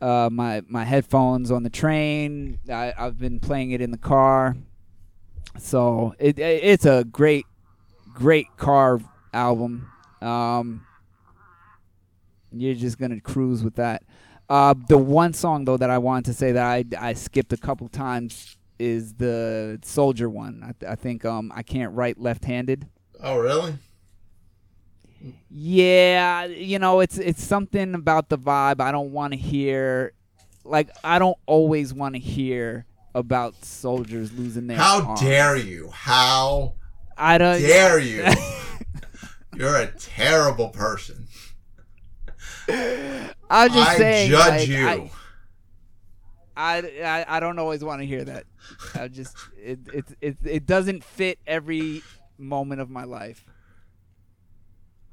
uh 0.00 0.28
my 0.30 0.62
my 0.68 0.84
headphones 0.84 1.50
on 1.50 1.62
the 1.64 1.70
train. 1.70 2.60
I, 2.70 2.92
I've 2.96 3.18
been 3.18 3.40
playing 3.40 3.72
it 3.72 3.80
in 3.80 3.90
the 3.90 3.98
car, 3.98 4.56
so 5.58 6.14
it, 6.18 6.38
it 6.38 6.62
it's 6.62 6.86
a 6.86 7.04
great 7.04 7.46
great 8.14 8.46
car 8.56 9.00
album. 9.32 9.90
Um, 10.22 10.86
you're 12.52 12.74
just 12.74 12.98
gonna 12.98 13.20
cruise 13.20 13.64
with 13.64 13.74
that. 13.76 14.04
Uh, 14.48 14.74
the 14.88 14.98
one 14.98 15.32
song 15.32 15.64
though 15.64 15.76
that 15.76 15.90
I 15.90 15.98
wanted 15.98 16.26
to 16.26 16.34
say 16.34 16.52
that 16.52 16.64
I 16.64 16.84
I 16.96 17.12
skipped 17.14 17.52
a 17.52 17.56
couple 17.56 17.88
times 17.88 18.56
is 18.78 19.14
the 19.14 19.80
Soldier 19.82 20.30
one. 20.30 20.62
I, 20.62 20.92
I 20.92 20.94
think 20.94 21.24
um 21.24 21.50
I 21.52 21.64
can't 21.64 21.92
write 21.92 22.20
left-handed. 22.20 22.86
Oh, 23.20 23.38
really? 23.38 23.78
Yeah, 25.50 26.44
you 26.44 26.78
know 26.78 27.00
it's 27.00 27.18
it's 27.18 27.42
something 27.42 27.94
about 27.94 28.28
the 28.28 28.38
vibe. 28.38 28.80
I 28.80 28.92
don't 28.92 29.12
want 29.12 29.32
to 29.32 29.38
hear 29.38 30.12
like 30.64 30.90
I 31.02 31.18
don't 31.18 31.38
always 31.46 31.94
want 31.94 32.14
to 32.14 32.20
hear 32.20 32.86
about 33.14 33.54
soldiers 33.64 34.32
losing 34.32 34.66
their 34.66 34.76
How 34.76 35.02
arms. 35.02 35.20
dare 35.20 35.56
you? 35.56 35.90
How 35.90 36.74
I 37.16 37.38
don't 37.38 37.60
dare 37.60 37.98
you? 37.98 38.24
You're 39.56 39.76
a 39.76 39.86
terrible 39.86 40.68
person. 40.68 41.26
I'm 42.68 43.70
just 43.70 43.90
I 43.90 43.96
saying 43.96 44.30
judge 44.30 44.48
like, 44.48 44.68
you. 44.68 44.86
I, 44.86 45.10
I, 46.56 46.78
I, 47.04 47.36
I 47.36 47.40
don't 47.40 47.58
always 47.58 47.82
want 47.84 48.00
to 48.00 48.06
hear 48.06 48.24
that. 48.24 48.44
I 48.94 49.08
just 49.08 49.36
it, 49.56 49.78
it 49.92 50.04
it 50.20 50.36
it 50.44 50.66
doesn't 50.66 51.04
fit 51.04 51.38
every 51.46 52.02
moment 52.38 52.80
of 52.80 52.90
my 52.90 53.04
life. 53.04 53.44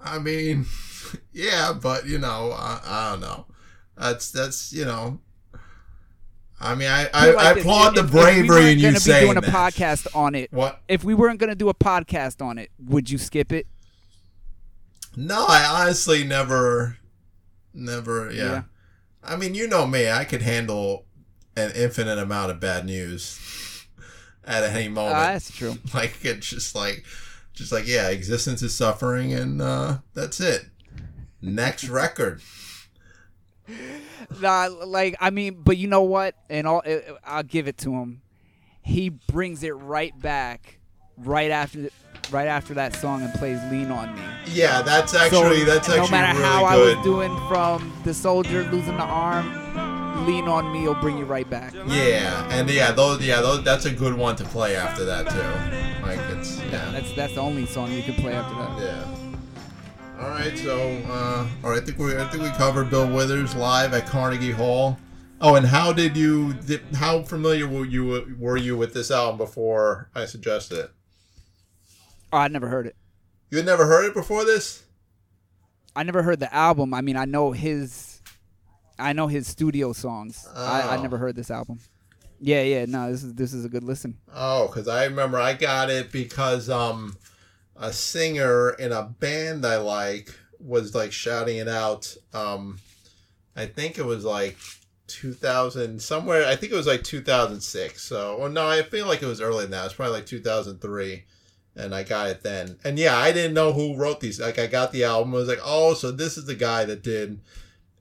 I 0.04 0.20
mean, 0.20 0.66
yeah, 1.34 1.74
but 1.74 2.06
you 2.08 2.18
know, 2.20 2.52
I, 2.56 2.80
I 2.86 3.12
don't 3.12 3.22
know. 3.22 3.46
That's 3.98 4.32
that's 4.32 4.74
you 4.74 4.86
know. 4.86 5.20
I 6.60 6.76
mean, 6.76 6.88
I 6.88 7.10
I, 7.14 7.32
like 7.32 7.46
I 7.58 7.60
applaud 7.60 7.98
if- 7.98 8.04
the 8.04 8.08
if 8.08 8.14
we 8.14 8.20
bravery 8.22 8.48
weren't 8.48 8.82
gonna 8.82 8.94
be 8.94 9.00
saying 9.00 9.26
doing 9.34 9.38
a 9.38 9.42
podcast 9.42 10.08
on 10.16 10.36
it. 10.36 10.52
What? 10.54 10.82
If 10.88 11.04
we 11.04 11.14
weren't 11.14 11.40
gonna 11.40 11.56
do 11.56 11.70
a 11.70 11.74
podcast 11.74 12.42
on 12.46 12.58
it, 12.58 12.70
would 12.80 13.10
you 13.10 13.18
skip 13.18 13.52
it? 13.52 13.68
No, 15.16 15.46
I 15.48 15.66
honestly 15.66 16.24
never, 16.24 16.98
never. 17.74 18.32
Yeah. 18.32 18.44
Yeah. 18.44 18.62
I 19.24 19.36
mean, 19.36 19.56
you 19.56 19.68
know 19.68 19.86
me. 19.86 20.10
I 20.10 20.26
could 20.26 20.42
handle 20.42 21.06
an 21.56 21.72
infinite 21.76 22.18
amount 22.18 22.50
of 22.52 22.60
bad 22.60 22.86
news 22.86 23.86
at 24.44 24.64
any 24.64 24.88
Uh, 24.88 24.92
moment. 24.92 25.16
that's 25.16 25.52
true. 25.56 25.76
like 25.94 26.18
it's 26.24 26.48
just 26.50 26.76
like, 26.76 27.06
just 27.54 27.72
like 27.72 27.88
yeah, 27.88 28.10
existence 28.10 28.62
is 28.62 28.76
suffering, 28.76 29.34
and 29.34 29.62
uh, 29.62 30.00
that's 30.14 30.40
it. 30.40 30.66
Next 31.42 31.88
record. 31.88 32.42
Nah, 34.42 34.70
like 34.86 35.16
I 35.20 35.30
mean, 35.30 35.62
but 35.64 35.78
you 35.78 35.88
know 35.88 36.04
what? 36.04 36.36
And 36.50 36.68
uh, 36.68 36.82
I'll 37.26 37.44
give 37.44 37.68
it 37.68 37.78
to 37.80 37.94
him. 37.94 38.22
He 38.82 39.10
brings 39.10 39.64
it 39.64 39.72
right 39.72 40.18
back, 40.20 40.80
right 41.18 41.52
after, 41.52 41.84
the, 41.84 41.92
right 42.32 42.48
after 42.48 42.74
that 42.74 42.96
song, 42.96 43.22
and 43.22 43.34
plays 43.36 43.60
"Lean 43.72 43.92
on 43.92 44.16
Me." 44.16 44.22
Yeah, 44.48 44.82
that's 44.82 45.14
actually 45.14 45.60
So, 45.60 45.66
that's 45.66 45.88
no 45.88 45.96
actually 45.96 46.12
matter 46.12 46.38
really 46.38 46.50
how 46.50 46.70
good. 46.70 46.94
I 46.94 46.96
was 46.96 47.06
doing 47.06 47.48
from 47.48 47.94
the 48.04 48.14
soldier 48.14 48.64
losing 48.72 48.98
the 48.98 49.04
arm, 49.04 50.26
"Lean 50.26 50.48
on 50.48 50.72
Me" 50.74 50.88
will 50.88 50.96
bring 50.96 51.18
you 51.18 51.26
right 51.26 51.50
back. 51.50 51.74
Yeah, 51.88 52.48
and 52.52 52.70
yeah, 52.70 52.92
those 52.92 53.22
yeah, 53.22 53.42
those 53.42 53.64
that's 53.64 53.86
a 53.86 53.92
good 53.92 54.16
one 54.16 54.36
to 54.38 54.44
play 54.44 54.76
after 54.76 55.06
that 55.06 55.30
too. 55.30 56.06
Like 56.06 56.20
yeah. 56.72 56.92
That's 56.92 57.12
that's 57.14 57.34
the 57.36 57.42
only 57.42 57.66
song 57.66 57.92
you 57.92 58.04
can 58.04 58.16
play 58.16 58.34
after 58.34 58.56
that. 58.56 58.80
Yeah. 58.82 60.24
All 60.24 60.30
right, 60.30 60.58
so 60.58 60.78
uh, 61.10 61.48
all 61.64 61.72
right, 61.72 61.82
I 61.82 61.86
think 61.86 61.98
we 61.98 62.16
I 62.18 62.26
think 62.30 62.44
we 62.44 62.50
covered 62.52 62.90
Bill 62.90 63.08
Withers 63.10 63.56
live 63.56 63.94
at 63.94 64.06
Carnegie 64.06 64.52
Hall. 64.52 64.98
Oh, 65.42 65.56
and 65.56 65.66
how 65.66 65.92
did 65.92 66.16
you 66.16 66.54
did, 66.54 66.82
how 66.96 67.24
familiar 67.24 67.68
were 67.68 67.86
you 67.86 68.36
were 68.40 68.56
you 68.58 68.78
with 68.78 68.94
this 68.94 69.12
album 69.12 69.38
before 69.38 70.10
I 70.16 70.26
suggested 70.26 70.80
it? 70.80 70.92
Oh, 72.32 72.38
I 72.38 72.48
never 72.48 72.68
heard 72.70 72.88
it. 72.88 72.96
You 73.52 73.58
had 73.58 73.66
never 73.66 73.86
heard 73.86 74.06
it 74.06 74.14
before 74.14 74.46
this? 74.46 74.84
I 75.96 76.04
never 76.04 76.24
heard 76.24 76.40
the 76.40 76.54
album. 76.54 76.94
I 76.94 77.02
mean, 77.02 77.16
I 77.18 77.26
know 77.26 77.52
his, 77.52 78.22
I 78.98 79.14
know 79.14 79.28
his 79.28 79.46
studio 79.46 79.94
songs. 79.94 80.48
I, 80.56 80.82
I 80.82 80.98
Oh. 80.98 81.02
never 81.04 81.18
heard 81.20 81.36
this 81.36 81.52
album. 81.52 81.80
Yeah, 82.46 82.62
yeah. 82.64 82.86
No, 82.86 83.10
this 83.10 83.24
is 83.24 83.34
this 83.36 83.54
is 83.54 83.64
a 83.64 83.70
good 83.70 83.86
listen. 83.86 84.18
Oh, 84.34 84.68
because 84.68 84.90
I 84.90 85.06
remember 85.06 85.40
I 85.40 85.54
got 85.54 85.90
it 85.90 86.12
because 86.12 86.70
um, 86.70 87.16
a 87.78 87.94
singer 87.94 88.72
in 88.72 88.92
a 88.92 89.04
band 89.04 89.66
I 89.66 89.78
like 89.78 90.30
was 90.60 90.94
like 90.94 91.14
shouting 91.14 91.56
it 91.56 91.70
out. 91.70 92.14
Um, 92.34 92.80
I 93.56 93.66
think 93.66 93.98
it 93.98 94.06
was 94.06 94.26
like 94.26 94.58
2000 95.08 96.02
somewhere. 96.02 96.46
I 96.46 96.58
think 96.58 96.74
it 96.74 96.76
was 96.76 96.86
like 96.86 97.06
2006. 97.06 98.02
So, 98.02 98.38
well, 98.38 98.50
no, 98.50 98.68
I 98.68 98.82
feel 98.82 99.08
like 99.08 99.22
it 99.22 99.28
was 99.28 99.40
earlier 99.40 99.62
than 99.62 99.72
that. 99.72 99.86
It's 99.86 99.94
probably 99.94 100.16
like 100.16 100.26
2003, 100.26 101.24
and 101.78 101.96
I 101.96 102.04
got 102.04 102.30
it 102.30 102.44
then. 102.44 102.78
And 102.84 103.00
yeah, 103.00 103.16
I 103.16 103.32
didn't 103.32 103.54
know 103.54 103.72
who 103.72 103.96
wrote 103.96 104.20
these. 104.20 104.42
Like, 104.42 104.60
I 104.60 104.68
got 104.68 104.92
the 104.92 105.06
album. 105.06 105.34
I 105.34 105.38
was 105.38 105.48
like, 105.48 105.62
oh, 105.64 105.94
so 105.94 106.12
this 106.12 106.38
is 106.38 106.44
the 106.44 106.56
guy 106.56 106.84
that 106.84 107.04
did 107.04 107.40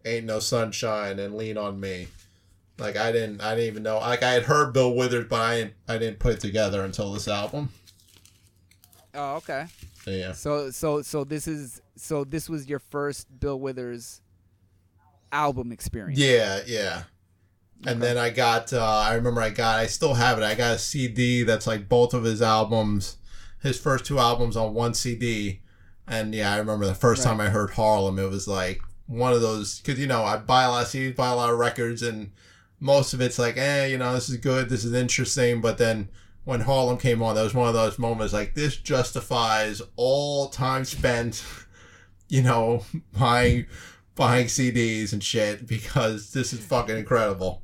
"Ain't 0.05 0.27
No 0.27 0.41
Sunshine" 0.41 1.21
and 1.21 1.37
"Lean 1.37 1.57
on 1.57 1.79
Me." 1.79 2.09
Like 2.79 2.97
I 2.97 3.13
didn't, 3.13 3.41
I 3.41 3.55
didn't 3.55 3.71
even 3.71 3.83
know. 3.83 3.99
Like 3.99 4.23
I 4.23 4.33
had 4.33 4.45
heard 4.45 4.73
Bill 4.73 4.95
Withers, 4.95 5.27
but 5.29 5.41
I 5.41 5.57
didn't, 5.57 5.75
I 5.89 5.99
didn't 5.99 6.19
put 6.19 6.35
it 6.35 6.41
together 6.41 6.85
until 6.85 7.13
this 7.13 7.29
album. 7.29 7.71
Oh, 9.15 9.37
okay. 9.37 9.67
Yeah. 10.07 10.33
So 10.33 10.71
so 10.71 11.03
so 11.03 11.25
this 11.25 11.47
is 11.47 11.81
so 11.97 12.25
this 12.25 12.49
was 12.49 12.69
your 12.69 12.79
first 12.81 13.29
Bill 13.39 13.61
Withers 13.61 14.21
album 15.31 15.73
experience. 15.73 16.19
Yeah, 16.19 16.61
yeah. 16.67 17.05
And 17.85 18.01
then 18.01 18.17
I 18.17 18.31
got, 18.31 18.73
uh, 18.73 18.85
I 18.85 19.15
remember 19.15 19.41
I 19.41 19.51
got, 19.51 19.81
I 19.81 19.87
still 19.87 20.15
have 20.15 20.39
it. 20.39 20.45
I 20.45 20.55
got 20.55 20.77
a 20.77 20.79
CD 20.79 21.43
that's 21.43 21.67
like 21.67 21.89
both 21.89 22.15
of 22.15 22.23
his 22.23 22.41
albums, 22.41 23.17
his 23.61 23.79
first 23.79 24.05
two 24.05 24.21
albums 24.21 24.57
on 24.57 24.73
one 24.73 24.95
CD. 24.95 25.63
And 26.07 26.33
yeah, 26.33 26.55
I 26.55 26.59
remember 26.59 26.87
the 26.87 26.95
first 26.95 27.25
time 27.25 27.41
I 27.41 27.49
heard 27.49 27.71
Harlem, 27.71 28.21
it 28.21 28.31
was 28.31 28.47
like 28.47 28.83
one 29.07 29.33
of 29.33 29.41
those, 29.41 29.81
because, 29.81 29.99
you 29.99 30.07
know, 30.07 30.23
I 30.23 30.37
buy 30.37 30.63
a 30.63 30.71
lot 30.71 30.85
of 30.85 30.89
CDs, 30.91 31.17
buy 31.17 31.31
a 31.31 31.35
lot 31.35 31.51
of 31.51 31.59
records, 31.59 32.03
and 32.03 32.31
most 32.83 33.15
of 33.15 33.21
it's 33.21 33.39
like, 33.39 33.57
eh, 33.57 33.87
you 33.87 33.97
know, 33.97 34.13
this 34.13 34.29
is 34.29 34.37
good, 34.39 34.69
this 34.69 34.85
is 34.85 34.93
interesting. 34.93 35.61
But 35.61 35.79
then 35.79 36.09
when 36.45 36.61
Harlem 36.61 36.99
came 36.99 37.23
on, 37.23 37.37
that 37.37 37.43
was 37.45 37.55
one 37.55 37.69
of 37.69 37.75
those 37.75 37.97
moments 37.97 38.33
like, 38.33 38.55
this 38.55 38.77
justifies 38.77 39.81
all 39.95 40.49
time 40.49 40.85
spent, 40.85 41.45
you 42.29 42.43
know, 42.43 42.85
buying 43.19 43.67
buying 44.17 44.47
CDs 44.47 45.13
and 45.13 45.23
shit 45.23 45.67
because 45.67 46.33
this 46.33 46.53
is 46.53 46.59
fucking 46.59 46.97
incredible. 46.97 47.63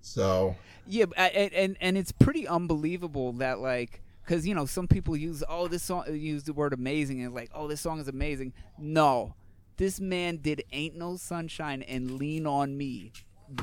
So 0.00 0.56
Yeah, 0.86 1.04
and 1.16 1.52
and, 1.52 1.76
and 1.80 1.98
it's 1.98 2.10
pretty 2.10 2.48
unbelievable 2.48 3.34
that 3.34 3.58
like 3.58 4.02
because 4.24 4.46
you 4.46 4.54
know 4.54 4.64
some 4.64 4.88
people 4.88 5.14
use 5.14 5.44
oh 5.46 5.68
this 5.68 5.82
song 5.82 6.04
use 6.08 6.44
the 6.44 6.54
word 6.54 6.72
amazing 6.72 7.22
and 7.22 7.34
like 7.34 7.50
oh 7.54 7.68
this 7.68 7.82
song 7.82 8.00
is 8.00 8.08
amazing. 8.08 8.54
No, 8.78 9.34
this 9.76 10.00
man 10.00 10.38
did 10.38 10.64
"Ain't 10.72 10.96
No 10.96 11.16
Sunshine" 11.16 11.82
and 11.82 12.12
"Lean 12.12 12.46
on 12.46 12.78
Me." 12.78 13.12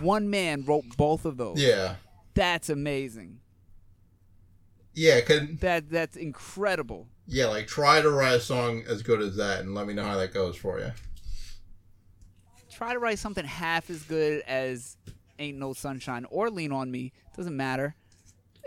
One 0.01 0.29
man 0.29 0.63
wrote 0.65 0.85
both 0.97 1.25
of 1.25 1.37
those. 1.37 1.59
yeah, 1.61 1.95
That's 2.33 2.69
amazing. 2.69 3.39
yeah, 4.93 5.21
could 5.21 5.59
That 5.61 5.89
that's 5.89 6.15
incredible. 6.17 7.07
yeah, 7.27 7.47
like 7.47 7.67
try 7.67 8.01
to 8.01 8.09
write 8.09 8.33
a 8.35 8.39
song 8.39 8.83
as 8.87 9.01
good 9.01 9.21
as 9.21 9.35
that 9.37 9.59
and 9.61 9.73
let 9.75 9.87
me 9.87 9.93
know 9.93 10.03
how 10.05 10.17
that 10.17 10.33
goes 10.33 10.55
for 10.55 10.79
you. 10.79 10.91
Try 12.71 12.93
to 12.93 12.99
write 12.99 13.19
something 13.19 13.45
half 13.45 13.89
as 13.89 14.01
good 14.03 14.41
as 14.47 14.97
"Ain't 15.39 15.57
No 15.59 15.73
Sunshine" 15.73 16.25
or 16.29 16.49
"Lean 16.49 16.71
on 16.71 16.89
Me." 16.89 17.11
Doesn't 17.37 17.55
matter. 17.55 17.95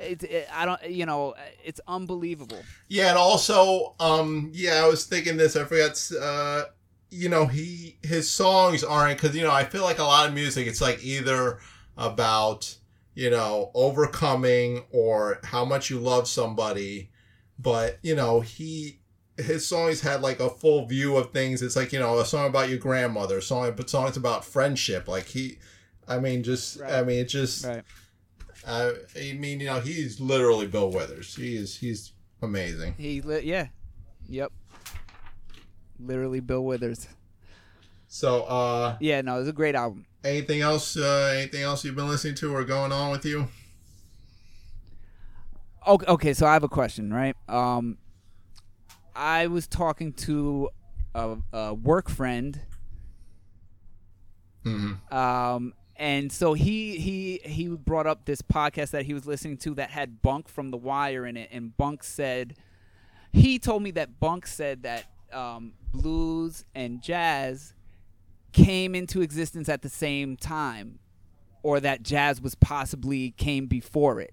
It's 0.01 0.23
it, 0.25 0.47
I 0.53 0.65
don't 0.65 0.91
you 0.91 1.07
know 1.07 1.35
it's 1.65 1.81
unbelievable. 1.89 2.63
Yeah, 2.89 3.09
and 3.09 3.19
also, 3.19 3.95
um, 3.99 4.51
yeah, 4.55 4.85
I 4.85 4.87
was 4.87 5.07
thinking 5.07 5.37
this. 5.37 5.57
I 5.57 5.65
forgot. 5.65 6.01
Uh, 6.21 6.65
you 7.11 7.29
know, 7.29 7.47
he 7.47 7.99
his 8.03 8.31
songs 8.31 8.83
aren't 8.83 9.21
because 9.21 9.37
you 9.37 9.43
know 9.43 9.53
I 9.53 9.65
feel 9.65 9.83
like 9.83 9.99
a 9.99 10.05
lot 10.05 10.29
of 10.29 10.35
music. 10.35 10.67
It's 10.67 10.81
like 10.81 11.03
either 11.05 11.59
about 11.97 12.77
you 13.15 13.31
know 13.31 13.71
overcoming 13.75 14.85
or 14.91 15.41
how 15.45 15.65
much 15.65 15.91
you 15.91 15.99
love 15.99 16.29
somebody, 16.29 17.11
but 17.59 17.99
you 18.03 18.15
know 18.15 18.41
he 18.41 19.01
his 19.37 19.67
songs 19.67 20.01
had 20.01 20.23
like 20.23 20.41
a 20.41 20.51
full 20.51 20.87
view 20.87 21.17
of 21.17 21.33
things. 21.33 21.63
It's 21.63 21.77
like 21.77 21.93
you 21.93 21.99
know 21.99 22.19
a 22.19 22.27
song 22.27 22.47
about 22.47 22.69
your 22.69 22.79
grandmother, 22.79 23.41
song, 23.41 23.73
but 23.77 23.91
songs 23.91 24.17
about 24.17 24.45
friendship. 24.45 25.09
Like 25.09 25.27
he, 25.27 25.59
I 26.09 26.19
mean, 26.19 26.43
just 26.43 26.83
I 26.83 27.03
mean, 27.03 27.21
it 27.21 27.29
just. 27.29 27.65
Right. 27.65 27.83
Uh, 28.67 28.93
I 29.17 29.35
mean, 29.35 29.61
you 29.61 29.67
know, 29.67 29.79
he's 29.79 30.19
literally 30.19 30.67
Bill 30.67 30.91
Withers. 30.91 31.37
He 31.37 31.57
is. 31.57 31.77
He's 31.77 32.13
amazing. 32.43 32.95
He 32.99 33.21
li- 33.21 33.43
yeah. 33.45 33.69
Yep. 34.29 34.53
Literally 35.99 36.41
Bill 36.41 36.65
Withers. 36.65 37.09
So, 38.09 38.43
uh, 38.45 38.97
Yeah, 39.01 39.21
no, 39.23 39.41
it's 39.41 39.49
a 39.49 39.53
great 39.53 39.75
album. 39.75 40.07
anything 40.25 40.61
else? 40.61 40.97
Uh, 40.97 41.35
anything 41.37 41.63
else 41.63 41.85
you've 41.85 41.97
been 41.97 42.09
listening 42.09 42.35
to 42.37 42.55
or 42.55 42.65
going 42.65 42.93
on 42.93 43.11
with 43.11 43.25
you? 43.25 43.49
Okay, 45.87 46.07
okay, 46.07 46.35
so 46.35 46.47
I 46.47 46.53
have 46.53 46.65
a 46.65 46.69
question, 46.69 47.13
right? 47.13 47.37
Um 47.49 47.99
I 49.15 49.47
was 49.47 49.67
talking 49.67 50.13
to 50.15 50.69
a, 51.15 51.37
a 51.53 51.75
work 51.75 52.09
friend 52.11 52.61
Mm-hmm. 54.65 55.15
um 55.17 55.75
and 55.95 56.31
so 56.33 56.53
he 56.55 56.99
he 56.99 57.41
he 57.45 57.69
brought 57.69 58.07
up 58.09 58.25
this 58.25 58.43
podcast 58.43 58.91
that 58.91 59.07
he 59.07 59.15
was 59.15 59.25
listening 59.25 59.57
to 59.59 59.75
that 59.77 59.91
had 59.91 60.21
Bunk 60.23 60.49
from 60.49 60.71
The 60.73 60.77
Wire 60.77 61.25
in 61.25 61.37
it 61.37 61.49
and 61.53 61.77
Bunk 61.77 62.03
said 62.03 62.57
he 63.33 63.59
told 63.61 63.83
me 63.85 63.93
that 63.93 64.19
Bunk 64.19 64.45
said 64.47 64.83
that 64.83 65.05
um, 65.33 65.73
blues 65.93 66.65
and 66.75 67.03
jazz 67.03 67.75
came 68.53 68.95
into 68.95 69.21
existence 69.21 69.69
at 69.69 69.83
the 69.83 69.89
same 69.89 70.37
time, 70.37 70.99
or 71.63 71.81
that 71.81 72.03
jazz 72.03 72.41
was 72.41 72.55
possibly 72.55 73.33
came 73.33 73.67
before 73.67 74.21
it. 74.21 74.33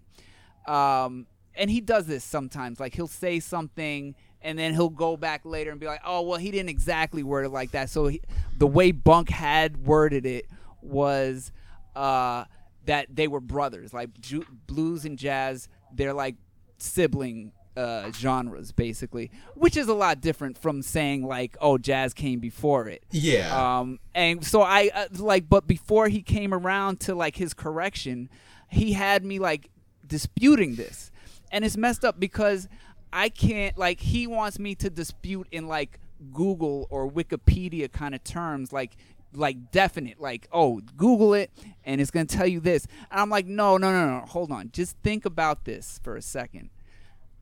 Um, 0.68 1.28
and 1.56 1.70
he 1.70 1.82
does 1.82 2.08
this 2.08 2.24
sometimes. 2.24 2.80
Like 2.80 2.96
he'll 2.96 3.08
say 3.08 3.40
something, 3.40 4.16
and 4.42 4.58
then 4.58 4.74
he'll 4.74 4.90
go 4.90 5.18
back 5.18 5.42
later 5.44 5.72
and 5.72 5.80
be 5.80 5.86
like, 5.86 6.02
"Oh, 6.06 6.22
well, 6.22 6.40
he 6.40 6.52
didn't 6.52 6.70
exactly 6.70 7.24
word 7.24 7.46
it 7.46 7.50
like 7.50 7.72
that." 7.72 7.90
So 7.90 8.08
he, 8.08 8.22
the 8.58 8.68
way 8.68 8.92
Bunk 8.92 9.30
had 9.30 9.86
worded 9.86 10.26
it 10.26 10.46
was, 10.82 11.52
uh, 11.96 12.46
that 12.86 13.08
they 13.14 13.28
were 13.28 13.40
brothers. 13.40 13.94
Like 13.94 14.20
ju- 14.20 14.46
blues 14.68 15.06
and 15.06 15.18
jazz, 15.18 15.68
they're 15.94 16.14
like 16.14 16.36
sibling 16.78 17.52
uh, 17.76 18.12
genres, 18.12 18.72
basically, 18.72 19.32
which 19.56 19.78
is 19.78 19.88
a 19.88 19.94
lot 19.94 20.22
different 20.22 20.58
from 20.58 20.82
saying 20.82 21.26
like, 21.26 21.58
oh, 21.62 21.78
jazz 21.78 22.14
came 22.14 22.40
before 22.40 22.88
it. 22.88 23.04
Yeah. 23.12 23.80
Um, 23.80 24.00
and 24.14 24.46
so 24.46 24.62
I 24.62 24.90
uh, 24.94 25.08
like, 25.18 25.50
but 25.50 25.68
before 25.68 26.08
he 26.08 26.22
came 26.22 26.54
around 26.54 27.00
to 27.02 27.16
like 27.16 27.36
his 27.36 27.54
correction, 27.54 28.30
he 28.70 28.94
had 28.94 29.24
me 29.26 29.40
like 29.40 29.70
disputing 30.06 30.76
this, 30.76 31.12
and 31.52 31.64
it's 31.66 31.78
messed 31.78 32.06
up 32.06 32.20
because 32.20 32.68
I 33.12 33.30
can't 33.30 33.78
like 33.78 34.00
he 34.00 34.28
wants 34.28 34.60
me 34.60 34.76
to 34.76 34.90
dispute 34.90 35.48
in 35.52 35.68
like 35.68 36.00
Google 36.32 36.88
or 36.90 37.10
Wikipedia 37.10 37.92
kind 37.92 38.16
of 38.16 38.24
terms, 38.24 38.72
like 38.72 38.96
like 39.36 39.72
definite, 39.72 40.22
like 40.22 40.48
oh, 40.52 40.82
Google 40.98 41.34
it 41.34 41.52
and 41.84 42.00
it's 42.00 42.12
gonna 42.12 42.26
tell 42.26 42.48
you 42.48 42.60
this, 42.60 42.88
and 43.12 43.20
I'm 43.20 43.30
like, 43.30 43.46
no, 43.46 43.78
no, 43.78 43.92
no, 43.92 44.20
no, 44.20 44.26
hold 44.26 44.52
on, 44.52 44.70
just 44.72 44.98
think 45.04 45.26
about 45.26 45.66
this 45.66 46.00
for 46.04 46.16
a 46.16 46.22
second. 46.22 46.70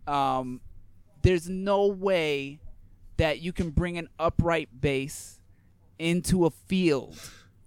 Um, 0.08 0.62
there's 1.22 1.48
no 1.50 1.88
way 1.88 2.60
that 3.18 3.40
you 3.42 3.54
can 3.54 3.70
bring 3.70 3.98
an 3.98 4.10
upright 4.18 4.70
bass 4.80 5.40
into 6.00 6.46
a 6.46 6.50
field. 6.50 7.18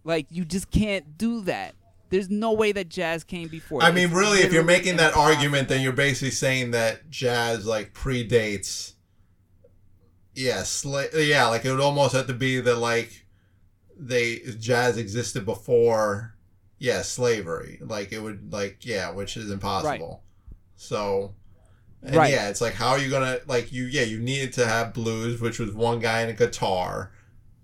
Like 0.02 0.26
you 0.30 0.44
just 0.44 0.70
can't 0.70 1.16
do 1.16 1.40
that. 1.42 1.74
There's 2.10 2.28
no 2.30 2.52
way 2.52 2.72
that 2.72 2.88
jazz 2.88 3.24
came 3.24 3.48
before. 3.48 3.82
I 3.82 3.90
mean, 3.90 4.04
It's 4.06 4.12
really, 4.14 4.40
if 4.40 4.52
you're 4.52 4.62
making 4.62 4.96
that 4.96 5.08
impossible. 5.14 5.34
argument, 5.34 5.68
then 5.68 5.80
you're 5.80 5.92
basically 5.92 6.30
saying 6.30 6.72
that 6.72 7.10
jazz 7.10 7.66
like 7.66 7.92
predates. 7.94 8.92
Yeah, 10.34 10.58
sla- 10.58 11.10
yeah, 11.26 11.46
like 11.46 11.64
it 11.64 11.70
would 11.70 11.80
almost 11.80 12.14
have 12.14 12.26
to 12.26 12.34
be 12.34 12.60
that 12.60 12.76
like 12.76 13.26
they 13.96 14.40
jazz 14.58 14.96
existed 14.96 15.44
before, 15.46 16.34
yeah, 16.78 17.02
slavery. 17.02 17.78
Like 17.80 18.12
it 18.12 18.20
would 18.20 18.52
like 18.52 18.84
yeah, 18.84 19.10
which 19.10 19.36
is 19.36 19.50
impossible. 19.50 20.22
So, 20.76 21.34
and 22.04 22.14
Right. 22.16 22.30
yeah, 22.32 22.48
it's 22.48 22.60
like 22.60 22.74
how 22.74 22.90
are 22.90 22.98
you 22.98 23.10
gonna 23.10 23.38
like 23.46 23.72
you? 23.72 23.84
Yeah, 23.84 24.02
you 24.02 24.18
needed 24.18 24.52
to 24.54 24.66
have 24.66 24.92
blues, 24.92 25.40
which 25.40 25.58
was 25.58 25.72
one 25.72 26.00
guy 26.00 26.20
and 26.20 26.30
a 26.30 26.34
guitar, 26.34 27.10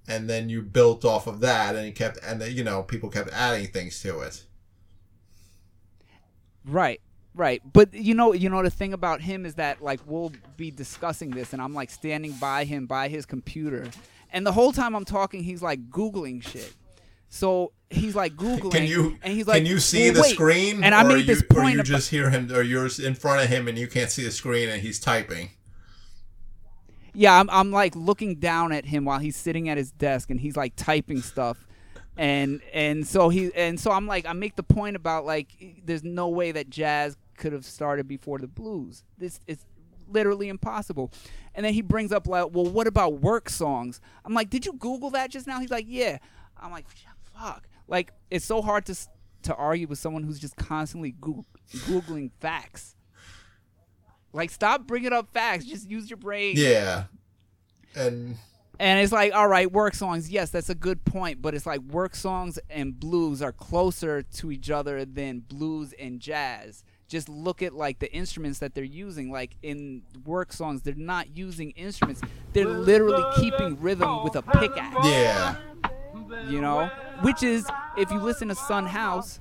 and 0.08 0.28
then 0.28 0.48
you 0.48 0.62
built 0.62 1.04
off 1.04 1.26
of 1.26 1.40
that, 1.40 1.76
and 1.76 1.86
you 1.86 1.92
kept 1.92 2.18
and 2.24 2.40
then, 2.40 2.52
you 2.52 2.64
know 2.64 2.82
people 2.82 3.10
kept 3.10 3.30
adding 3.32 3.66
things 3.68 4.00
to 4.02 4.20
it. 4.20 4.44
Right, 6.64 7.00
right. 7.34 7.62
But 7.72 7.94
you 7.94 8.14
know, 8.14 8.32
you 8.32 8.48
know 8.48 8.62
the 8.62 8.70
thing 8.70 8.92
about 8.92 9.20
him 9.20 9.46
is 9.46 9.54
that 9.54 9.82
like 9.82 10.00
we'll 10.06 10.32
be 10.56 10.70
discussing 10.70 11.30
this, 11.30 11.52
and 11.52 11.60
I'm 11.62 11.74
like 11.74 11.90
standing 11.90 12.32
by 12.32 12.64
him 12.64 12.86
by 12.86 13.08
his 13.08 13.26
computer, 13.26 13.88
and 14.32 14.46
the 14.46 14.52
whole 14.52 14.72
time 14.72 14.94
I'm 14.94 15.04
talking, 15.04 15.42
he's 15.42 15.62
like 15.62 15.90
googling 15.90 16.42
shit. 16.42 16.72
So 17.28 17.72
he's 17.90 18.14
like 18.14 18.36
googling, 18.36 18.72
Can 18.72 18.86
you 18.86 19.18
and 19.22 19.32
he's 19.34 19.46
like, 19.46 19.58
can 19.58 19.66
you 19.66 19.78
see 19.80 20.06
"Well, 20.06 20.14
the 20.14 20.20
wait." 20.22 20.34
screen? 20.34 20.84
And 20.84 20.94
I 20.94 21.04
or 21.04 21.08
made 21.08 21.18
you, 21.20 21.24
this 21.24 21.42
or 21.42 21.46
point 21.46 21.74
you 21.74 21.80
about- 21.80 21.86
just 21.86 22.10
hear 22.10 22.30
him, 22.30 22.50
or 22.52 22.62
you're 22.62 22.88
in 23.04 23.14
front 23.14 23.42
of 23.42 23.48
him 23.48 23.68
and 23.68 23.76
you 23.78 23.86
can't 23.88 24.10
see 24.10 24.24
the 24.24 24.30
screen 24.30 24.68
and 24.68 24.80
he's 24.80 24.98
typing. 25.00 25.50
Yeah, 27.12 27.38
I'm, 27.40 27.50
I'm 27.50 27.72
like 27.72 27.96
looking 27.96 28.36
down 28.36 28.70
at 28.72 28.84
him 28.86 29.04
while 29.04 29.18
he's 29.18 29.36
sitting 29.36 29.68
at 29.68 29.76
his 29.76 29.90
desk 29.90 30.30
and 30.30 30.38
he's 30.40 30.56
like 30.56 30.74
typing 30.76 31.20
stuff. 31.22 31.66
And 32.16 32.60
and 32.72 33.06
so 33.06 33.28
he 33.30 33.50
and 33.54 33.80
so 33.80 33.90
I'm 33.90 34.06
like 34.06 34.26
I 34.26 34.32
make 34.32 34.54
the 34.56 34.62
point 34.62 34.94
about 34.96 35.24
like 35.24 35.48
there's 35.84 36.04
no 36.04 36.28
way 36.28 36.52
that 36.52 36.68
jazz 36.70 37.16
could 37.36 37.52
have 37.52 37.64
started 37.64 38.06
before 38.06 38.38
the 38.38 38.46
blues. 38.46 39.02
This 39.18 39.40
is 39.46 39.64
literally 40.08 40.48
impossible. 40.48 41.10
And 41.54 41.64
then 41.64 41.72
he 41.72 41.82
brings 41.82 42.12
up 42.12 42.26
like, 42.28 42.48
well, 42.52 42.66
what 42.66 42.86
about 42.86 43.14
work 43.20 43.48
songs? 43.48 44.00
I'm 44.24 44.34
like, 44.34 44.50
did 44.50 44.66
you 44.66 44.74
Google 44.74 45.10
that 45.10 45.30
just 45.30 45.46
now? 45.46 45.58
He's 45.60 45.70
like, 45.70 45.86
yeah. 45.88 46.18
I'm 46.60 46.70
like, 46.70 46.86
fuck. 47.34 47.66
Like 47.90 48.12
it's 48.30 48.46
so 48.46 48.62
hard 48.62 48.86
to 48.86 48.96
to 49.42 49.54
argue 49.54 49.86
with 49.86 49.98
someone 49.98 50.22
who's 50.22 50.38
just 50.38 50.56
constantly 50.56 51.12
Goog- 51.20 51.44
googling 51.86 52.30
facts. 52.40 52.94
Like, 54.32 54.50
stop 54.50 54.86
bringing 54.86 55.12
up 55.12 55.32
facts. 55.32 55.64
Just 55.64 55.90
use 55.90 56.08
your 56.08 56.16
brain. 56.18 56.54
Yeah, 56.56 57.04
and 57.96 58.36
And 58.78 59.00
it's 59.00 59.12
like, 59.12 59.34
all 59.34 59.48
right, 59.48 59.70
work 59.70 59.94
songs. 59.94 60.30
Yes, 60.30 60.50
that's 60.50 60.70
a 60.70 60.74
good 60.74 61.04
point, 61.04 61.42
but 61.42 61.52
it's 61.54 61.66
like 61.66 61.80
work 61.80 62.14
songs 62.14 62.58
and 62.70 62.98
blues 62.98 63.42
are 63.42 63.50
closer 63.52 64.22
to 64.22 64.52
each 64.52 64.70
other 64.70 65.04
than 65.04 65.40
blues 65.40 65.92
and 65.98 66.20
jazz. 66.20 66.84
Just 67.08 67.28
look 67.28 67.60
at 67.60 67.74
like 67.74 67.98
the 67.98 68.12
instruments 68.14 68.60
that 68.60 68.72
they're 68.74 68.84
using. 68.84 69.32
Like 69.32 69.56
in 69.62 70.02
work 70.24 70.52
songs, 70.52 70.82
they're 70.82 70.94
not 70.94 71.36
using 71.36 71.72
instruments. 71.72 72.20
They're 72.52 72.68
literally 72.68 73.24
keeping 73.36 73.80
rhythm 73.80 74.22
with 74.22 74.36
a 74.36 74.42
pickaxe. 74.42 74.96
yeah, 75.04 75.56
You 76.48 76.60
know, 76.60 76.90
which 77.22 77.42
is 77.42 77.66
if 77.96 78.10
you 78.10 78.18
listen 78.18 78.48
to 78.48 78.54
Son 78.54 78.86
House, 78.86 79.40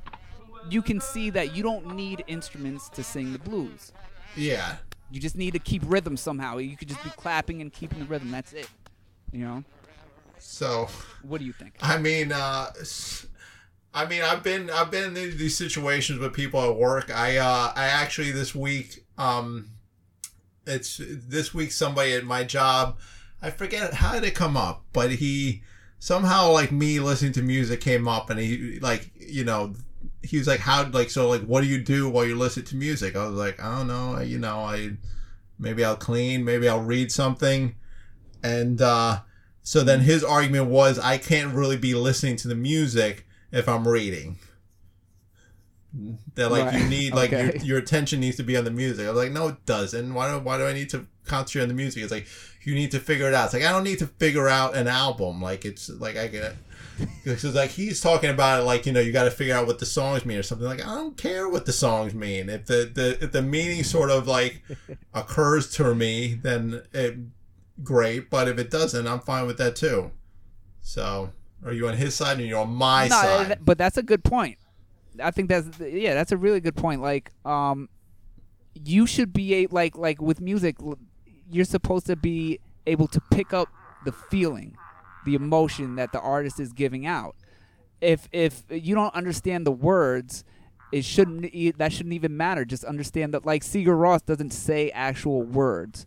you 0.69 0.81
can 0.81 0.99
see 0.99 1.29
that 1.31 1.55
you 1.55 1.63
don't 1.63 1.95
need 1.95 2.23
instruments 2.27 2.89
to 2.89 3.03
sing 3.03 3.33
the 3.33 3.39
blues. 3.39 3.91
yeah. 4.35 4.77
You 5.11 5.19
just 5.19 5.35
need 5.35 5.53
to 5.53 5.59
keep 5.59 5.81
rhythm 5.85 6.15
somehow. 6.17 6.57
You 6.57 6.77
could 6.77 6.87
just 6.87 7.03
be 7.03 7.09
clapping 7.09 7.61
and 7.61 7.73
keeping 7.73 7.97
the 7.97 8.05
rhythm. 8.05 8.29
That's 8.29 8.53
it. 8.53 8.69
You 9.31 9.39
know. 9.39 9.63
So, 10.37 10.87
What 11.23 11.39
do 11.39 11.45
you 11.45 11.53
think? 11.53 11.73
I 11.81 11.97
mean, 11.97 12.31
uh, 12.31 12.67
I 13.93 14.05
mean, 14.05 14.21
I've 14.21 14.43
been 14.43 14.69
I've 14.69 14.91
been 14.91 15.05
in 15.05 15.13
these 15.15 15.57
situations 15.57 16.19
with 16.19 16.33
people 16.33 16.61
at 16.61 16.75
work. 16.75 17.09
I 17.09 17.37
uh, 17.37 17.73
I 17.75 17.85
actually 17.85 18.31
this 18.31 18.53
week, 18.53 19.03
um, 19.17 19.71
it's 20.67 21.01
this 21.03 21.53
week 21.55 21.71
somebody 21.71 22.13
at 22.13 22.23
my 22.23 22.43
job. 22.43 22.99
I 23.41 23.49
forget 23.49 23.95
how 23.95 24.13
did 24.13 24.23
it 24.25 24.35
come 24.35 24.55
up, 24.55 24.83
but 24.93 25.13
he 25.13 25.63
somehow 25.99 26.51
like 26.51 26.71
me 26.71 26.99
listening 26.99 27.33
to 27.33 27.41
music 27.41 27.81
came 27.81 28.07
up, 28.07 28.29
and 28.29 28.39
he 28.39 28.79
like 28.79 29.11
you 29.15 29.43
know 29.43 29.75
he 30.23 30.37
was 30.37 30.47
like 30.47 30.59
how 30.59 30.87
like 30.89 31.09
so 31.09 31.29
like 31.29 31.43
what 31.43 31.61
do 31.61 31.67
you 31.67 31.81
do 31.81 32.09
while 32.09 32.25
you 32.25 32.35
listen 32.35 32.63
to 32.65 32.75
music? 32.75 33.15
I 33.15 33.27
was 33.27 33.37
like 33.37 33.61
I 33.61 33.77
don't 33.77 33.87
know, 33.87 34.19
you 34.19 34.39
know 34.39 34.59
I 34.59 34.97
maybe 35.59 35.83
I'll 35.83 35.97
clean, 35.97 36.43
maybe 36.43 36.67
I'll 36.67 36.81
read 36.81 37.11
something, 37.11 37.75
and 38.41 38.81
uh, 38.81 39.19
so 39.61 39.83
then 39.83 40.01
his 40.01 40.23
argument 40.23 40.67
was 40.67 40.97
I 40.97 41.17
can't 41.17 41.53
really 41.53 41.77
be 41.77 41.93
listening 41.93 42.37
to 42.37 42.47
the 42.47 42.55
music 42.55 43.27
if 43.51 43.67
I'm 43.67 43.87
reading. 43.87 44.39
That 46.35 46.49
like 46.49 46.73
you 46.73 46.87
need 46.87 47.13
like 47.15 47.31
your, 47.31 47.55
your 47.57 47.77
attention 47.77 48.19
needs 48.19 48.37
to 48.37 48.43
be 48.43 48.55
on 48.55 48.63
the 48.63 48.71
music. 48.71 49.05
I 49.05 49.11
was 49.11 49.17
like, 49.17 49.31
no, 49.31 49.49
it 49.49 49.65
doesn't. 49.65 50.13
Why 50.13 50.31
do 50.31 50.39
why 50.39 50.57
do 50.57 50.65
I 50.65 50.73
need 50.73 50.89
to 50.91 51.05
concentrate 51.25 51.63
on 51.63 51.67
the 51.67 51.73
music? 51.73 52.03
It's 52.03 52.11
like 52.11 52.27
you 52.63 52.75
need 52.75 52.91
to 52.91 52.99
figure 52.99 53.27
it 53.27 53.33
out. 53.33 53.45
It's 53.45 53.53
like 53.53 53.63
I 53.63 53.71
don't 53.71 53.83
need 53.83 53.99
to 53.99 54.07
figure 54.07 54.47
out 54.47 54.75
an 54.75 54.87
album. 54.87 55.41
Like 55.41 55.65
it's 55.65 55.89
like 55.89 56.17
I 56.17 56.27
get 56.27 56.55
because 57.23 57.55
like 57.55 57.69
he's 57.71 58.01
talking 58.01 58.29
about 58.29 58.61
it 58.61 58.63
like 58.63 58.85
you 58.85 58.91
know 58.91 58.99
you 58.99 59.11
got 59.11 59.23
to 59.23 59.31
figure 59.31 59.55
out 59.55 59.67
what 59.67 59.79
the 59.79 59.85
songs 59.85 60.25
mean 60.25 60.37
or 60.37 60.43
something. 60.43 60.67
Like 60.67 60.85
I 60.85 60.95
don't 60.95 61.17
care 61.17 61.47
what 61.47 61.65
the 61.65 61.73
songs 61.73 62.13
mean. 62.13 62.49
If 62.49 62.65
the 62.65 62.89
the 62.93 63.23
if 63.23 63.31
the 63.31 63.41
meaning 63.41 63.83
sort 63.83 64.11
of 64.11 64.27
like 64.27 64.61
occurs 65.13 65.71
to 65.75 65.95
me, 65.95 66.35
then 66.35 66.83
it 66.93 67.17
great. 67.83 68.29
But 68.29 68.47
if 68.47 68.57
it 68.59 68.69
doesn't, 68.69 69.07
I'm 69.07 69.19
fine 69.19 69.47
with 69.47 69.57
that 69.57 69.75
too. 69.75 70.11
So 70.81 71.31
are 71.65 71.73
you 71.73 71.87
on 71.87 71.95
his 71.95 72.15
side 72.15 72.39
and 72.39 72.47
you're 72.47 72.59
on 72.59 72.73
my 72.73 73.07
no, 73.07 73.15
side? 73.15 73.59
but 73.61 73.77
that's 73.77 73.97
a 73.97 74.03
good 74.03 74.23
point. 74.23 74.57
I 75.21 75.31
think 75.31 75.49
that's 75.49 75.79
yeah, 75.79 76.13
that's 76.13 76.31
a 76.31 76.37
really 76.37 76.59
good 76.59 76.75
point. 76.75 77.01
Like, 77.01 77.31
um, 77.45 77.89
you 78.73 79.05
should 79.05 79.33
be 79.33 79.63
a 79.63 79.67
like 79.67 79.97
like 79.97 80.21
with 80.21 80.39
music, 80.39 80.77
you're 81.51 81.65
supposed 81.65 82.05
to 82.07 82.15
be 82.15 82.59
able 82.85 83.07
to 83.07 83.21
pick 83.31 83.53
up 83.53 83.69
the 84.05 84.11
feeling, 84.11 84.75
the 85.25 85.35
emotion 85.35 85.95
that 85.95 86.11
the 86.11 86.19
artist 86.19 86.59
is 86.59 86.71
giving 86.73 87.05
out. 87.05 87.35
If 88.01 88.27
if 88.31 88.63
you 88.69 88.95
don't 88.95 89.13
understand 89.13 89.67
the 89.67 89.71
words, 89.71 90.43
it 90.91 91.03
shouldn't 91.03 91.41
that 91.77 91.91
shouldn't 91.93 92.13
even 92.13 92.37
matter. 92.37 92.63
Just 92.65 92.83
understand 92.83 93.33
that 93.33 93.45
like 93.45 93.63
Sigur 93.63 93.97
Ros 93.99 94.21
doesn't 94.21 94.51
say 94.51 94.89
actual 94.91 95.43
words, 95.43 96.05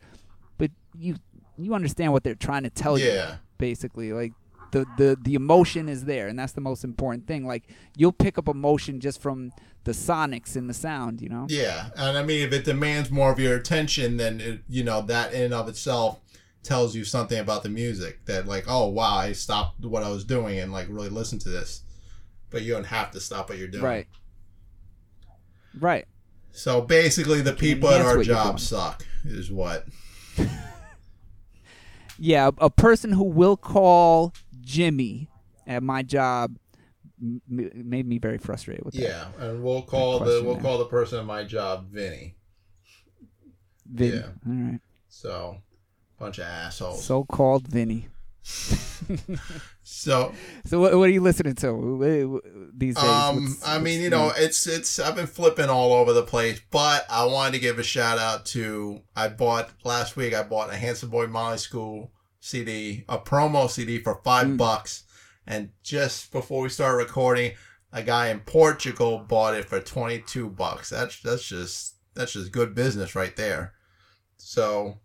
but 0.58 0.70
you 0.98 1.16
you 1.58 1.74
understand 1.74 2.12
what 2.12 2.24
they're 2.24 2.34
trying 2.34 2.62
to 2.62 2.70
tell 2.70 2.98
you 2.98 3.06
Yeah. 3.06 3.36
basically 3.58 4.12
like 4.12 4.32
the, 4.72 4.86
the 4.96 5.18
the 5.22 5.34
emotion 5.34 5.88
is 5.88 6.04
there 6.04 6.28
and 6.28 6.38
that's 6.38 6.52
the 6.52 6.60
most 6.60 6.82
important 6.82 7.26
thing 7.26 7.46
like 7.46 7.64
you'll 7.96 8.12
pick 8.12 8.36
up 8.36 8.48
emotion 8.48 9.00
just 9.00 9.20
from 9.22 9.52
the 9.84 9.92
sonics 9.92 10.56
and 10.56 10.68
the 10.68 10.74
sound 10.74 11.20
you 11.20 11.28
know 11.28 11.46
Yeah, 11.48 11.90
and 11.96 12.16
I 12.16 12.22
mean, 12.22 12.42
if 12.46 12.52
it 12.52 12.64
demands 12.64 13.10
more 13.10 13.32
of 13.32 13.38
your 13.38 13.56
attention, 13.56 14.16
then 14.16 14.40
it, 14.40 14.60
you 14.68 14.84
know 14.84 15.02
that 15.02 15.32
in 15.32 15.42
and 15.42 15.54
of 15.54 15.68
itself 15.68 16.20
tells 16.62 16.94
you 16.94 17.04
something 17.04 17.38
about 17.38 17.62
the 17.62 17.68
music. 17.68 18.24
That 18.26 18.46
like, 18.46 18.64
oh 18.68 18.88
wow, 18.88 19.16
I 19.16 19.32
stopped 19.32 19.84
what 19.84 20.02
I 20.02 20.10
was 20.10 20.24
doing 20.24 20.58
and 20.58 20.72
like 20.72 20.86
really 20.88 21.08
listen 21.08 21.38
to 21.40 21.48
this. 21.48 21.82
But 22.50 22.62
you 22.62 22.74
don't 22.74 22.84
have 22.84 23.10
to 23.12 23.20
stop 23.20 23.48
what 23.48 23.58
you're 23.58 23.68
doing. 23.68 23.84
right 23.84 24.06
right 25.78 26.06
So 26.52 26.82
basically, 26.82 27.40
the 27.40 27.54
people 27.54 27.88
at 27.88 28.02
our 28.02 28.22
job 28.22 28.60
suck. 28.60 29.04
Is 29.24 29.50
what. 29.50 29.86
yeah 32.18 32.50
a 32.58 32.70
person 32.70 33.12
who 33.12 33.24
will 33.24 33.56
call 33.56 34.32
jimmy 34.72 35.28
at 35.66 35.82
my 35.82 36.02
job 36.02 36.56
m- 37.20 37.40
made 37.48 38.06
me 38.06 38.18
very 38.18 38.38
frustrated 38.38 38.84
with 38.84 38.94
that 38.94 39.02
Yeah, 39.02 39.26
and 39.38 39.62
we'll 39.62 39.82
call 39.82 40.18
the 40.20 40.42
we'll 40.44 40.54
there. 40.54 40.62
call 40.62 40.78
the 40.78 40.86
person 40.86 41.18
at 41.20 41.24
my 41.26 41.44
job 41.44 41.88
Vinny. 41.90 42.36
Vinny. 43.86 44.16
yeah. 44.16 44.22
all 44.46 44.52
right 44.52 44.80
So, 45.08 45.58
bunch 46.18 46.38
of 46.38 46.44
assholes. 46.46 47.04
so-called 47.04 47.68
vinny 47.68 48.08
so 49.84 50.32
So 50.66 50.80
what, 50.80 50.96
what 50.96 51.08
are 51.08 51.12
you 51.12 51.20
listening 51.20 51.54
to 51.56 52.70
these 52.76 52.96
days? 52.96 53.04
Um, 53.04 53.44
What's- 53.44 53.66
I 53.68 53.78
mean, 53.78 54.00
you 54.00 54.10
know, 54.10 54.26
new? 54.28 54.32
it's 54.44 54.66
it's 54.66 54.98
I've 54.98 55.14
been 55.14 55.26
flipping 55.28 55.68
all 55.68 55.92
over 55.92 56.12
the 56.12 56.22
place, 56.24 56.60
but 56.70 57.04
I 57.10 57.24
wanted 57.24 57.52
to 57.52 57.58
give 57.60 57.78
a 57.78 57.82
shout 57.84 58.18
out 58.18 58.44
to 58.46 59.00
I 59.14 59.28
bought 59.28 59.70
last 59.84 60.16
week. 60.16 60.34
I 60.34 60.42
bought 60.42 60.72
a 60.72 60.76
Handsome 60.76 61.10
Boy 61.10 61.26
Modeling 61.28 61.58
School 61.58 62.10
CD, 62.44 63.04
a 63.08 63.18
promo 63.18 63.70
CD 63.70 63.98
for 64.00 64.20
five 64.24 64.48
Mm. 64.48 64.56
bucks, 64.56 65.04
and 65.46 65.70
just 65.84 66.32
before 66.32 66.62
we 66.62 66.68
started 66.68 66.96
recording, 66.96 67.52
a 67.92 68.02
guy 68.02 68.28
in 68.30 68.40
Portugal 68.40 69.20
bought 69.20 69.54
it 69.54 69.64
for 69.64 69.78
twenty 69.80 70.18
two 70.18 70.50
bucks. 70.50 70.90
That's 70.90 71.20
that's 71.22 71.44
just 71.46 71.94
that's 72.14 72.32
just 72.32 72.50
good 72.50 72.74
business 72.74 73.14
right 73.14 73.36
there. 73.36 73.74
So 74.38 74.98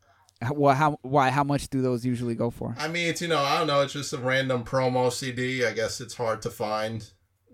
well, 0.51 0.73
how 0.75 0.97
why 1.03 1.29
how 1.29 1.43
much 1.43 1.69
do 1.69 1.83
those 1.83 2.03
usually 2.03 2.33
go 2.33 2.49
for? 2.49 2.75
I 2.79 2.87
mean, 2.87 3.07
it's 3.07 3.21
you 3.21 3.27
know, 3.27 3.39
I 3.39 3.59
don't 3.59 3.67
know. 3.67 3.81
It's 3.81 3.93
just 3.93 4.13
a 4.13 4.17
random 4.17 4.63
promo 4.63 5.11
CD. 5.13 5.63
I 5.63 5.73
guess 5.73 6.01
it's 6.01 6.15
hard 6.15 6.41
to 6.41 6.49
find, 6.49 7.07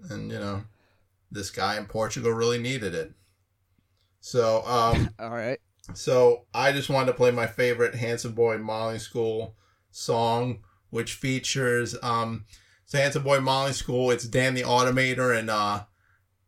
and 0.10 0.32
you 0.32 0.40
know, 0.40 0.64
this 1.30 1.52
guy 1.52 1.78
in 1.78 1.88
Portugal 1.88 2.32
really 2.32 2.58
needed 2.60 2.96
it. 2.96 3.12
So, 4.22 4.66
um, 4.66 5.10
All 5.20 5.30
right. 5.30 5.60
so 5.94 6.46
I 6.54 6.72
just 6.72 6.90
wanted 6.90 7.08
to 7.08 7.18
play 7.18 7.32
my 7.32 7.48
favorite 7.48 7.96
Handsome 7.96 8.32
Boy 8.34 8.58
Modeling 8.58 9.00
School 9.00 9.58
song, 9.94 10.60
which 10.90 11.14
features 11.14 11.96
um, 12.04 12.46
Handsome 12.92 13.24
Boy 13.24 13.40
Modeling 13.40 13.74
School. 13.74 14.12
It's 14.12 14.28
Dan 14.28 14.54
the 14.54 14.64
Automator 14.64 15.38
and 15.38 15.50
uh, 15.50 15.84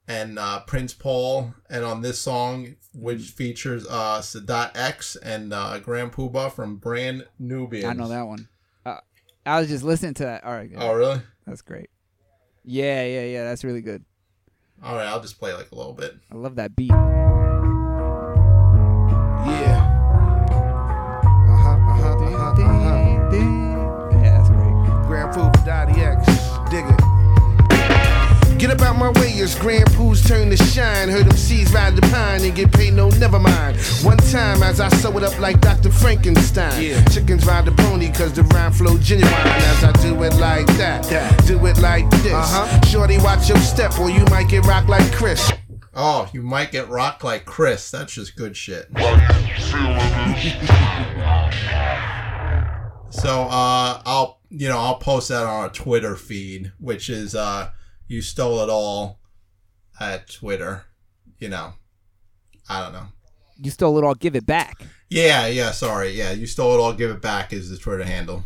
and 0.07 0.37
uh, 0.37 0.59
Prince 0.61 0.93
Paul, 0.93 1.53
and 1.69 1.83
on 1.83 2.01
this 2.01 2.19
song, 2.19 2.75
which 2.93 3.21
features 3.29 3.87
uh, 3.89 4.19
Sadat 4.19 4.71
X 4.75 5.15
and 5.15 5.53
uh, 5.53 5.79
Grand 5.79 6.11
Puba 6.11 6.51
from 6.51 6.77
Brand 6.77 7.25
Nubians. 7.39 7.85
I 7.85 7.93
know 7.93 8.07
that 8.07 8.27
one. 8.27 8.47
Uh, 8.85 8.97
I 9.45 9.59
was 9.59 9.69
just 9.69 9.83
listening 9.83 10.13
to 10.15 10.23
that. 10.25 10.43
All 10.43 10.53
right. 10.53 10.69
good. 10.69 10.77
Oh, 10.79 10.93
really? 10.93 11.21
That's 11.47 11.61
great. 11.61 11.89
Yeah, 12.63 13.03
yeah, 13.05 13.25
yeah. 13.25 13.43
That's 13.43 13.63
really 13.63 13.81
good. 13.81 14.03
All 14.83 14.95
right, 14.95 15.07
I'll 15.07 15.21
just 15.21 15.39
play 15.39 15.53
like 15.53 15.71
a 15.71 15.75
little 15.75 15.93
bit. 15.93 16.15
I 16.31 16.35
love 16.35 16.55
that 16.55 16.75
beat. 16.75 16.91
Get 28.65 28.81
up 28.81 28.87
out 28.87 28.97
my 28.97 29.11
way, 29.21 29.29
it's 29.29 29.53
Grand 29.53 29.85
Pooh's 29.91 30.27
turn 30.27 30.49
to 30.49 30.57
shine. 30.57 31.07
Heard 31.07 31.27
them 31.27 31.37
seeds 31.37 31.71
ride 31.71 31.95
the 31.95 32.01
pine 32.01 32.43
and 32.43 32.55
get 32.55 32.71
paid, 32.71 32.95
no, 32.95 33.09
never 33.09 33.37
mind. 33.37 33.77
One 34.01 34.17
time 34.17 34.63
as 34.63 34.79
I 34.79 34.89
sew 34.89 35.15
it 35.19 35.23
up 35.23 35.37
like 35.39 35.61
Dr. 35.61 35.91
Frankenstein. 35.91 36.81
Yeah. 36.81 37.05
Chickens 37.05 37.45
ride 37.45 37.65
the 37.65 37.73
pony 37.73 38.11
cause 38.11 38.33
the 38.33 38.41
rhyme 38.41 38.71
flow 38.71 38.97
genuine. 38.97 39.31
As 39.31 39.83
I 39.83 39.91
do 40.01 40.15
it 40.23 40.33
like 40.37 40.65
that, 40.77 41.03
That. 41.03 41.45
do 41.45 41.63
it 41.67 41.77
like 41.77 42.09
this. 42.09 42.33
Uh-huh. 42.33 42.81
Shorty, 42.87 43.19
watch 43.19 43.47
your 43.49 43.59
step 43.59 43.99
or 43.99 44.09
you 44.09 44.25
might 44.31 44.49
get 44.49 44.65
rocked 44.65 44.89
like 44.89 45.13
Chris. 45.13 45.51
Oh, 45.93 46.27
you 46.33 46.41
might 46.41 46.71
get 46.71 46.89
rocked 46.89 47.23
like 47.23 47.45
Chris. 47.45 47.91
That's 47.91 48.15
just 48.15 48.35
good 48.35 48.57
shit. 48.57 48.89
So 53.11 53.43
uh 53.43 54.01
I'll 54.07 54.39
you 54.49 54.67
know, 54.69 54.79
I'll 54.79 54.97
post 54.97 55.29
that 55.29 55.43
on 55.43 55.49
our 55.49 55.69
Twitter 55.69 56.15
feed, 56.15 56.71
which 56.79 57.11
is 57.11 57.35
uh 57.35 57.69
you 58.07 58.21
stole 58.21 58.59
it 58.59 58.69
all 58.69 59.19
at 59.99 60.29
Twitter. 60.29 60.85
You 61.39 61.49
know. 61.49 61.73
I 62.67 62.81
don't 62.81 62.93
know. 62.93 63.07
You 63.61 63.71
stole 63.71 63.97
it 63.97 64.03
all. 64.03 64.15
Give 64.15 64.35
it 64.35 64.45
back. 64.45 64.81
Yeah, 65.09 65.47
yeah, 65.47 65.71
sorry. 65.71 66.09
Yeah, 66.09 66.31
you 66.31 66.47
stole 66.47 66.73
it 66.73 66.79
all, 66.81 66.93
give 66.93 67.11
it 67.11 67.21
back 67.21 67.53
is 67.53 67.69
the 67.69 67.77
Twitter 67.77 68.03
handle. 68.03 68.43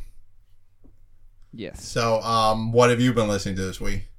Yes. 1.52 1.84
So 1.84 2.22
um 2.22 2.72
what 2.72 2.90
have 2.90 3.00
you 3.00 3.14
been 3.14 3.28
listening 3.28 3.56
to 3.56 3.64
this 3.64 3.82
week? 3.82 4.10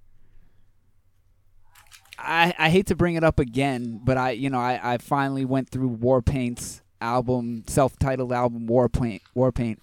I, 2.18 2.54
I 2.58 2.68
hate 2.70 2.86
to 2.86 2.94
bring 2.94 3.14
it 3.14 3.24
up 3.24 3.38
again, 3.38 4.00
but 4.02 4.16
I 4.16 4.30
you 4.30 4.50
know 4.50 4.58
I, 4.58 4.94
I 4.94 4.98
finally 4.98 5.44
went 5.44 5.68
through 5.68 5.96
Warpaint's 5.96 6.82
album, 7.00 7.64
self-titled 7.66 8.32
album 8.32 8.66
Warpaint, 8.66 9.20
Warpaint, 9.36 9.82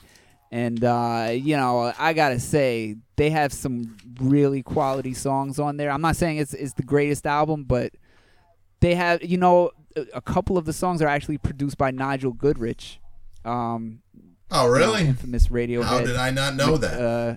and 0.51 0.83
uh, 0.83 1.29
you 1.31 1.55
know 1.57 1.93
I 1.97 2.13
gotta 2.13 2.39
say 2.39 2.95
they 3.15 3.29
have 3.29 3.51
some 3.53 3.97
really 4.19 4.63
quality 4.63 5.13
songs 5.13 5.59
on 5.59 5.77
there. 5.77 5.91
I'm 5.91 6.01
not 6.01 6.15
saying 6.15 6.37
it's 6.37 6.53
it's 6.53 6.73
the 6.73 6.83
greatest 6.83 7.25
album, 7.25 7.63
but 7.63 7.93
they 8.79 8.95
have 8.95 9.23
you 9.23 9.37
know 9.37 9.71
a, 10.13 10.21
couple 10.21 10.57
of 10.57 10.65
the 10.65 10.73
songs 10.73 11.01
are 11.01 11.07
actually 11.07 11.37
produced 11.37 11.77
by 11.77 11.91
Nigel 11.91 12.33
Godrich. 12.33 12.97
Um, 13.43 14.01
Oh 14.49 14.63
you 14.65 14.79
know, 14.79 14.91
really? 14.91 15.07
infamous 15.07 15.47
Radiohead. 15.47 15.83
How 15.83 15.99
did 16.01 16.15
I 16.15 16.31
not 16.31 16.55
know 16.55 16.77
that? 16.77 17.01
Uh, 17.01 17.35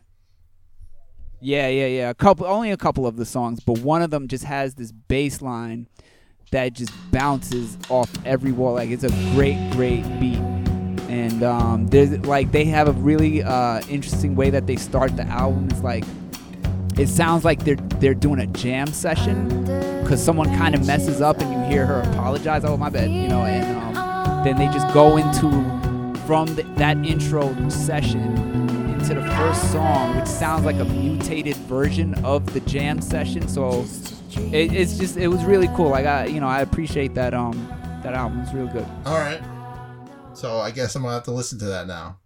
yeah, 1.40 1.68
yeah, 1.68 1.86
yeah. 1.86 2.10
A 2.10 2.14
couple, 2.14 2.46
only 2.46 2.70
a 2.70 2.76
couple 2.76 3.06
of 3.06 3.16
the 3.16 3.24
songs, 3.24 3.60
but 3.60 3.78
one 3.78 4.02
of 4.02 4.10
them 4.10 4.28
just 4.28 4.44
has 4.44 4.74
this 4.74 4.92
bass 4.92 5.40
line 5.42 5.88
that 6.52 6.74
just 6.74 6.92
bounces 7.10 7.78
off 7.88 8.10
every 8.24 8.52
wall. 8.52 8.74
Like 8.74 8.90
it's 8.90 9.04
a 9.04 9.10
great, 9.34 9.70
great 9.72 10.02
beat. 10.20 10.38
And 11.10 11.42
um, 11.42 11.88
there's 11.88 12.16
like 12.20 12.52
they 12.52 12.64
have 12.66 12.86
a 12.86 12.92
really 12.92 13.42
uh, 13.42 13.80
interesting 13.88 14.36
way 14.36 14.50
that 14.50 14.68
they 14.68 14.76
start 14.76 15.16
the 15.16 15.24
album. 15.24 15.68
It's 15.68 15.80
like 15.80 16.04
it 16.96 17.08
sounds 17.08 17.44
like 17.44 17.64
they're 17.64 17.74
they're 17.98 18.14
doing 18.14 18.38
a 18.38 18.46
jam 18.46 18.86
session 18.86 19.48
because 20.02 20.24
someone 20.24 20.46
kind 20.56 20.76
of 20.76 20.86
messes 20.86 21.20
up 21.20 21.40
and 21.40 21.50
you 21.50 21.68
hear 21.68 21.84
her 21.84 22.02
apologize. 22.12 22.64
Oh 22.64 22.76
my 22.76 22.90
bad, 22.90 23.10
you 23.10 23.26
know, 23.26 23.42
and 23.42 23.96
um, 23.96 24.44
then 24.44 24.56
they 24.56 24.66
just 24.66 24.86
go 24.94 25.16
into 25.16 25.50
from 26.26 26.46
the, 26.54 26.62
that 26.76 26.96
intro 26.98 27.68
session 27.68 28.20
into 28.92 29.14
the 29.14 29.26
first 29.34 29.72
song, 29.72 30.16
which 30.16 30.28
sounds 30.28 30.64
like 30.64 30.76
a 30.76 30.84
mutated 30.84 31.56
version 31.56 32.14
of 32.24 32.54
the 32.54 32.60
jam 32.60 33.00
session. 33.00 33.48
So 33.48 33.84
it, 34.52 34.72
it's 34.72 34.96
just 34.96 35.16
it 35.16 35.26
was 35.26 35.42
really 35.42 35.68
cool. 35.74 35.88
Like 35.88 36.06
I, 36.06 36.26
you 36.26 36.38
know, 36.38 36.46
I 36.46 36.60
appreciate 36.60 37.14
that 37.14 37.34
um 37.34 37.66
that 38.04 38.14
album. 38.14 38.38
It's 38.42 38.52
real 38.52 38.68
good. 38.68 38.86
All 39.06 39.18
right. 39.18 39.40
So 40.40 40.58
I 40.58 40.70
guess 40.70 40.94
I'm 40.96 41.02
gonna 41.02 41.14
have 41.14 41.24
to 41.24 41.32
listen 41.32 41.58
to 41.58 41.66
that 41.66 41.86
now. 41.86 42.18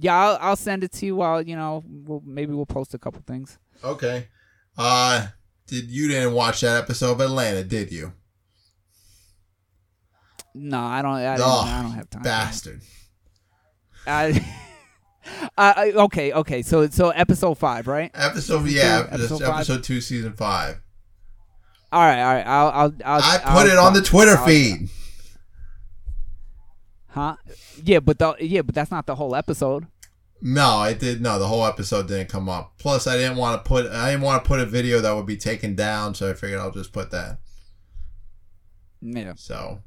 Yeah, 0.00 0.16
I'll, 0.16 0.38
I'll 0.40 0.56
send 0.56 0.84
it 0.84 0.92
to 0.92 1.06
you. 1.06 1.16
While 1.16 1.42
you 1.42 1.56
know, 1.56 1.82
we'll, 1.86 2.22
maybe 2.24 2.52
we'll 2.52 2.66
post 2.66 2.94
a 2.94 2.98
couple 2.98 3.22
things. 3.26 3.58
Okay. 3.84 4.26
Uh 4.76 5.28
did 5.66 5.90
you 5.90 6.08
didn't 6.08 6.32
watch 6.32 6.62
that 6.62 6.82
episode 6.82 7.12
of 7.12 7.20
Atlanta, 7.20 7.62
did 7.62 7.92
you? 7.92 8.12
No, 10.54 10.80
I 10.80 11.02
don't. 11.02 11.12
I, 11.12 11.36
didn't, 11.36 11.46
Oh, 11.46 11.60
I 11.66 11.82
don't 11.82 11.92
have 11.92 12.10
time. 12.10 12.22
Bastard. 12.22 12.80
I, 14.06 14.44
I, 15.58 15.72
I- 15.72 15.92
okay, 15.92 16.32
okay. 16.32 16.62
So 16.62 16.88
so 16.88 17.10
episode 17.10 17.54
five, 17.58 17.86
right? 17.86 18.10
Episode 18.14 18.64
Season 18.64 18.76
yeah, 18.76 19.02
two, 19.02 19.08
episode 19.12 19.42
episode 19.42 19.84
two, 19.84 20.00
season 20.00 20.32
five. 20.32 20.80
All 21.92 22.00
right, 22.00 22.20
all 22.22 22.34
right. 22.34 22.46
I'll 22.46 22.68
I'll. 22.68 22.92
I'll 23.04 23.22
I 23.22 23.40
I'll 23.44 23.62
put 23.62 23.70
it 23.70 23.78
on 23.78 23.92
the 23.92 24.02
Twitter 24.02 24.36
I'll- 24.36 24.46
feed. 24.46 24.88
Huh? 27.18 27.34
Yeah, 27.82 27.98
but 27.98 28.20
the 28.20 28.36
yeah, 28.38 28.62
but 28.62 28.76
that's 28.76 28.92
not 28.92 29.06
the 29.06 29.16
whole 29.16 29.34
episode. 29.34 29.88
No, 30.40 30.76
I 30.76 30.92
did 30.92 31.20
no, 31.20 31.40
the 31.40 31.48
whole 31.48 31.66
episode 31.66 32.06
didn't 32.06 32.28
come 32.28 32.48
up. 32.48 32.74
Plus 32.78 33.08
I 33.08 33.16
didn't 33.16 33.36
want 33.36 33.64
to 33.64 33.68
put 33.68 33.86
I 33.90 34.12
didn't 34.12 34.22
want 34.22 34.44
to 34.44 34.48
put 34.48 34.60
a 34.60 34.64
video 34.66 35.00
that 35.00 35.10
would 35.16 35.26
be 35.26 35.36
taken 35.36 35.74
down, 35.74 36.14
so 36.14 36.30
I 36.30 36.34
figured 36.34 36.60
I'll 36.60 36.70
just 36.70 36.92
put 36.92 37.10
that. 37.10 37.40
Yeah, 39.00 39.32
So 39.34 39.82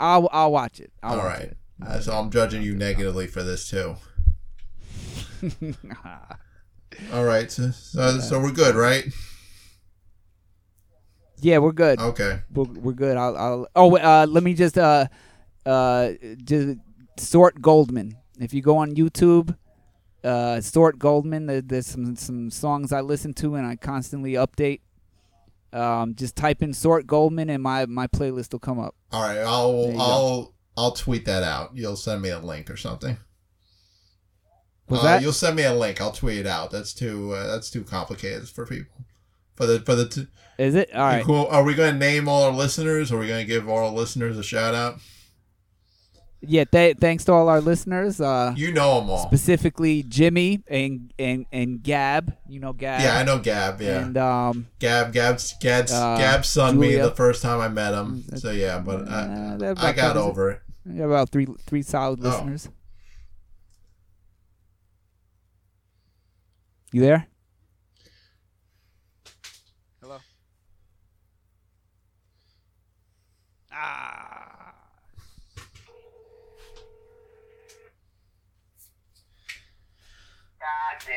I'll 0.00 0.30
I'll 0.32 0.50
watch 0.50 0.80
it. 0.80 0.90
I'll 1.02 1.20
all 1.20 1.26
watch 1.26 1.40
right. 1.40 1.54
Uh, 1.86 2.00
so 2.00 2.14
I'm 2.14 2.30
judging 2.30 2.62
you 2.62 2.74
negatively 2.74 3.26
for 3.26 3.42
this 3.42 3.68
too. 3.68 3.96
All 7.12 7.24
right. 7.24 7.50
So, 7.50 7.70
so, 7.72 8.18
so 8.20 8.40
we're 8.40 8.52
good, 8.52 8.76
right? 8.76 9.04
yeah, 11.40 11.58
we're 11.58 11.72
good. 11.72 11.98
Okay. 11.98 12.40
We're, 12.52 12.64
we're 12.64 12.92
good. 12.92 13.16
I'll 13.16 13.36
I'll. 13.36 13.68
Oh, 13.74 13.96
uh, 13.96 14.26
let 14.28 14.44
me 14.44 14.54
just 14.54 14.78
uh 14.78 15.06
uh 15.66 16.12
sort 17.18 17.60
Goldman. 17.60 18.16
If 18.40 18.54
you 18.54 18.62
go 18.62 18.78
on 18.78 18.94
YouTube, 18.94 19.56
uh, 20.24 20.60
sort 20.60 20.98
Goldman. 20.98 21.46
There, 21.46 21.60
there's 21.60 21.86
some 21.86 22.16
some 22.16 22.50
songs 22.50 22.92
I 22.92 23.00
listen 23.00 23.34
to 23.34 23.54
and 23.54 23.66
I 23.66 23.76
constantly 23.76 24.32
update. 24.32 24.80
Um, 25.72 26.14
just 26.14 26.36
type 26.36 26.62
in 26.62 26.74
sort 26.74 27.06
Goldman 27.06 27.48
and 27.50 27.62
my 27.62 27.86
my 27.86 28.06
playlist 28.06 28.52
will 28.52 28.60
come 28.60 28.78
up. 28.78 28.94
All 29.10 29.22
right. 29.22 29.38
I'll. 29.38 30.00
I'll 30.00 30.54
I'll 30.76 30.92
tweet 30.92 31.26
that 31.26 31.42
out. 31.42 31.70
You'll 31.74 31.96
send 31.96 32.22
me 32.22 32.30
a 32.30 32.38
link 32.38 32.70
or 32.70 32.76
something. 32.76 33.18
Was 34.88 35.00
uh, 35.00 35.04
that? 35.04 35.22
You'll 35.22 35.32
send 35.32 35.56
me 35.56 35.64
a 35.64 35.74
link. 35.74 36.00
I'll 36.00 36.12
tweet 36.12 36.38
it 36.38 36.46
out. 36.46 36.70
That's 36.70 36.94
too 36.94 37.32
uh, 37.32 37.46
that's 37.46 37.70
too 37.70 37.84
complicated 37.84 38.48
for 38.48 38.66
people. 38.66 39.04
For 39.54 39.66
the 39.66 39.80
for 39.80 39.94
the 39.94 40.08
t- 40.08 40.26
Is 40.58 40.74
it 40.74 40.94
all 40.94 41.04
right? 41.04 41.24
cool. 41.24 41.46
Are 41.46 41.62
we 41.62 41.74
going 41.74 41.92
to 41.92 41.98
name 41.98 42.28
all 42.28 42.44
our 42.44 42.52
listeners? 42.52 43.12
Are 43.12 43.18
we 43.18 43.28
going 43.28 43.46
to 43.46 43.46
give 43.46 43.68
all 43.68 43.86
our 43.86 43.92
listeners 43.92 44.38
a 44.38 44.42
shout 44.42 44.74
out? 44.74 44.98
Yeah. 46.44 46.64
Th- 46.64 46.96
thanks 46.98 47.24
to 47.26 47.32
all 47.32 47.48
our 47.48 47.60
listeners. 47.60 48.20
Uh, 48.20 48.52
You 48.56 48.72
know 48.72 49.00
them 49.00 49.10
all. 49.10 49.26
specifically 49.26 50.02
Jimmy 50.02 50.62
and 50.68 51.12
and 51.18 51.46
and 51.52 51.82
Gab. 51.82 52.36
You 52.48 52.58
know 52.60 52.72
Gab. 52.72 53.00
Yeah, 53.00 53.16
I 53.16 53.22
know 53.24 53.38
Gab. 53.38 53.80
Yeah, 53.80 54.00
And 54.04 54.16
um, 54.18 54.66
Gab. 54.80 55.12
Gab's 55.12 55.54
Gab's 55.60 55.92
uh, 55.92 56.16
Gab 56.18 56.44
sunned 56.44 56.78
me 56.80 56.96
the 56.96 57.12
first 57.12 57.42
time 57.42 57.60
I 57.60 57.68
met 57.68 57.94
him. 57.94 58.24
Mm, 58.28 58.38
So 58.40 58.50
yeah, 58.50 58.78
but 58.80 59.08
I, 59.08 59.20
uh, 59.22 59.56
that 59.58 59.78
I 59.82 59.92
got 59.92 60.16
over 60.16 60.50
it. 60.50 60.60
We 60.84 60.98
got 60.98 61.04
about 61.04 61.30
three 61.30 61.46
three 61.66 61.82
solid 61.82 62.18
Oh. 62.24 62.28
listeners. 62.28 62.68
You 66.92 67.00
there? 67.00 67.26
Hello. 70.02 70.18
Ah. 73.70 74.11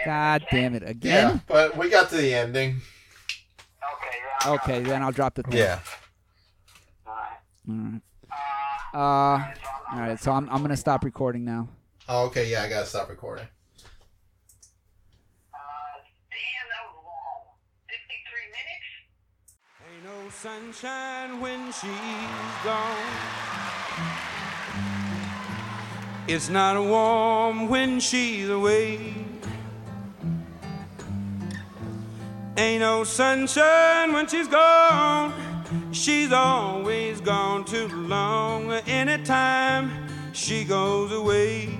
God 0.05 0.45
damn 0.51 0.75
it 0.75 0.83
Yeah, 0.83 0.89
again. 0.89 1.41
but 1.47 1.75
we 1.77 1.89
got 1.89 2.09
to 2.09 2.17
the 2.17 2.33
ending. 2.33 2.81
Okay, 4.45 4.83
then 4.83 5.01
I'll 5.01 5.11
drop 5.11 5.33
the 5.35 5.43
thing. 5.43 5.57
Yeah. 5.57 5.79
Alright. 7.67 8.01
Uh, 8.93 8.97
all 8.97 9.99
right. 9.99 10.19
So 10.19 10.31
I'm 10.31 10.47
I'm 10.49 10.61
gonna 10.61 10.77
stop 10.77 11.03
recording 11.03 11.43
now. 11.45 11.67
Oh, 12.07 12.25
okay, 12.27 12.49
yeah, 12.51 12.61
I 12.63 12.69
gotta 12.69 12.85
stop 12.85 13.09
recording. 13.09 13.47
Ain't 19.87 20.03
no 20.03 20.29
sunshine 20.29 21.39
when 21.39 21.71
she's 21.71 22.63
gone. 22.63 22.97
It's 26.27 26.49
not 26.49 26.81
warm 26.83 27.69
when 27.69 27.99
she's 27.99 28.49
away. 28.49 29.13
Ain't 32.57 32.79
no 32.79 33.03
sunshine 33.03 34.13
when 34.13 34.27
she's 34.27 34.47
gone. 34.47 35.33
She's 35.91 36.31
always 36.31 37.19
gone 37.19 37.65
too 37.65 37.87
long. 37.89 38.71
Anytime 38.87 39.91
she 40.31 40.63
goes 40.63 41.11
away. 41.11 41.77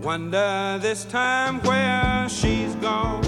Wonder 0.00 0.78
this 0.80 1.04
time 1.04 1.60
where 1.60 2.26
she's 2.30 2.74
gone. 2.76 3.22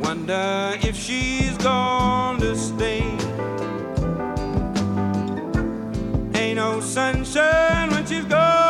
Wonder 0.00 0.76
if 0.82 0.96
she's 0.96 1.56
going 1.58 2.40
to 2.40 2.54
stay. 2.54 3.04
Ain't 6.38 6.56
no 6.56 6.80
sunshine 6.80 7.90
when 7.90 8.04
she's 8.04 8.24
gone. 8.26 8.69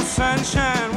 sunshine 0.00 0.96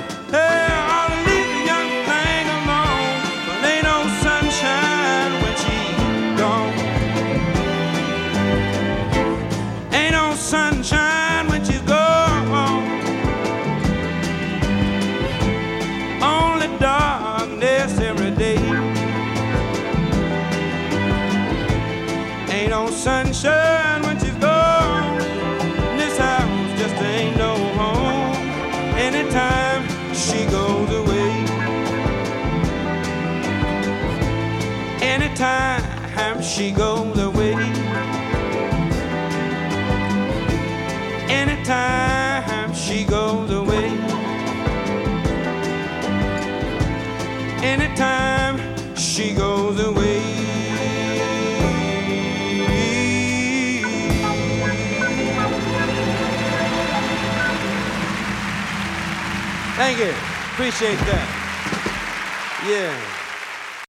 She 36.51 36.69
goes 36.71 37.17
away. 37.17 37.53
Anytime 41.29 42.73
she 42.73 43.05
goes 43.05 43.49
away. 43.51 43.87
Anytime 47.63 48.57
she 48.97 49.33
goes 49.33 49.79
away. 49.79 50.19
Thank 59.77 59.99
you. 59.99 60.13
Appreciate 60.51 60.99
that. 61.07 61.27
Yeah. 62.67 63.00